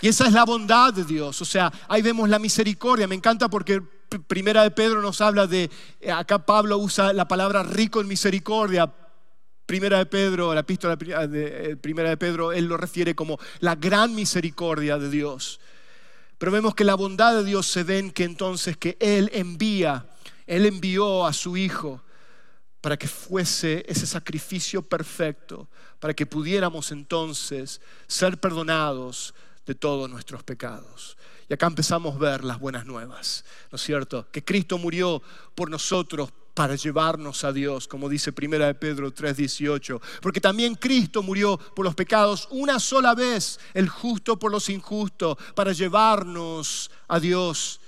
Y 0.00 0.08
esa 0.08 0.26
es 0.26 0.32
la 0.32 0.44
bondad 0.44 0.92
de 0.92 1.04
Dios. 1.04 1.40
O 1.42 1.44
sea, 1.44 1.72
ahí 1.88 2.02
vemos 2.02 2.28
la 2.28 2.38
misericordia. 2.38 3.08
Me 3.08 3.14
encanta 3.14 3.48
porque 3.48 3.82
Primera 4.26 4.62
de 4.62 4.70
Pedro 4.70 5.02
nos 5.02 5.20
habla 5.20 5.46
de, 5.46 5.70
eh, 6.00 6.10
acá 6.10 6.38
Pablo 6.38 6.78
usa 6.78 7.12
la 7.12 7.28
palabra 7.28 7.62
rico 7.62 8.00
en 8.00 8.08
misericordia. 8.08 8.92
Primera 9.66 9.98
de 9.98 10.06
Pedro, 10.06 10.54
la 10.54 10.60
epístola 10.60 10.96
de 10.96 11.72
eh, 11.72 11.76
Primera 11.76 12.08
de 12.08 12.16
Pedro, 12.16 12.52
él 12.52 12.64
lo 12.64 12.78
refiere 12.78 13.14
como 13.14 13.38
la 13.60 13.74
gran 13.74 14.14
misericordia 14.14 14.98
de 14.98 15.10
Dios. 15.10 15.60
Pero 16.38 16.52
vemos 16.52 16.74
que 16.74 16.84
la 16.84 16.94
bondad 16.94 17.34
de 17.34 17.44
Dios 17.44 17.66
se 17.66 17.82
ve 17.82 17.98
en 17.98 18.12
que 18.12 18.24
entonces 18.24 18.76
que 18.76 18.96
Él 19.00 19.28
envía, 19.34 20.06
Él 20.46 20.66
envió 20.66 21.26
a 21.26 21.32
su 21.32 21.56
Hijo 21.56 22.02
para 22.80 22.96
que 22.96 23.08
fuese 23.08 23.84
ese 23.88 24.06
sacrificio 24.06 24.82
perfecto, 24.82 25.68
para 25.98 26.14
que 26.14 26.26
pudiéramos 26.26 26.92
entonces 26.92 27.80
ser 28.06 28.38
perdonados, 28.38 29.34
de 29.68 29.74
todos 29.74 30.08
nuestros 30.08 30.42
pecados. 30.42 31.18
Y 31.46 31.52
acá 31.52 31.66
empezamos 31.66 32.16
a 32.16 32.18
ver 32.18 32.42
las 32.42 32.58
buenas 32.58 32.86
nuevas, 32.86 33.44
¿no 33.70 33.76
es 33.76 33.82
cierto? 33.82 34.26
Que 34.32 34.42
Cristo 34.42 34.78
murió 34.78 35.22
por 35.54 35.68
nosotros 35.70 36.32
para 36.54 36.74
llevarnos 36.74 37.44
a 37.44 37.52
Dios, 37.52 37.86
como 37.86 38.08
dice 38.08 38.32
Primera 38.32 38.66
de 38.66 38.74
Pedro 38.74 39.12
3:18, 39.12 40.00
porque 40.22 40.40
también 40.40 40.74
Cristo 40.74 41.22
murió 41.22 41.58
por 41.58 41.84
los 41.84 41.94
pecados 41.94 42.48
una 42.50 42.80
sola 42.80 43.14
vez, 43.14 43.60
el 43.74 43.90
justo 43.90 44.38
por 44.38 44.50
los 44.50 44.70
injustos, 44.70 45.36
para 45.54 45.72
llevarnos 45.72 46.90
a 47.06 47.20
Dios. 47.20 47.78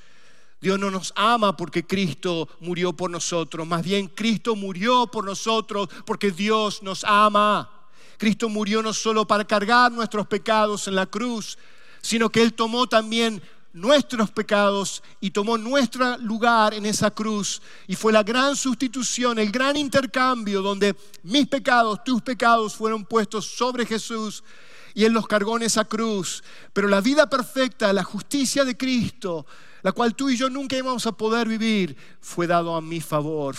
Dios 0.60 0.78
no 0.78 0.90
nos 0.90 1.14
ama 1.16 1.56
porque 1.56 1.86
Cristo 1.86 2.46
murió 2.60 2.92
por 2.92 3.10
nosotros, 3.10 3.66
más 3.66 3.82
bien 3.82 4.08
Cristo 4.08 4.54
murió 4.54 5.06
por 5.06 5.24
nosotros 5.24 5.88
porque 6.04 6.30
Dios 6.30 6.82
nos 6.82 7.04
ama. 7.04 7.79
Cristo 8.20 8.50
murió 8.50 8.82
no 8.82 8.92
solo 8.92 9.26
para 9.26 9.46
cargar 9.46 9.90
nuestros 9.90 10.26
pecados 10.26 10.86
en 10.86 10.94
la 10.94 11.06
cruz, 11.06 11.56
sino 12.02 12.28
que 12.28 12.42
Él 12.42 12.52
tomó 12.52 12.86
también 12.86 13.40
nuestros 13.72 14.30
pecados 14.30 15.02
y 15.22 15.30
tomó 15.30 15.56
nuestro 15.56 16.18
lugar 16.18 16.74
en 16.74 16.84
esa 16.84 17.10
cruz. 17.10 17.62
Y 17.86 17.96
fue 17.96 18.12
la 18.12 18.22
gran 18.22 18.56
sustitución, 18.56 19.38
el 19.38 19.50
gran 19.50 19.74
intercambio 19.74 20.60
donde 20.60 20.94
mis 21.22 21.48
pecados, 21.48 22.04
tus 22.04 22.20
pecados 22.20 22.74
fueron 22.74 23.06
puestos 23.06 23.46
sobre 23.46 23.86
Jesús 23.86 24.44
y 24.92 25.04
Él 25.04 25.14
los 25.14 25.26
cargó 25.26 25.56
en 25.56 25.62
esa 25.62 25.86
cruz. 25.86 26.44
Pero 26.74 26.88
la 26.88 27.00
vida 27.00 27.26
perfecta, 27.30 27.90
la 27.90 28.04
justicia 28.04 28.66
de 28.66 28.76
Cristo, 28.76 29.46
la 29.80 29.92
cual 29.92 30.14
tú 30.14 30.28
y 30.28 30.36
yo 30.36 30.50
nunca 30.50 30.76
íbamos 30.76 31.06
a 31.06 31.12
poder 31.12 31.48
vivir, 31.48 31.96
fue 32.20 32.46
dado 32.46 32.76
a 32.76 32.82
mi 32.82 33.00
favor 33.00 33.56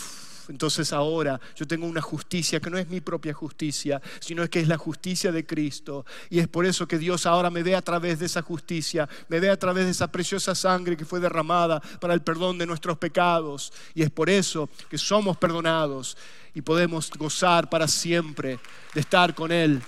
entonces 0.49 0.93
ahora 0.93 1.39
yo 1.55 1.67
tengo 1.67 1.85
una 1.85 2.01
justicia 2.01 2.59
que 2.59 2.69
no 2.69 2.77
es 2.77 2.87
mi 2.87 3.01
propia 3.01 3.33
justicia, 3.33 4.01
sino 4.19 4.47
que 4.49 4.59
es 4.59 4.67
la 4.67 4.77
justicia 4.77 5.31
de 5.31 5.45
Cristo. 5.45 6.05
Y 6.29 6.39
es 6.39 6.47
por 6.47 6.65
eso 6.65 6.87
que 6.87 6.97
Dios 6.97 7.25
ahora 7.25 7.49
me 7.49 7.63
ve 7.63 7.75
a 7.75 7.81
través 7.81 8.19
de 8.19 8.25
esa 8.25 8.41
justicia, 8.41 9.07
me 9.27 9.39
ve 9.39 9.49
a 9.49 9.57
través 9.57 9.85
de 9.85 9.91
esa 9.91 10.11
preciosa 10.11 10.55
sangre 10.55 10.97
que 10.97 11.05
fue 11.05 11.19
derramada 11.19 11.79
para 11.99 12.13
el 12.13 12.21
perdón 12.21 12.57
de 12.57 12.65
nuestros 12.65 12.97
pecados. 12.97 13.71
Y 13.93 14.03
es 14.03 14.09
por 14.09 14.29
eso 14.29 14.69
que 14.89 14.97
somos 14.97 15.37
perdonados 15.37 16.17
y 16.53 16.61
podemos 16.61 17.09
gozar 17.17 17.69
para 17.69 17.87
siempre 17.87 18.59
de 18.93 19.01
estar 19.01 19.33
con 19.33 19.51
Él. 19.51 19.81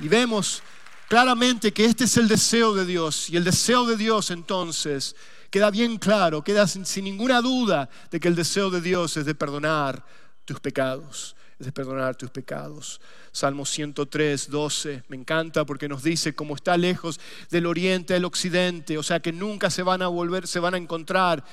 Y 0.00 0.08
vemos 0.08 0.62
claramente 1.08 1.72
que 1.72 1.84
este 1.84 2.04
es 2.04 2.16
el 2.16 2.28
deseo 2.28 2.74
de 2.74 2.86
Dios. 2.86 3.30
Y 3.30 3.36
el 3.36 3.44
deseo 3.44 3.86
de 3.86 3.96
Dios 3.96 4.30
entonces 4.30 5.14
queda 5.52 5.70
bien 5.70 5.98
claro, 5.98 6.42
queda 6.42 6.66
sin, 6.66 7.04
ninguna 7.04 7.42
duda 7.42 7.90
de 8.10 8.18
que 8.18 8.26
el 8.26 8.34
deseo 8.34 8.70
de 8.70 8.80
Dios 8.80 9.18
es 9.18 9.26
de 9.26 9.34
perdonar 9.34 10.02
tus 10.46 10.58
pecados, 10.60 11.36
de 11.58 11.70
perdonar 11.70 12.16
tus 12.16 12.30
pecados. 12.30 13.02
Salmo 13.32 13.66
103, 13.66 14.48
12, 14.48 15.02
me 15.08 15.16
encanta 15.16 15.66
porque 15.66 15.88
nos 15.88 16.02
dice 16.02 16.34
cómo 16.34 16.54
está 16.54 16.78
lejos 16.78 17.20
del 17.50 17.66
oriente 17.66 18.14
al 18.14 18.24
occidente, 18.24 18.96
o 18.96 19.02
sea 19.02 19.20
que 19.20 19.30
nunca 19.30 19.68
se 19.68 19.82
van 19.82 20.00
a 20.00 20.08
volver, 20.08 20.46
se 20.46 20.58
van 20.58 20.72
a 20.72 20.78
encontrar. 20.78 21.44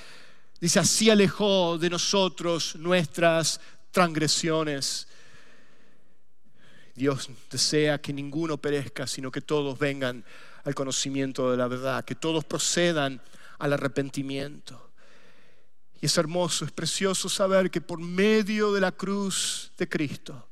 Dice, 0.62 0.80
así 0.80 1.10
alejó 1.10 1.78
de 1.78 1.90
nosotros 1.90 2.78
nuestras 2.78 3.60
transgresiones. 3.92 5.10
Dios 6.96 7.30
desea 7.52 8.00
que 8.00 8.14
ninguno 8.14 8.58
perezca, 8.58 9.08
sino 9.08 9.30
que 9.30 9.42
todos 9.42 9.78
vengan 9.78 10.24
al 10.64 10.74
conocimiento 10.74 11.52
de 11.52 11.58
la 11.58 11.68
verdad, 11.68 12.06
que 12.06 12.16
todos 12.16 12.46
procedan 12.46 13.22
al 13.60 13.74
arrepentimiento. 13.74 14.92
Y 16.02 16.08
es 16.08 16.18
hermoso, 16.18 16.66
es 16.66 16.72
precioso 16.72 17.30
saber 17.30 17.70
que 17.70 17.82
por 17.82 18.00
medio 18.00 18.74
de 18.74 18.82
la 18.82 18.92
cruz 18.92 19.72
de 19.78 19.88
Cristo, 19.88 20.50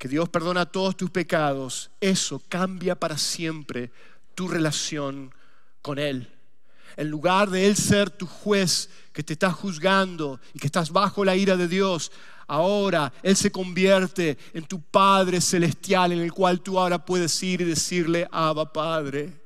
que 0.00 0.08
Dios 0.08 0.30
perdona 0.30 0.64
todos 0.64 0.96
tus 0.96 1.10
pecados, 1.10 1.90
eso 2.00 2.42
cambia 2.48 2.94
para 2.94 3.18
siempre 3.18 3.92
tu 4.34 4.48
relación 4.48 5.32
con 5.82 5.98
Él. 5.98 6.26
En 6.96 7.10
lugar 7.10 7.50
de 7.50 7.66
Él 7.66 7.76
ser 7.76 8.08
tu 8.08 8.26
juez 8.26 8.88
que 9.12 9.22
te 9.22 9.34
está 9.34 9.52
juzgando 9.52 10.40
y 10.54 10.58
que 10.58 10.68
estás 10.68 10.90
bajo 10.90 11.22
la 11.22 11.36
ira 11.36 11.54
de 11.54 11.68
Dios, 11.68 12.10
ahora 12.46 13.12
Él 13.22 13.36
se 13.36 13.52
convierte 13.52 14.38
en 14.54 14.64
tu 14.64 14.80
Padre 14.80 15.38
celestial 15.42 16.12
en 16.12 16.20
el 16.20 16.32
cual 16.32 16.62
tú 16.62 16.78
ahora 16.78 17.04
puedes 17.04 17.40
ir 17.42 17.60
y 17.60 17.64
decirle, 17.64 18.26
Abba 18.32 18.72
Padre. 18.72 19.39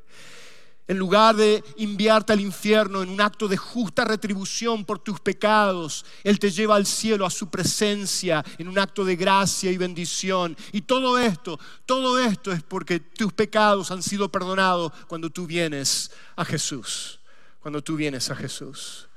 En 0.86 0.98
lugar 0.98 1.34
de 1.34 1.64
enviarte 1.78 2.34
al 2.34 2.40
infierno 2.40 3.02
en 3.02 3.08
un 3.08 3.20
acto 3.22 3.48
de 3.48 3.56
justa 3.56 4.04
retribución 4.04 4.84
por 4.84 4.98
tus 4.98 5.18
pecados, 5.18 6.04
Él 6.22 6.38
te 6.38 6.50
lleva 6.50 6.76
al 6.76 6.84
cielo 6.84 7.24
a 7.24 7.30
su 7.30 7.48
presencia 7.48 8.44
en 8.58 8.68
un 8.68 8.78
acto 8.78 9.02
de 9.02 9.16
gracia 9.16 9.70
y 9.70 9.78
bendición. 9.78 10.54
Y 10.72 10.82
todo 10.82 11.18
esto, 11.18 11.58
todo 11.86 12.18
esto 12.18 12.52
es 12.52 12.62
porque 12.62 13.00
tus 13.00 13.32
pecados 13.32 13.90
han 13.90 14.02
sido 14.02 14.30
perdonados 14.30 14.92
cuando 15.06 15.30
tú 15.30 15.46
vienes 15.46 16.10
a 16.36 16.44
Jesús. 16.44 17.18
Cuando 17.60 17.82
tú 17.82 17.96
vienes 17.96 18.30
a 18.30 18.36
Jesús. 18.36 19.08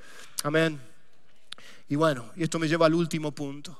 Amén. 0.43 0.81
Y 1.89 1.97
bueno, 1.97 2.31
y 2.37 2.43
esto 2.43 2.59
me 2.59 2.69
lleva 2.69 2.85
al 2.85 2.93
último 2.93 3.33
punto. 3.33 3.77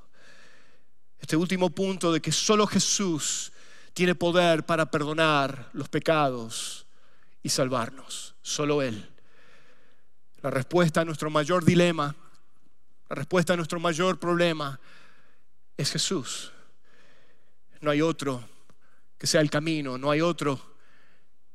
Este 1.21 1.37
último 1.37 1.69
punto 1.69 2.11
de 2.11 2.19
que 2.19 2.33
solo 2.33 2.67
Jesús 2.67 3.53
tiene 3.93 4.13
poder 4.13 4.65
para 4.65 4.91
perdonar 4.91 5.69
los 5.71 5.87
pecados 5.87 6.86
y 7.47 7.49
salvarnos. 7.49 8.35
Solo 8.41 8.81
Él. 8.81 9.09
La 10.41 10.49
respuesta 10.49 10.99
a 10.99 11.05
nuestro 11.05 11.29
mayor 11.29 11.63
dilema, 11.63 12.13
la 13.07 13.15
respuesta 13.15 13.53
a 13.53 13.55
nuestro 13.55 13.79
mayor 13.79 14.19
problema 14.19 14.77
es 15.77 15.89
Jesús. 15.89 16.51
No 17.79 17.89
hay 17.89 18.01
otro 18.01 18.43
que 19.17 19.27
sea 19.27 19.39
el 19.39 19.49
camino, 19.49 19.97
no 19.97 20.11
hay 20.11 20.19
otro 20.19 20.59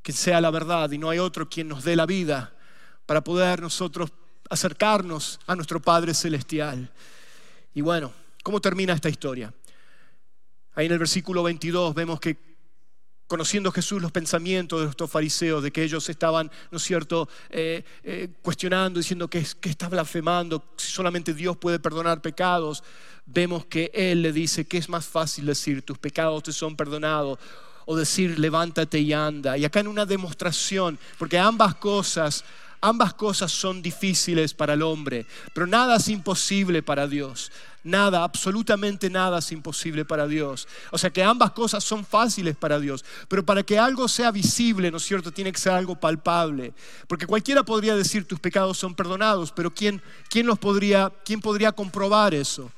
que 0.03 0.13
sea 0.13 0.41
la 0.41 0.51
verdad 0.51 0.91
y 0.91 0.97
no 0.97 1.11
hay 1.11 1.19
otro 1.19 1.47
quien 1.47 1.69
nos 1.69 1.85
dé 1.85 1.95
la 1.95 2.07
vida 2.07 2.55
para 3.05 3.23
poder 3.23 3.61
nosotros 3.61 4.11
acercarnos 4.49 5.41
a 5.47 5.55
nuestro 5.55 5.83
Padre 5.83 6.15
Celestial. 6.15 6.91
Y 7.75 7.83
bueno, 7.83 8.15
¿cómo 8.43 8.63
termina 8.63 8.95
esta 8.95 9.11
historia? 9.11 9.53
Ahí 10.75 10.87
en 10.87 10.93
el 10.93 10.99
versículo 10.99 11.43
22 11.43 11.95
vemos 11.95 12.19
que 12.19 12.52
conociendo 13.33 13.73
Jesús 13.73 14.03
los 14.03 14.13
pensamientos 14.13 14.83
de 14.83 14.91
estos 14.91 15.11
fariseos, 15.11 15.63
de 15.63 15.71
que 15.71 15.83
ellos 15.83 16.07
estaban, 16.11 16.51
¿no 16.71 16.77
es 16.77 16.83
cierto?, 16.83 17.31
eh, 17.49 17.83
eh, 18.05 18.29
cuestionando, 18.43 19.01
diciendo 19.01 19.27
que, 19.27 19.43
que 19.59 19.71
está 19.71 19.89
blasfemando, 19.89 20.63
si 20.77 20.93
solamente 20.93 21.33
Dios 21.33 21.57
puede 21.57 21.79
perdonar 21.79 22.21
pecados, 22.21 22.85
vemos 23.25 23.65
que 23.65 23.91
Él 23.95 24.21
le 24.21 24.35
dice 24.35 24.67
que 24.67 24.77
es 24.77 24.87
más 24.91 25.07
fácil 25.07 25.47
decir, 25.47 25.81
tus 25.81 25.97
pecados 25.97 26.43
te 26.43 26.53
son 26.53 26.77
perdonados, 26.77 27.39
o 27.87 27.97
decir, 27.97 28.39
levántate 28.39 28.99
y 28.99 29.15
anda. 29.15 29.57
Y 29.57 29.65
acá 29.65 29.81
en 29.81 29.89
una 29.89 30.05
demostración, 30.05 30.99
porque 31.19 31.39
ambas 31.39 31.77
cosas 31.77 32.45
Ambas 32.85 33.15
cosas 33.15 33.53
son 33.53 33.81
difíciles 33.81 34.55
para 34.55 34.75
el 34.75 34.83
hombre, 34.83 35.25
pero 35.55 35.69
nada 35.69 35.99
es 35.99 36.09
imposible 36.09 36.83
para 36.83 37.07
Dios. 37.07 37.53
Nada, 37.85 38.23
absolutamente 38.23 39.11
nada 39.11 39.41
es 39.41 39.51
imposible 39.51 40.05
para 40.05 40.29
Dios. 40.29 40.69
O 40.93 40.99
sea 40.99 41.11
que 41.11 41.23
ambas 41.23 41.51
cosas 41.51 41.83
son 41.83 42.05
fáciles 42.05 42.57
para 42.57 42.79
Dios. 42.79 43.05
Pero 43.29 43.45
para 43.45 43.65
que 43.65 43.79
algo 43.79 44.07
sea 44.07 44.31
visible, 44.31 44.91
¿no 44.91 44.99
es 44.99 45.05
cierto? 45.05 45.33
Tiene 45.33 45.51
que 45.51 45.59
ser 45.59 45.73
algo 45.73 45.97
palpable. 45.97 46.75
Porque 47.09 47.27
cualquiera 47.27 47.65
podría 47.65 47.97
decir 47.97 48.25
tus 48.25 48.39
pecados 48.39 48.79
son 48.79 48.95
perdonados, 48.95 49.51
pero 49.51 49.73
¿quién, 49.73 50.01
quién 50.29 50.47
los 50.47 50.59
podría, 50.59 51.13
quién 51.25 51.41
podría 51.41 51.73
comprobar 51.73 52.35
eso? 52.35 52.71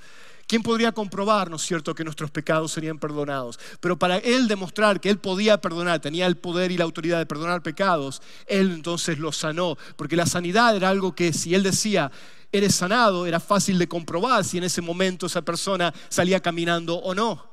¿Quién 0.46 0.62
podría 0.62 0.92
comprobar, 0.92 1.48
no 1.48 1.56
es 1.56 1.62
cierto, 1.62 1.94
que 1.94 2.04
nuestros 2.04 2.30
pecados 2.30 2.72
serían 2.72 2.98
perdonados? 2.98 3.58
Pero 3.80 3.98
para 3.98 4.18
él 4.18 4.46
demostrar 4.46 5.00
que 5.00 5.08
él 5.08 5.18
podía 5.18 5.58
perdonar, 5.58 6.00
tenía 6.00 6.26
el 6.26 6.36
poder 6.36 6.70
y 6.70 6.76
la 6.76 6.84
autoridad 6.84 7.18
de 7.18 7.26
perdonar 7.26 7.62
pecados, 7.62 8.20
él 8.46 8.72
entonces 8.72 9.18
los 9.18 9.36
sanó. 9.36 9.76
Porque 9.96 10.16
la 10.16 10.26
sanidad 10.26 10.76
era 10.76 10.90
algo 10.90 11.14
que 11.14 11.32
si 11.32 11.54
él 11.54 11.62
decía, 11.62 12.12
eres 12.56 12.74
sanado, 12.74 13.26
era 13.26 13.40
fácil 13.40 13.78
de 13.78 13.88
comprobar 13.88 14.44
si 14.44 14.58
en 14.58 14.64
ese 14.64 14.80
momento 14.80 15.26
esa 15.26 15.42
persona 15.42 15.92
salía 16.08 16.40
caminando 16.40 16.96
o 16.96 17.14
no. 17.14 17.50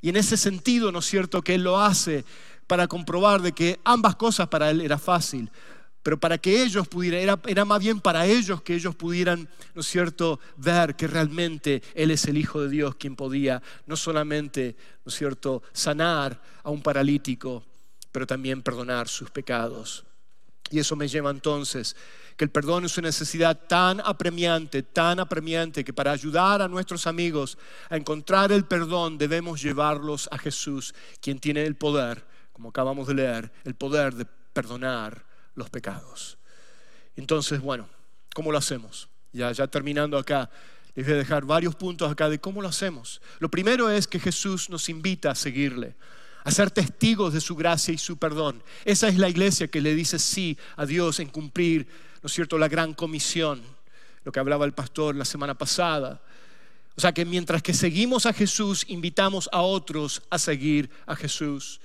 Y 0.00 0.10
en 0.10 0.16
ese 0.16 0.36
sentido, 0.36 0.92
¿no 0.92 1.00
es 1.00 1.06
cierto?, 1.06 1.42
que 1.42 1.54
él 1.54 1.64
lo 1.64 1.80
hace 1.80 2.24
para 2.66 2.86
comprobar 2.86 3.42
de 3.42 3.52
que 3.52 3.80
ambas 3.84 4.16
cosas 4.16 4.48
para 4.48 4.70
él 4.70 4.80
era 4.80 4.98
fácil 4.98 5.50
pero 6.04 6.20
para 6.20 6.36
que 6.36 6.62
ellos 6.62 6.86
pudieran, 6.86 7.20
era, 7.20 7.40
era, 7.46 7.64
más 7.64 7.80
bien 7.80 7.98
para 7.98 8.26
ellos 8.26 8.60
que 8.60 8.74
ellos 8.74 8.94
pudieran, 8.94 9.48
¿no 9.74 9.80
es 9.80 9.86
cierto?, 9.86 10.38
ver 10.58 10.96
que 10.96 11.06
realmente 11.06 11.82
Él 11.94 12.10
es 12.10 12.26
el 12.26 12.36
Hijo 12.36 12.60
de 12.60 12.68
Dios 12.68 12.96
quien 12.96 13.16
podía 13.16 13.62
no 13.86 13.96
solamente, 13.96 14.76
¿no 15.02 15.08
es 15.08 15.16
cierto?, 15.16 15.62
sanar 15.72 16.38
a 16.62 16.68
un 16.68 16.82
paralítico, 16.82 17.64
pero 18.12 18.26
también 18.26 18.60
perdonar 18.60 19.08
sus 19.08 19.30
pecados. 19.30 20.04
Y 20.70 20.78
eso 20.78 20.94
me 20.94 21.08
lleva 21.08 21.30
entonces 21.30 21.96
que 22.36 22.44
el 22.44 22.50
perdón 22.50 22.84
es 22.84 22.98
una 22.98 23.08
necesidad 23.08 23.66
tan 23.68 24.00
apremiante, 24.00 24.82
tan 24.82 25.20
apremiante, 25.20 25.84
que 25.84 25.92
para 25.92 26.12
ayudar 26.12 26.62
a 26.62 26.68
nuestros 26.68 27.06
amigos 27.06 27.58
a 27.90 27.96
encontrar 27.96 28.50
el 28.50 28.64
perdón 28.64 29.18
debemos 29.18 29.62
llevarlos 29.62 30.28
a 30.32 30.38
Jesús, 30.38 30.94
quien 31.20 31.38
tiene 31.38 31.64
el 31.64 31.76
poder, 31.76 32.24
como 32.52 32.70
acabamos 32.70 33.06
de 33.06 33.14
leer, 33.14 33.52
el 33.64 33.74
poder 33.74 34.14
de 34.14 34.26
perdonar 34.52 35.24
los 35.54 35.70
pecados. 35.70 36.38
Entonces, 37.16 37.60
bueno, 37.60 37.88
¿cómo 38.34 38.50
lo 38.50 38.58
hacemos? 38.58 39.08
Ya, 39.32 39.52
ya 39.52 39.66
terminando 39.66 40.18
acá, 40.18 40.50
les 40.94 41.06
voy 41.06 41.14
a 41.14 41.18
dejar 41.18 41.44
varios 41.44 41.74
puntos 41.74 42.10
acá 42.10 42.28
de 42.28 42.40
cómo 42.40 42.62
lo 42.62 42.68
hacemos. 42.68 43.20
Lo 43.38 43.50
primero 43.50 43.90
es 43.90 44.06
que 44.06 44.20
Jesús 44.20 44.70
nos 44.70 44.88
invita 44.88 45.30
a 45.30 45.34
seguirle, 45.34 45.96
a 46.44 46.50
ser 46.50 46.70
testigos 46.70 47.32
de 47.32 47.40
su 47.40 47.56
gracia 47.56 47.92
y 47.94 47.98
su 47.98 48.16
perdón. 48.16 48.62
Esa 48.84 49.08
es 49.08 49.18
la 49.18 49.28
iglesia 49.28 49.68
que 49.68 49.80
le 49.80 49.94
dice 49.94 50.18
sí 50.18 50.58
a 50.76 50.86
Dios 50.86 51.18
en 51.20 51.28
cumplir, 51.28 51.88
¿no 52.24 52.28
es 52.28 52.32
cierto?, 52.32 52.56
la 52.56 52.68
gran 52.68 52.94
comisión, 52.94 53.60
lo 54.24 54.32
que 54.32 54.40
hablaba 54.40 54.64
el 54.64 54.72
pastor 54.72 55.14
la 55.14 55.26
semana 55.26 55.58
pasada. 55.58 56.22
O 56.96 57.00
sea 57.02 57.12
que 57.12 57.26
mientras 57.26 57.62
que 57.62 57.74
seguimos 57.74 58.24
a 58.24 58.32
Jesús, 58.32 58.86
invitamos 58.88 59.46
a 59.52 59.60
otros 59.60 60.22
a 60.30 60.38
seguir 60.38 60.88
a 61.04 61.16
Jesús. 61.16 61.82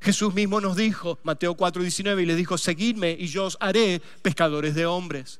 Jesús 0.00 0.32
mismo 0.32 0.58
nos 0.62 0.74
dijo, 0.74 1.18
Mateo 1.22 1.54
4:19, 1.54 2.22
y 2.22 2.24
le 2.24 2.34
dijo, 2.34 2.56
seguidme 2.56 3.14
y 3.18 3.26
yo 3.26 3.44
os 3.44 3.58
haré 3.60 4.00
pescadores 4.22 4.74
de 4.74 4.86
hombres. 4.86 5.38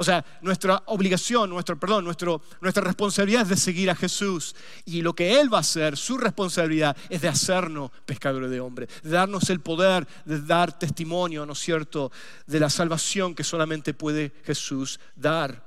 O 0.00 0.04
sea, 0.04 0.24
nuestra 0.42 0.80
obligación, 0.86 1.50
nuestro 1.50 1.78
perdón, 1.78 2.04
nuestro, 2.04 2.40
nuestra 2.60 2.84
responsabilidad 2.84 3.42
es 3.42 3.48
de 3.48 3.56
seguir 3.56 3.90
a 3.90 3.96
Jesús. 3.96 4.54
Y 4.84 5.02
lo 5.02 5.12
que 5.12 5.40
Él 5.40 5.52
va 5.52 5.58
a 5.58 5.62
hacer, 5.62 5.96
su 5.96 6.16
responsabilidad, 6.16 6.96
es 7.10 7.20
de 7.20 7.26
hacernos 7.26 7.90
pescadores 8.06 8.48
de 8.48 8.60
hombres, 8.60 8.88
de 9.02 9.10
darnos 9.10 9.50
el 9.50 9.58
poder 9.58 10.06
de 10.24 10.40
dar 10.40 10.78
testimonio, 10.78 11.44
¿no 11.44 11.52
es 11.52 11.58
cierto?, 11.58 12.12
de 12.46 12.60
la 12.60 12.70
salvación 12.70 13.34
que 13.34 13.42
solamente 13.42 13.92
puede 13.92 14.32
Jesús 14.44 15.00
dar. 15.16 15.66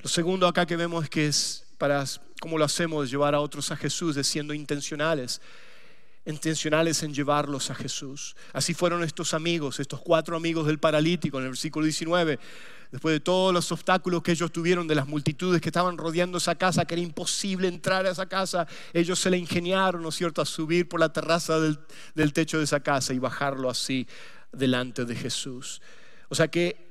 Lo 0.00 0.10
segundo 0.10 0.46
acá 0.46 0.66
que 0.66 0.76
vemos 0.76 1.04
es 1.04 1.10
que 1.10 1.26
es 1.26 1.64
para 1.78 2.04
cómo 2.38 2.58
lo 2.58 2.66
hacemos, 2.66 3.10
llevar 3.10 3.34
a 3.34 3.40
otros 3.40 3.70
a 3.70 3.76
Jesús, 3.76 4.14
de 4.14 4.24
siendo 4.24 4.52
intencionales 4.52 5.40
intencionales 6.26 7.04
en 7.04 7.14
llevarlos 7.14 7.70
a 7.70 7.74
Jesús. 7.74 8.34
Así 8.52 8.74
fueron 8.74 9.04
estos 9.04 9.32
amigos, 9.32 9.80
estos 9.80 10.00
cuatro 10.00 10.36
amigos 10.36 10.66
del 10.66 10.78
paralítico 10.78 11.38
en 11.38 11.44
el 11.44 11.50
versículo 11.50 11.84
19. 11.84 12.38
Después 12.90 13.12
de 13.12 13.20
todos 13.20 13.52
los 13.52 13.70
obstáculos 13.72 14.22
que 14.22 14.32
ellos 14.32 14.52
tuvieron, 14.52 14.86
de 14.86 14.94
las 14.94 15.06
multitudes 15.06 15.60
que 15.60 15.68
estaban 15.68 15.98
rodeando 15.98 16.38
esa 16.38 16.54
casa, 16.54 16.84
que 16.84 16.94
era 16.94 17.02
imposible 17.02 17.68
entrar 17.68 18.06
a 18.06 18.10
esa 18.10 18.26
casa, 18.26 18.66
ellos 18.92 19.18
se 19.18 19.30
le 19.30 19.38
ingeniaron, 19.38 20.02
¿no 20.02 20.10
es 20.10 20.14
cierto?, 20.14 20.40
a 20.40 20.46
subir 20.46 20.88
por 20.88 21.00
la 21.00 21.12
terraza 21.12 21.58
del, 21.60 21.78
del 22.14 22.32
techo 22.32 22.58
de 22.58 22.64
esa 22.64 22.80
casa 22.80 23.12
y 23.12 23.18
bajarlo 23.18 23.68
así 23.68 24.06
delante 24.52 25.04
de 25.04 25.14
Jesús. 25.14 25.80
O 26.28 26.34
sea 26.34 26.48
que 26.48 26.86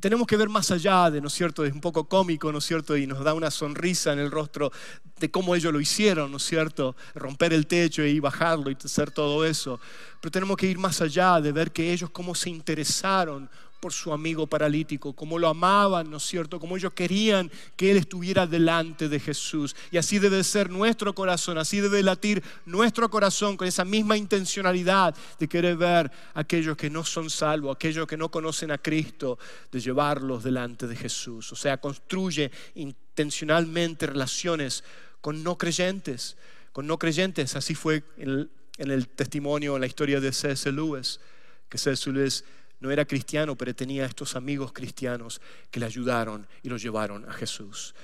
tenemos 0.00 0.26
que 0.26 0.36
ver 0.36 0.48
más 0.48 0.70
allá 0.70 1.10
de, 1.10 1.20
¿no 1.20 1.28
es 1.28 1.34
cierto?, 1.34 1.64
es 1.64 1.72
un 1.72 1.80
poco 1.80 2.08
cómico, 2.08 2.50
¿no 2.50 2.58
es 2.58 2.64
cierto?, 2.64 2.96
y 2.96 3.06
nos 3.06 3.22
da 3.22 3.34
una 3.34 3.50
sonrisa 3.50 4.12
en 4.12 4.18
el 4.18 4.30
rostro 4.30 4.72
de 5.20 5.30
cómo 5.30 5.54
ellos 5.54 5.72
lo 5.72 5.80
hicieron, 5.80 6.30
¿no 6.30 6.38
es 6.38 6.42
cierto?, 6.42 6.96
romper 7.14 7.52
el 7.52 7.66
techo 7.66 8.02
y 8.02 8.18
bajarlo 8.18 8.70
y 8.70 8.76
hacer 8.82 9.10
todo 9.10 9.44
eso. 9.44 9.80
Pero 10.20 10.32
tenemos 10.32 10.56
que 10.56 10.66
ir 10.66 10.78
más 10.78 11.00
allá 11.00 11.40
de 11.40 11.52
ver 11.52 11.72
que 11.72 11.92
ellos 11.92 12.10
cómo 12.10 12.34
se 12.34 12.50
interesaron 12.50 13.48
por 13.84 13.92
su 13.92 14.14
amigo 14.14 14.46
paralítico, 14.46 15.12
como 15.12 15.38
lo 15.38 15.46
amaban, 15.46 16.10
¿no 16.10 16.16
es 16.16 16.22
cierto? 16.22 16.58
Como 16.58 16.74
ellos 16.74 16.94
querían 16.94 17.50
que 17.76 17.90
Él 17.90 17.98
estuviera 17.98 18.46
delante 18.46 19.10
de 19.10 19.20
Jesús. 19.20 19.76
Y 19.90 19.98
así 19.98 20.18
debe 20.18 20.42
ser 20.42 20.70
nuestro 20.70 21.14
corazón, 21.14 21.58
así 21.58 21.80
debe 21.80 22.02
latir 22.02 22.42
nuestro 22.64 23.10
corazón 23.10 23.58
con 23.58 23.68
esa 23.68 23.84
misma 23.84 24.16
intencionalidad 24.16 25.14
de 25.38 25.48
querer 25.48 25.76
ver 25.76 26.10
a 26.32 26.40
aquellos 26.40 26.78
que 26.78 26.88
no 26.88 27.04
son 27.04 27.28
salvos, 27.28 27.76
aquellos 27.76 28.06
que 28.06 28.16
no 28.16 28.30
conocen 28.30 28.70
a 28.70 28.78
Cristo, 28.78 29.38
de 29.70 29.80
llevarlos 29.80 30.42
delante 30.42 30.86
de 30.86 30.96
Jesús. 30.96 31.52
O 31.52 31.56
sea, 31.56 31.76
construye 31.76 32.50
intencionalmente 32.76 34.06
relaciones 34.06 34.82
con 35.20 35.42
no 35.42 35.58
creyentes, 35.58 36.38
con 36.72 36.86
no 36.86 36.98
creyentes. 36.98 37.54
Así 37.54 37.74
fue 37.74 38.02
en 38.16 38.48
el, 38.78 39.08
testimonio, 39.08 39.74
en 39.74 39.82
la 39.82 39.86
historia 39.86 40.20
de 40.20 40.32
C.S. 40.32 40.72
Lewis, 40.72 41.20
que 41.68 41.76
C.S. 41.76 42.10
Lewis 42.10 42.44
no 42.80 42.90
era 42.90 43.04
cristiano, 43.04 43.56
pero 43.56 43.74
tenía 43.74 44.04
estos 44.04 44.36
amigos 44.36 44.72
cristianos 44.72 45.40
que 45.70 45.80
le 45.80 45.86
ayudaron 45.86 46.46
y 46.62 46.68
lo 46.68 46.76
llevaron 46.76 47.28
a 47.28 47.32
Jesús. 47.32 47.94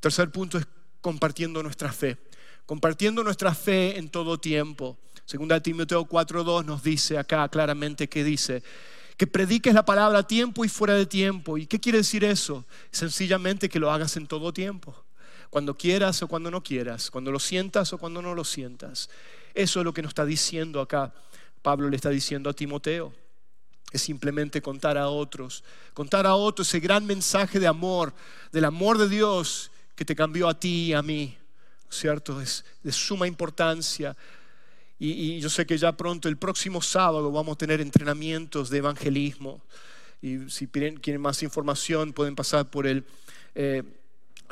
Tercer 0.00 0.30
punto 0.30 0.58
es 0.58 0.66
compartiendo 1.00 1.62
nuestra 1.62 1.92
fe. 1.92 2.16
Compartiendo 2.66 3.22
nuestra 3.22 3.54
fe 3.54 3.98
en 3.98 4.08
todo 4.08 4.38
tiempo. 4.38 4.96
Segunda 5.26 5.60
Timoteo 5.60 6.06
4.2 6.06 6.64
nos 6.64 6.82
dice 6.82 7.18
acá 7.18 7.48
claramente 7.48 8.08
que 8.08 8.24
dice 8.24 8.62
que 9.16 9.26
prediques 9.26 9.74
la 9.74 9.84
palabra 9.84 10.20
a 10.20 10.26
tiempo 10.26 10.64
y 10.64 10.68
fuera 10.68 10.94
de 10.94 11.06
tiempo. 11.06 11.58
¿Y 11.58 11.66
qué 11.66 11.78
quiere 11.78 11.98
decir 11.98 12.24
eso? 12.24 12.64
Sencillamente 12.90 13.68
que 13.68 13.78
lo 13.78 13.90
hagas 13.90 14.16
en 14.16 14.26
todo 14.26 14.52
tiempo. 14.52 15.04
Cuando 15.50 15.76
quieras 15.76 16.22
o 16.22 16.28
cuando 16.28 16.50
no 16.50 16.62
quieras, 16.62 17.10
cuando 17.10 17.30
lo 17.30 17.38
sientas 17.38 17.92
o 17.92 17.98
cuando 17.98 18.22
no 18.22 18.34
lo 18.34 18.44
sientas. 18.44 19.08
Eso 19.54 19.80
es 19.80 19.84
lo 19.84 19.94
que 19.94 20.02
nos 20.02 20.10
está 20.10 20.24
diciendo 20.24 20.80
acá. 20.80 21.14
Pablo 21.62 21.88
le 21.88 21.96
está 21.96 22.10
diciendo 22.10 22.50
a 22.50 22.54
Timoteo 22.54 23.23
es 23.92 24.02
simplemente 24.02 24.60
contar 24.60 24.98
a 24.98 25.08
otros, 25.08 25.62
contar 25.92 26.26
a 26.26 26.34
otros 26.34 26.68
ese 26.68 26.80
gran 26.80 27.06
mensaje 27.06 27.60
de 27.60 27.66
amor, 27.66 28.12
del 28.50 28.64
amor 28.64 28.98
de 28.98 29.08
Dios 29.08 29.70
que 29.94 30.04
te 30.04 30.16
cambió 30.16 30.48
a 30.48 30.58
ti 30.58 30.86
y 30.86 30.92
a 30.92 31.02
mí, 31.02 31.36
¿cierto? 31.88 32.40
Es 32.40 32.64
de 32.82 32.92
suma 32.92 33.26
importancia. 33.26 34.16
Y, 34.98 35.38
yo 35.40 35.50
sé 35.50 35.66
que 35.66 35.76
ya 35.76 35.92
pronto, 35.92 36.28
el 36.28 36.36
próximo 36.36 36.80
sábado, 36.80 37.30
vamos 37.30 37.54
a 37.54 37.58
tener 37.58 37.80
entrenamientos 37.80 38.70
de 38.70 38.78
evangelismo. 38.78 39.62
Y 40.22 40.50
si 40.50 40.66
quieren 40.66 41.20
más 41.20 41.42
información, 41.42 42.12
pueden 42.12 42.34
pasar 42.34 42.70
por 42.70 42.86
el... 42.86 43.04
Eh, 43.54 43.82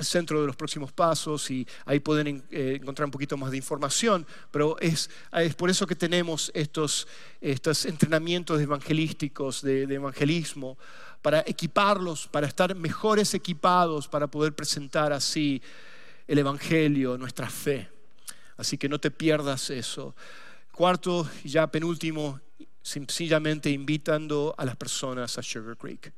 centro 0.00 0.40
de 0.40 0.46
los 0.46 0.56
próximos 0.56 0.92
pasos 0.92 1.50
y 1.50 1.66
ahí 1.84 2.00
pueden 2.00 2.42
eh, 2.50 2.78
encontrar 2.80 3.06
un 3.06 3.10
poquito 3.10 3.36
más 3.36 3.50
de 3.50 3.56
información, 3.56 4.26
pero 4.50 4.78
es, 4.80 5.10
es 5.32 5.54
por 5.54 5.70
eso 5.70 5.86
que 5.86 5.94
tenemos 5.94 6.50
estos, 6.54 7.06
estos 7.40 7.84
entrenamientos 7.86 8.60
evangelísticos, 8.60 9.62
de, 9.62 9.86
de, 9.86 9.94
evangelismo, 9.94 10.78
para 11.20 11.40
equiparlos, 11.46 12.26
para 12.26 12.46
estar 12.46 12.74
mejores 12.74 13.34
equipados, 13.34 14.08
para 14.08 14.26
poder 14.26 14.54
presentar 14.54 15.12
así 15.12 15.62
el 16.26 16.38
Evangelio, 16.38 17.18
nuestra 17.18 17.48
fe. 17.48 17.88
Así 18.56 18.78
que 18.78 18.88
no 18.88 18.98
te 18.98 19.10
pierdas 19.10 19.70
eso. 19.70 20.14
Cuarto 20.72 21.28
y 21.44 21.50
ya 21.50 21.66
penúltimo, 21.66 22.40
sencillamente 22.82 23.70
invitando 23.70 24.54
a 24.56 24.64
las 24.64 24.76
personas 24.76 25.38
a 25.38 25.42
Sugar 25.42 25.76
Creek 25.76 26.12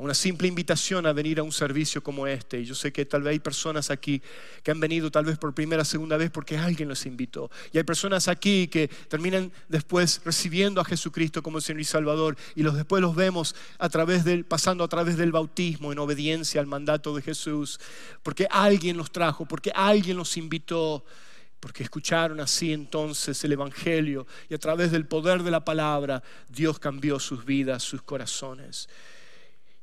una 0.00 0.14
simple 0.14 0.48
invitación 0.48 1.06
a 1.06 1.12
venir 1.12 1.38
a 1.40 1.42
un 1.42 1.52
servicio 1.52 2.02
como 2.02 2.26
este. 2.26 2.60
Y 2.60 2.64
yo 2.64 2.74
sé 2.74 2.92
que 2.92 3.04
tal 3.04 3.22
vez 3.22 3.32
hay 3.32 3.38
personas 3.38 3.90
aquí 3.90 4.22
que 4.62 4.70
han 4.70 4.80
venido 4.80 5.10
tal 5.10 5.26
vez 5.26 5.36
por 5.36 5.54
primera, 5.54 5.84
segunda 5.84 6.16
vez 6.16 6.30
porque 6.30 6.56
alguien 6.56 6.88
los 6.88 7.04
invitó. 7.04 7.50
Y 7.72 7.78
hay 7.78 7.84
personas 7.84 8.26
aquí 8.26 8.68
que 8.68 8.88
terminan 9.08 9.52
después 9.68 10.22
recibiendo 10.24 10.80
a 10.80 10.84
Jesucristo 10.84 11.42
como 11.42 11.60
Señor 11.60 11.82
y 11.82 11.84
Salvador 11.84 12.36
y 12.54 12.62
los 12.62 12.74
después 12.74 13.02
los 13.02 13.14
vemos 13.14 13.54
a 13.78 13.88
través 13.90 14.24
del, 14.24 14.44
pasando 14.44 14.84
a 14.84 14.88
través 14.88 15.18
del 15.18 15.32
bautismo 15.32 15.92
en 15.92 15.98
obediencia 15.98 16.60
al 16.60 16.66
mandato 16.66 17.14
de 17.14 17.20
Jesús. 17.20 17.78
Porque 18.22 18.48
alguien 18.50 18.96
los 18.96 19.12
trajo, 19.12 19.44
porque 19.44 19.70
alguien 19.74 20.16
los 20.16 20.36
invitó 20.36 21.04
porque 21.60 21.82
escucharon 21.82 22.40
así 22.40 22.72
entonces 22.72 23.44
el 23.44 23.52
Evangelio 23.52 24.26
y 24.48 24.54
a 24.54 24.58
través 24.58 24.90
del 24.90 25.06
poder 25.06 25.42
de 25.42 25.50
la 25.50 25.62
palabra 25.62 26.22
Dios 26.48 26.78
cambió 26.78 27.20
sus 27.20 27.44
vidas, 27.44 27.82
sus 27.82 28.00
corazones. 28.00 28.88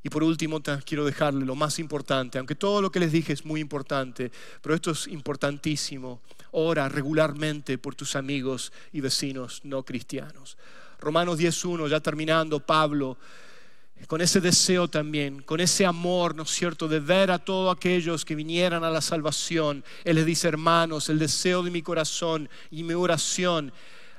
Y 0.07 0.09
por 0.09 0.23
último, 0.23 0.61
quiero 0.85 1.03
dejarle 1.03 1.45
lo 1.45 1.53
más 1.53 1.79
importante, 1.79 2.37
aunque 2.37 2.55
todo 2.55 2.81
lo 2.81 2.89
que 2.89 3.01
les 3.01 3.11
dije 3.11 3.33
es 3.33 3.43
muy 3.43 3.59
importante, 3.59 4.31
pero 4.61 4.73
esto 4.73 4.91
es 4.91 5.05
importantísimo. 5.07 6.21
Ora 6.51 6.87
regularmente 6.87 7.77
por 7.77 7.93
tus 7.93 8.15
amigos 8.15 8.71
y 8.93 9.01
vecinos 9.01 9.59
no 9.65 9.83
cristianos. 9.83 10.57
Romanos 11.01 11.37
10.1, 11.37 11.89
ya 11.89 11.99
terminando, 11.99 12.61
Pablo, 12.61 13.17
con 14.07 14.21
ese 14.21 14.39
deseo 14.39 14.87
también, 14.87 15.41
con 15.41 15.59
ese 15.59 15.85
amor, 15.85 16.35
¿no 16.35 16.43
es 16.43 16.51
cierto?, 16.51 16.87
de 16.87 17.01
ver 17.01 17.29
a 17.29 17.39
todos 17.39 17.75
aquellos 17.75 18.23
que 18.23 18.33
vinieran 18.33 18.85
a 18.85 18.89
la 18.89 19.01
salvación. 19.01 19.83
Él 20.05 20.15
les 20.15 20.25
dice, 20.25 20.47
hermanos, 20.47 21.09
el 21.09 21.19
deseo 21.19 21.63
de 21.63 21.71
mi 21.71 21.81
corazón 21.81 22.47
y 22.71 22.83
mi 22.83 22.93
oración 22.93 23.73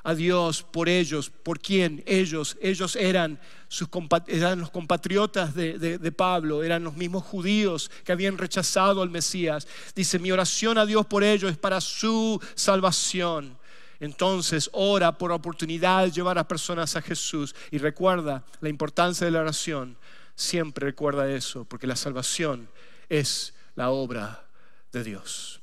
a 0.08 0.14
Dios 0.14 0.62
por 0.62 0.88
ellos, 0.88 1.28
por 1.28 1.60
quién 1.60 2.02
ellos, 2.06 2.56
ellos 2.62 2.96
eran, 2.96 3.38
sus, 3.68 3.90
eran 4.26 4.58
los 4.58 4.70
compatriotas 4.70 5.54
de, 5.54 5.78
de, 5.78 6.12
Pablo, 6.12 6.62
eran 6.62 6.82
los 6.82 6.96
mismos 6.96 7.24
judíos 7.24 7.90
que 8.04 8.12
habían 8.12 8.38
rechazado 8.38 9.02
al 9.02 9.10
Mesías. 9.10 9.68
Dice, 9.94 10.18
mi 10.18 10.32
oración 10.32 10.78
a 10.78 10.86
Dios 10.86 11.04
por 11.04 11.22
ellos 11.22 11.50
es 11.50 11.58
para 11.58 11.78
su 11.82 12.40
salvación. 12.54 13.58
Entonces 14.00 14.70
ora 14.72 15.18
por 15.18 15.30
oportunidad 15.30 16.04
de 16.04 16.10
llevar 16.10 16.38
a 16.38 16.48
personas 16.48 16.96
a 16.96 17.02
Jesús 17.02 17.54
y 17.70 17.76
recuerda 17.76 18.46
la 18.62 18.70
importancia 18.70 19.26
de 19.26 19.30
la 19.30 19.40
oración. 19.40 19.98
Siempre 20.34 20.86
recuerda 20.86 21.30
eso, 21.30 21.66
porque 21.66 21.86
la 21.86 21.96
salvación 21.96 22.70
es 23.10 23.52
la 23.74 23.90
obra 23.90 24.46
de 24.90 25.04
Dios. 25.04 25.60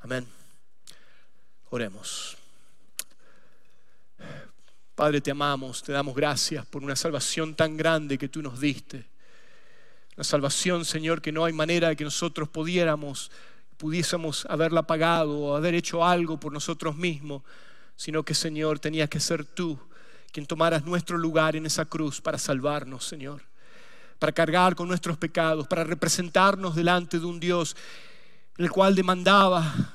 Amén. 0.00 0.26
Oremos. 1.68 2.39
Padre, 5.00 5.22
te 5.22 5.30
amamos, 5.30 5.82
te 5.82 5.92
damos 5.92 6.14
gracias 6.14 6.66
por 6.66 6.84
una 6.84 6.94
salvación 6.94 7.54
tan 7.54 7.74
grande 7.74 8.18
que 8.18 8.28
tú 8.28 8.42
nos 8.42 8.60
diste. 8.60 9.06
Una 10.14 10.24
salvación, 10.24 10.84
Señor, 10.84 11.22
que 11.22 11.32
no 11.32 11.46
hay 11.46 11.54
manera 11.54 11.88
de 11.88 11.96
que 11.96 12.04
nosotros 12.04 12.50
pudiéramos 12.50 13.30
pudiésemos 13.78 14.44
haberla 14.50 14.82
pagado 14.82 15.38
o 15.38 15.56
haber 15.56 15.74
hecho 15.74 16.04
algo 16.04 16.38
por 16.38 16.52
nosotros 16.52 16.96
mismos, 16.96 17.42
sino 17.96 18.22
que, 18.24 18.34
Señor, 18.34 18.78
tenía 18.78 19.08
que 19.08 19.20
ser 19.20 19.46
tú 19.46 19.78
quien 20.32 20.44
tomaras 20.44 20.84
nuestro 20.84 21.16
lugar 21.16 21.56
en 21.56 21.64
esa 21.64 21.86
cruz 21.86 22.20
para 22.20 22.36
salvarnos, 22.36 23.06
Señor, 23.06 23.40
para 24.18 24.32
cargar 24.32 24.76
con 24.76 24.86
nuestros 24.86 25.16
pecados, 25.16 25.66
para 25.66 25.82
representarnos 25.82 26.74
delante 26.76 27.18
de 27.18 27.24
un 27.24 27.40
Dios 27.40 27.74
el 28.58 28.70
cual 28.70 28.94
demandaba 28.94 29.94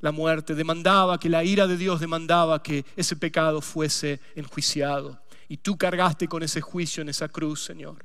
la 0.00 0.12
muerte, 0.12 0.54
demandaba 0.54 1.18
que 1.18 1.28
la 1.28 1.44
ira 1.44 1.66
de 1.66 1.76
Dios 1.76 2.00
demandaba 2.00 2.62
que 2.62 2.84
ese 2.96 3.16
pecado 3.16 3.60
fuese 3.60 4.20
enjuiciado. 4.34 5.20
Y 5.48 5.58
tú 5.58 5.76
cargaste 5.76 6.28
con 6.28 6.42
ese 6.42 6.60
juicio 6.60 7.02
en 7.02 7.08
esa 7.08 7.28
cruz, 7.28 7.64
Señor. 7.64 8.04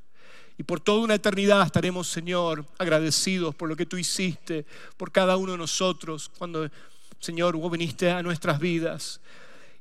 Y 0.58 0.64
por 0.64 0.80
toda 0.80 1.04
una 1.04 1.16
eternidad 1.16 1.66
estaremos, 1.66 2.08
Señor, 2.08 2.66
agradecidos 2.78 3.54
por 3.56 3.70
lo 3.70 3.76
que 3.76 3.86
tú 3.86 3.98
hiciste, 3.98 4.66
por 4.98 5.12
cada 5.12 5.38
uno 5.38 5.54
de 5.54 5.58
nosotros, 5.58 6.30
cuando, 6.38 6.70
Señor, 7.20 7.56
vos 7.58 7.72
viniste 7.72 8.10
a 8.10 8.24
nuestras 8.24 8.60
vidas 8.60 9.20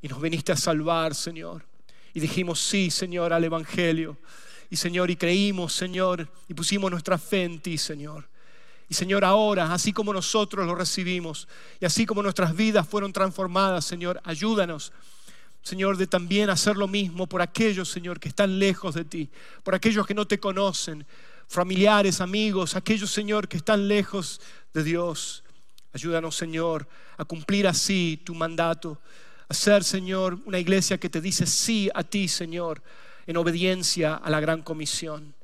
y 0.03 0.09
nos 0.09 0.21
viniste 0.21 0.53
a 0.53 0.57
salvar, 0.57 1.15
Señor. 1.15 1.65
Y 2.13 2.21
dijimos 2.21 2.61
sí, 2.61 2.91
Señor, 2.91 3.33
al 3.33 3.45
Evangelio. 3.45 4.19
Y, 4.69 4.77
Señor, 4.77 5.11
y 5.11 5.17
creímos, 5.17 5.73
Señor, 5.73 6.29
y 6.49 6.55
pusimos 6.55 6.91
nuestra 6.91 7.19
fe 7.19 7.45
en 7.45 7.61
ti, 7.61 7.79
Señor. 7.79 8.29
Y 8.89 8.95
Señor, 8.95 9.25
ahora, 9.25 9.73
así 9.73 9.93
como 9.93 10.13
nosotros 10.13 10.67
lo 10.67 10.75
recibimos 10.75 11.49
y 11.81 11.85
así 11.85 12.05
como 12.05 12.23
nuestras 12.23 12.55
vidas 12.55 12.87
fueron 12.87 13.13
transformadas, 13.13 13.85
Señor, 13.85 14.21
ayúdanos 14.25 14.93
Señor, 15.65 15.97
de 15.97 16.07
también 16.07 16.51
hacer 16.51 16.77
lo 16.77 16.87
mismo 16.87 17.27
por 17.27 17.41
aquellos, 17.41 17.89
Señor, 17.89 18.21
que 18.21 18.29
están 18.29 18.59
lejos 18.59 18.95
de 18.95 19.07
ti, 19.07 19.31
por 19.63 19.75
aquellos 19.75 20.07
que 20.07 20.13
no 20.13 20.27
te 20.27 20.39
conocen, 20.39 21.07
familiares, 21.49 22.21
amigos, 22.21 22.77
aquellos, 22.77 23.11
Señor, 23.11 23.49
que 23.49 23.57
están 23.57 23.89
lejos 23.89 24.43
de 24.75 24.85
Dios. 24.85 25.43
Ayúdanos, 25.95 26.37
Señor, 26.37 26.87
a 27.17 27.25
cumplir 27.25 27.67
así 27.67 28.21
tu 28.25 28.35
mandato, 28.35 29.01
a 29.49 29.55
ser, 29.55 29.85
Señor, 29.85 30.39
una 30.45 30.59
iglesia 30.59 30.99
que 30.99 31.09
te 31.09 31.23
dice 31.23 31.47
sí 31.47 31.89
a 31.95 32.05
ti, 32.05 32.29
Señor, 32.29 32.83
en 33.27 33.39
obediencia 33.39 34.17
a 34.17 34.29
la 34.29 34.41
gran 34.41 34.61
comisión. 34.61 35.35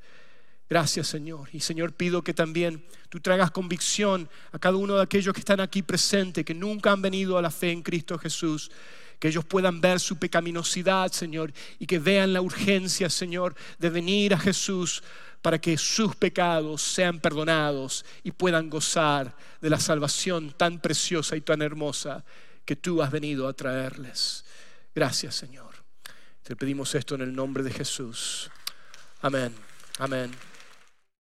Gracias, 0.71 1.09
Señor. 1.09 1.49
Y 1.53 1.61
Señor, 1.61 1.93
pido 1.93 2.23
que 2.23 2.33
también 2.33 2.85
tú 3.09 3.19
traigas 3.21 3.51
convicción 3.51 4.31
a 4.53 4.59
cada 4.59 4.77
uno 4.77 4.95
de 4.95 5.03
aquellos 5.03 5.35
que 5.35 5.41
están 5.41 5.61
aquí 5.61 5.83
presentes, 5.83 6.45
que 6.45 6.55
nunca 6.55 6.93
han 6.93 7.03
venido 7.03 7.37
a 7.37 7.43
la 7.43 7.51
fe 7.51 7.73
en 7.73 7.83
Cristo 7.83 8.17
Jesús 8.17 8.71
que 9.21 9.29
ellos 9.29 9.45
puedan 9.45 9.83
ver 9.83 10.01
su 10.01 10.17
pecaminosidad, 10.17 11.13
Señor, 11.13 11.53
y 11.79 11.87
que 11.87 11.99
vean 11.99 12.33
la 12.33 12.41
urgencia, 12.41 13.11
Señor, 13.11 13.55
de 13.79 13.91
venir 13.91 14.33
a 14.33 14.39
Jesús 14.39 15.03
para 15.43 15.61
que 15.61 15.77
sus 15.77 16.17
pecados 16.17 16.81
sean 16.81 17.21
perdonados 17.21 18.05
y 18.25 18.31
puedan 18.31 18.71
gozar 18.71 19.37
de 19.61 19.71
la 19.71 19.79
salvación 19.79 20.53
tan 20.57 20.81
preciosa 20.81 21.37
y 21.37 21.43
tan 21.43 21.61
hermosa 21.61 22.25
que 22.65 22.77
tú 22.77 23.03
has 23.03 23.11
venido 23.11 23.47
a 23.47 23.53
traerles. 23.53 24.45
Gracias, 24.95 25.35
Señor. 25.35 25.75
Te 26.43 26.57
pedimos 26.57 26.95
esto 26.95 27.15
en 27.15 27.21
el 27.21 27.35
nombre 27.35 27.63
de 27.63 27.73
Jesús. 27.73 28.51
Amén. 29.21 29.55
Amén. 29.99 30.50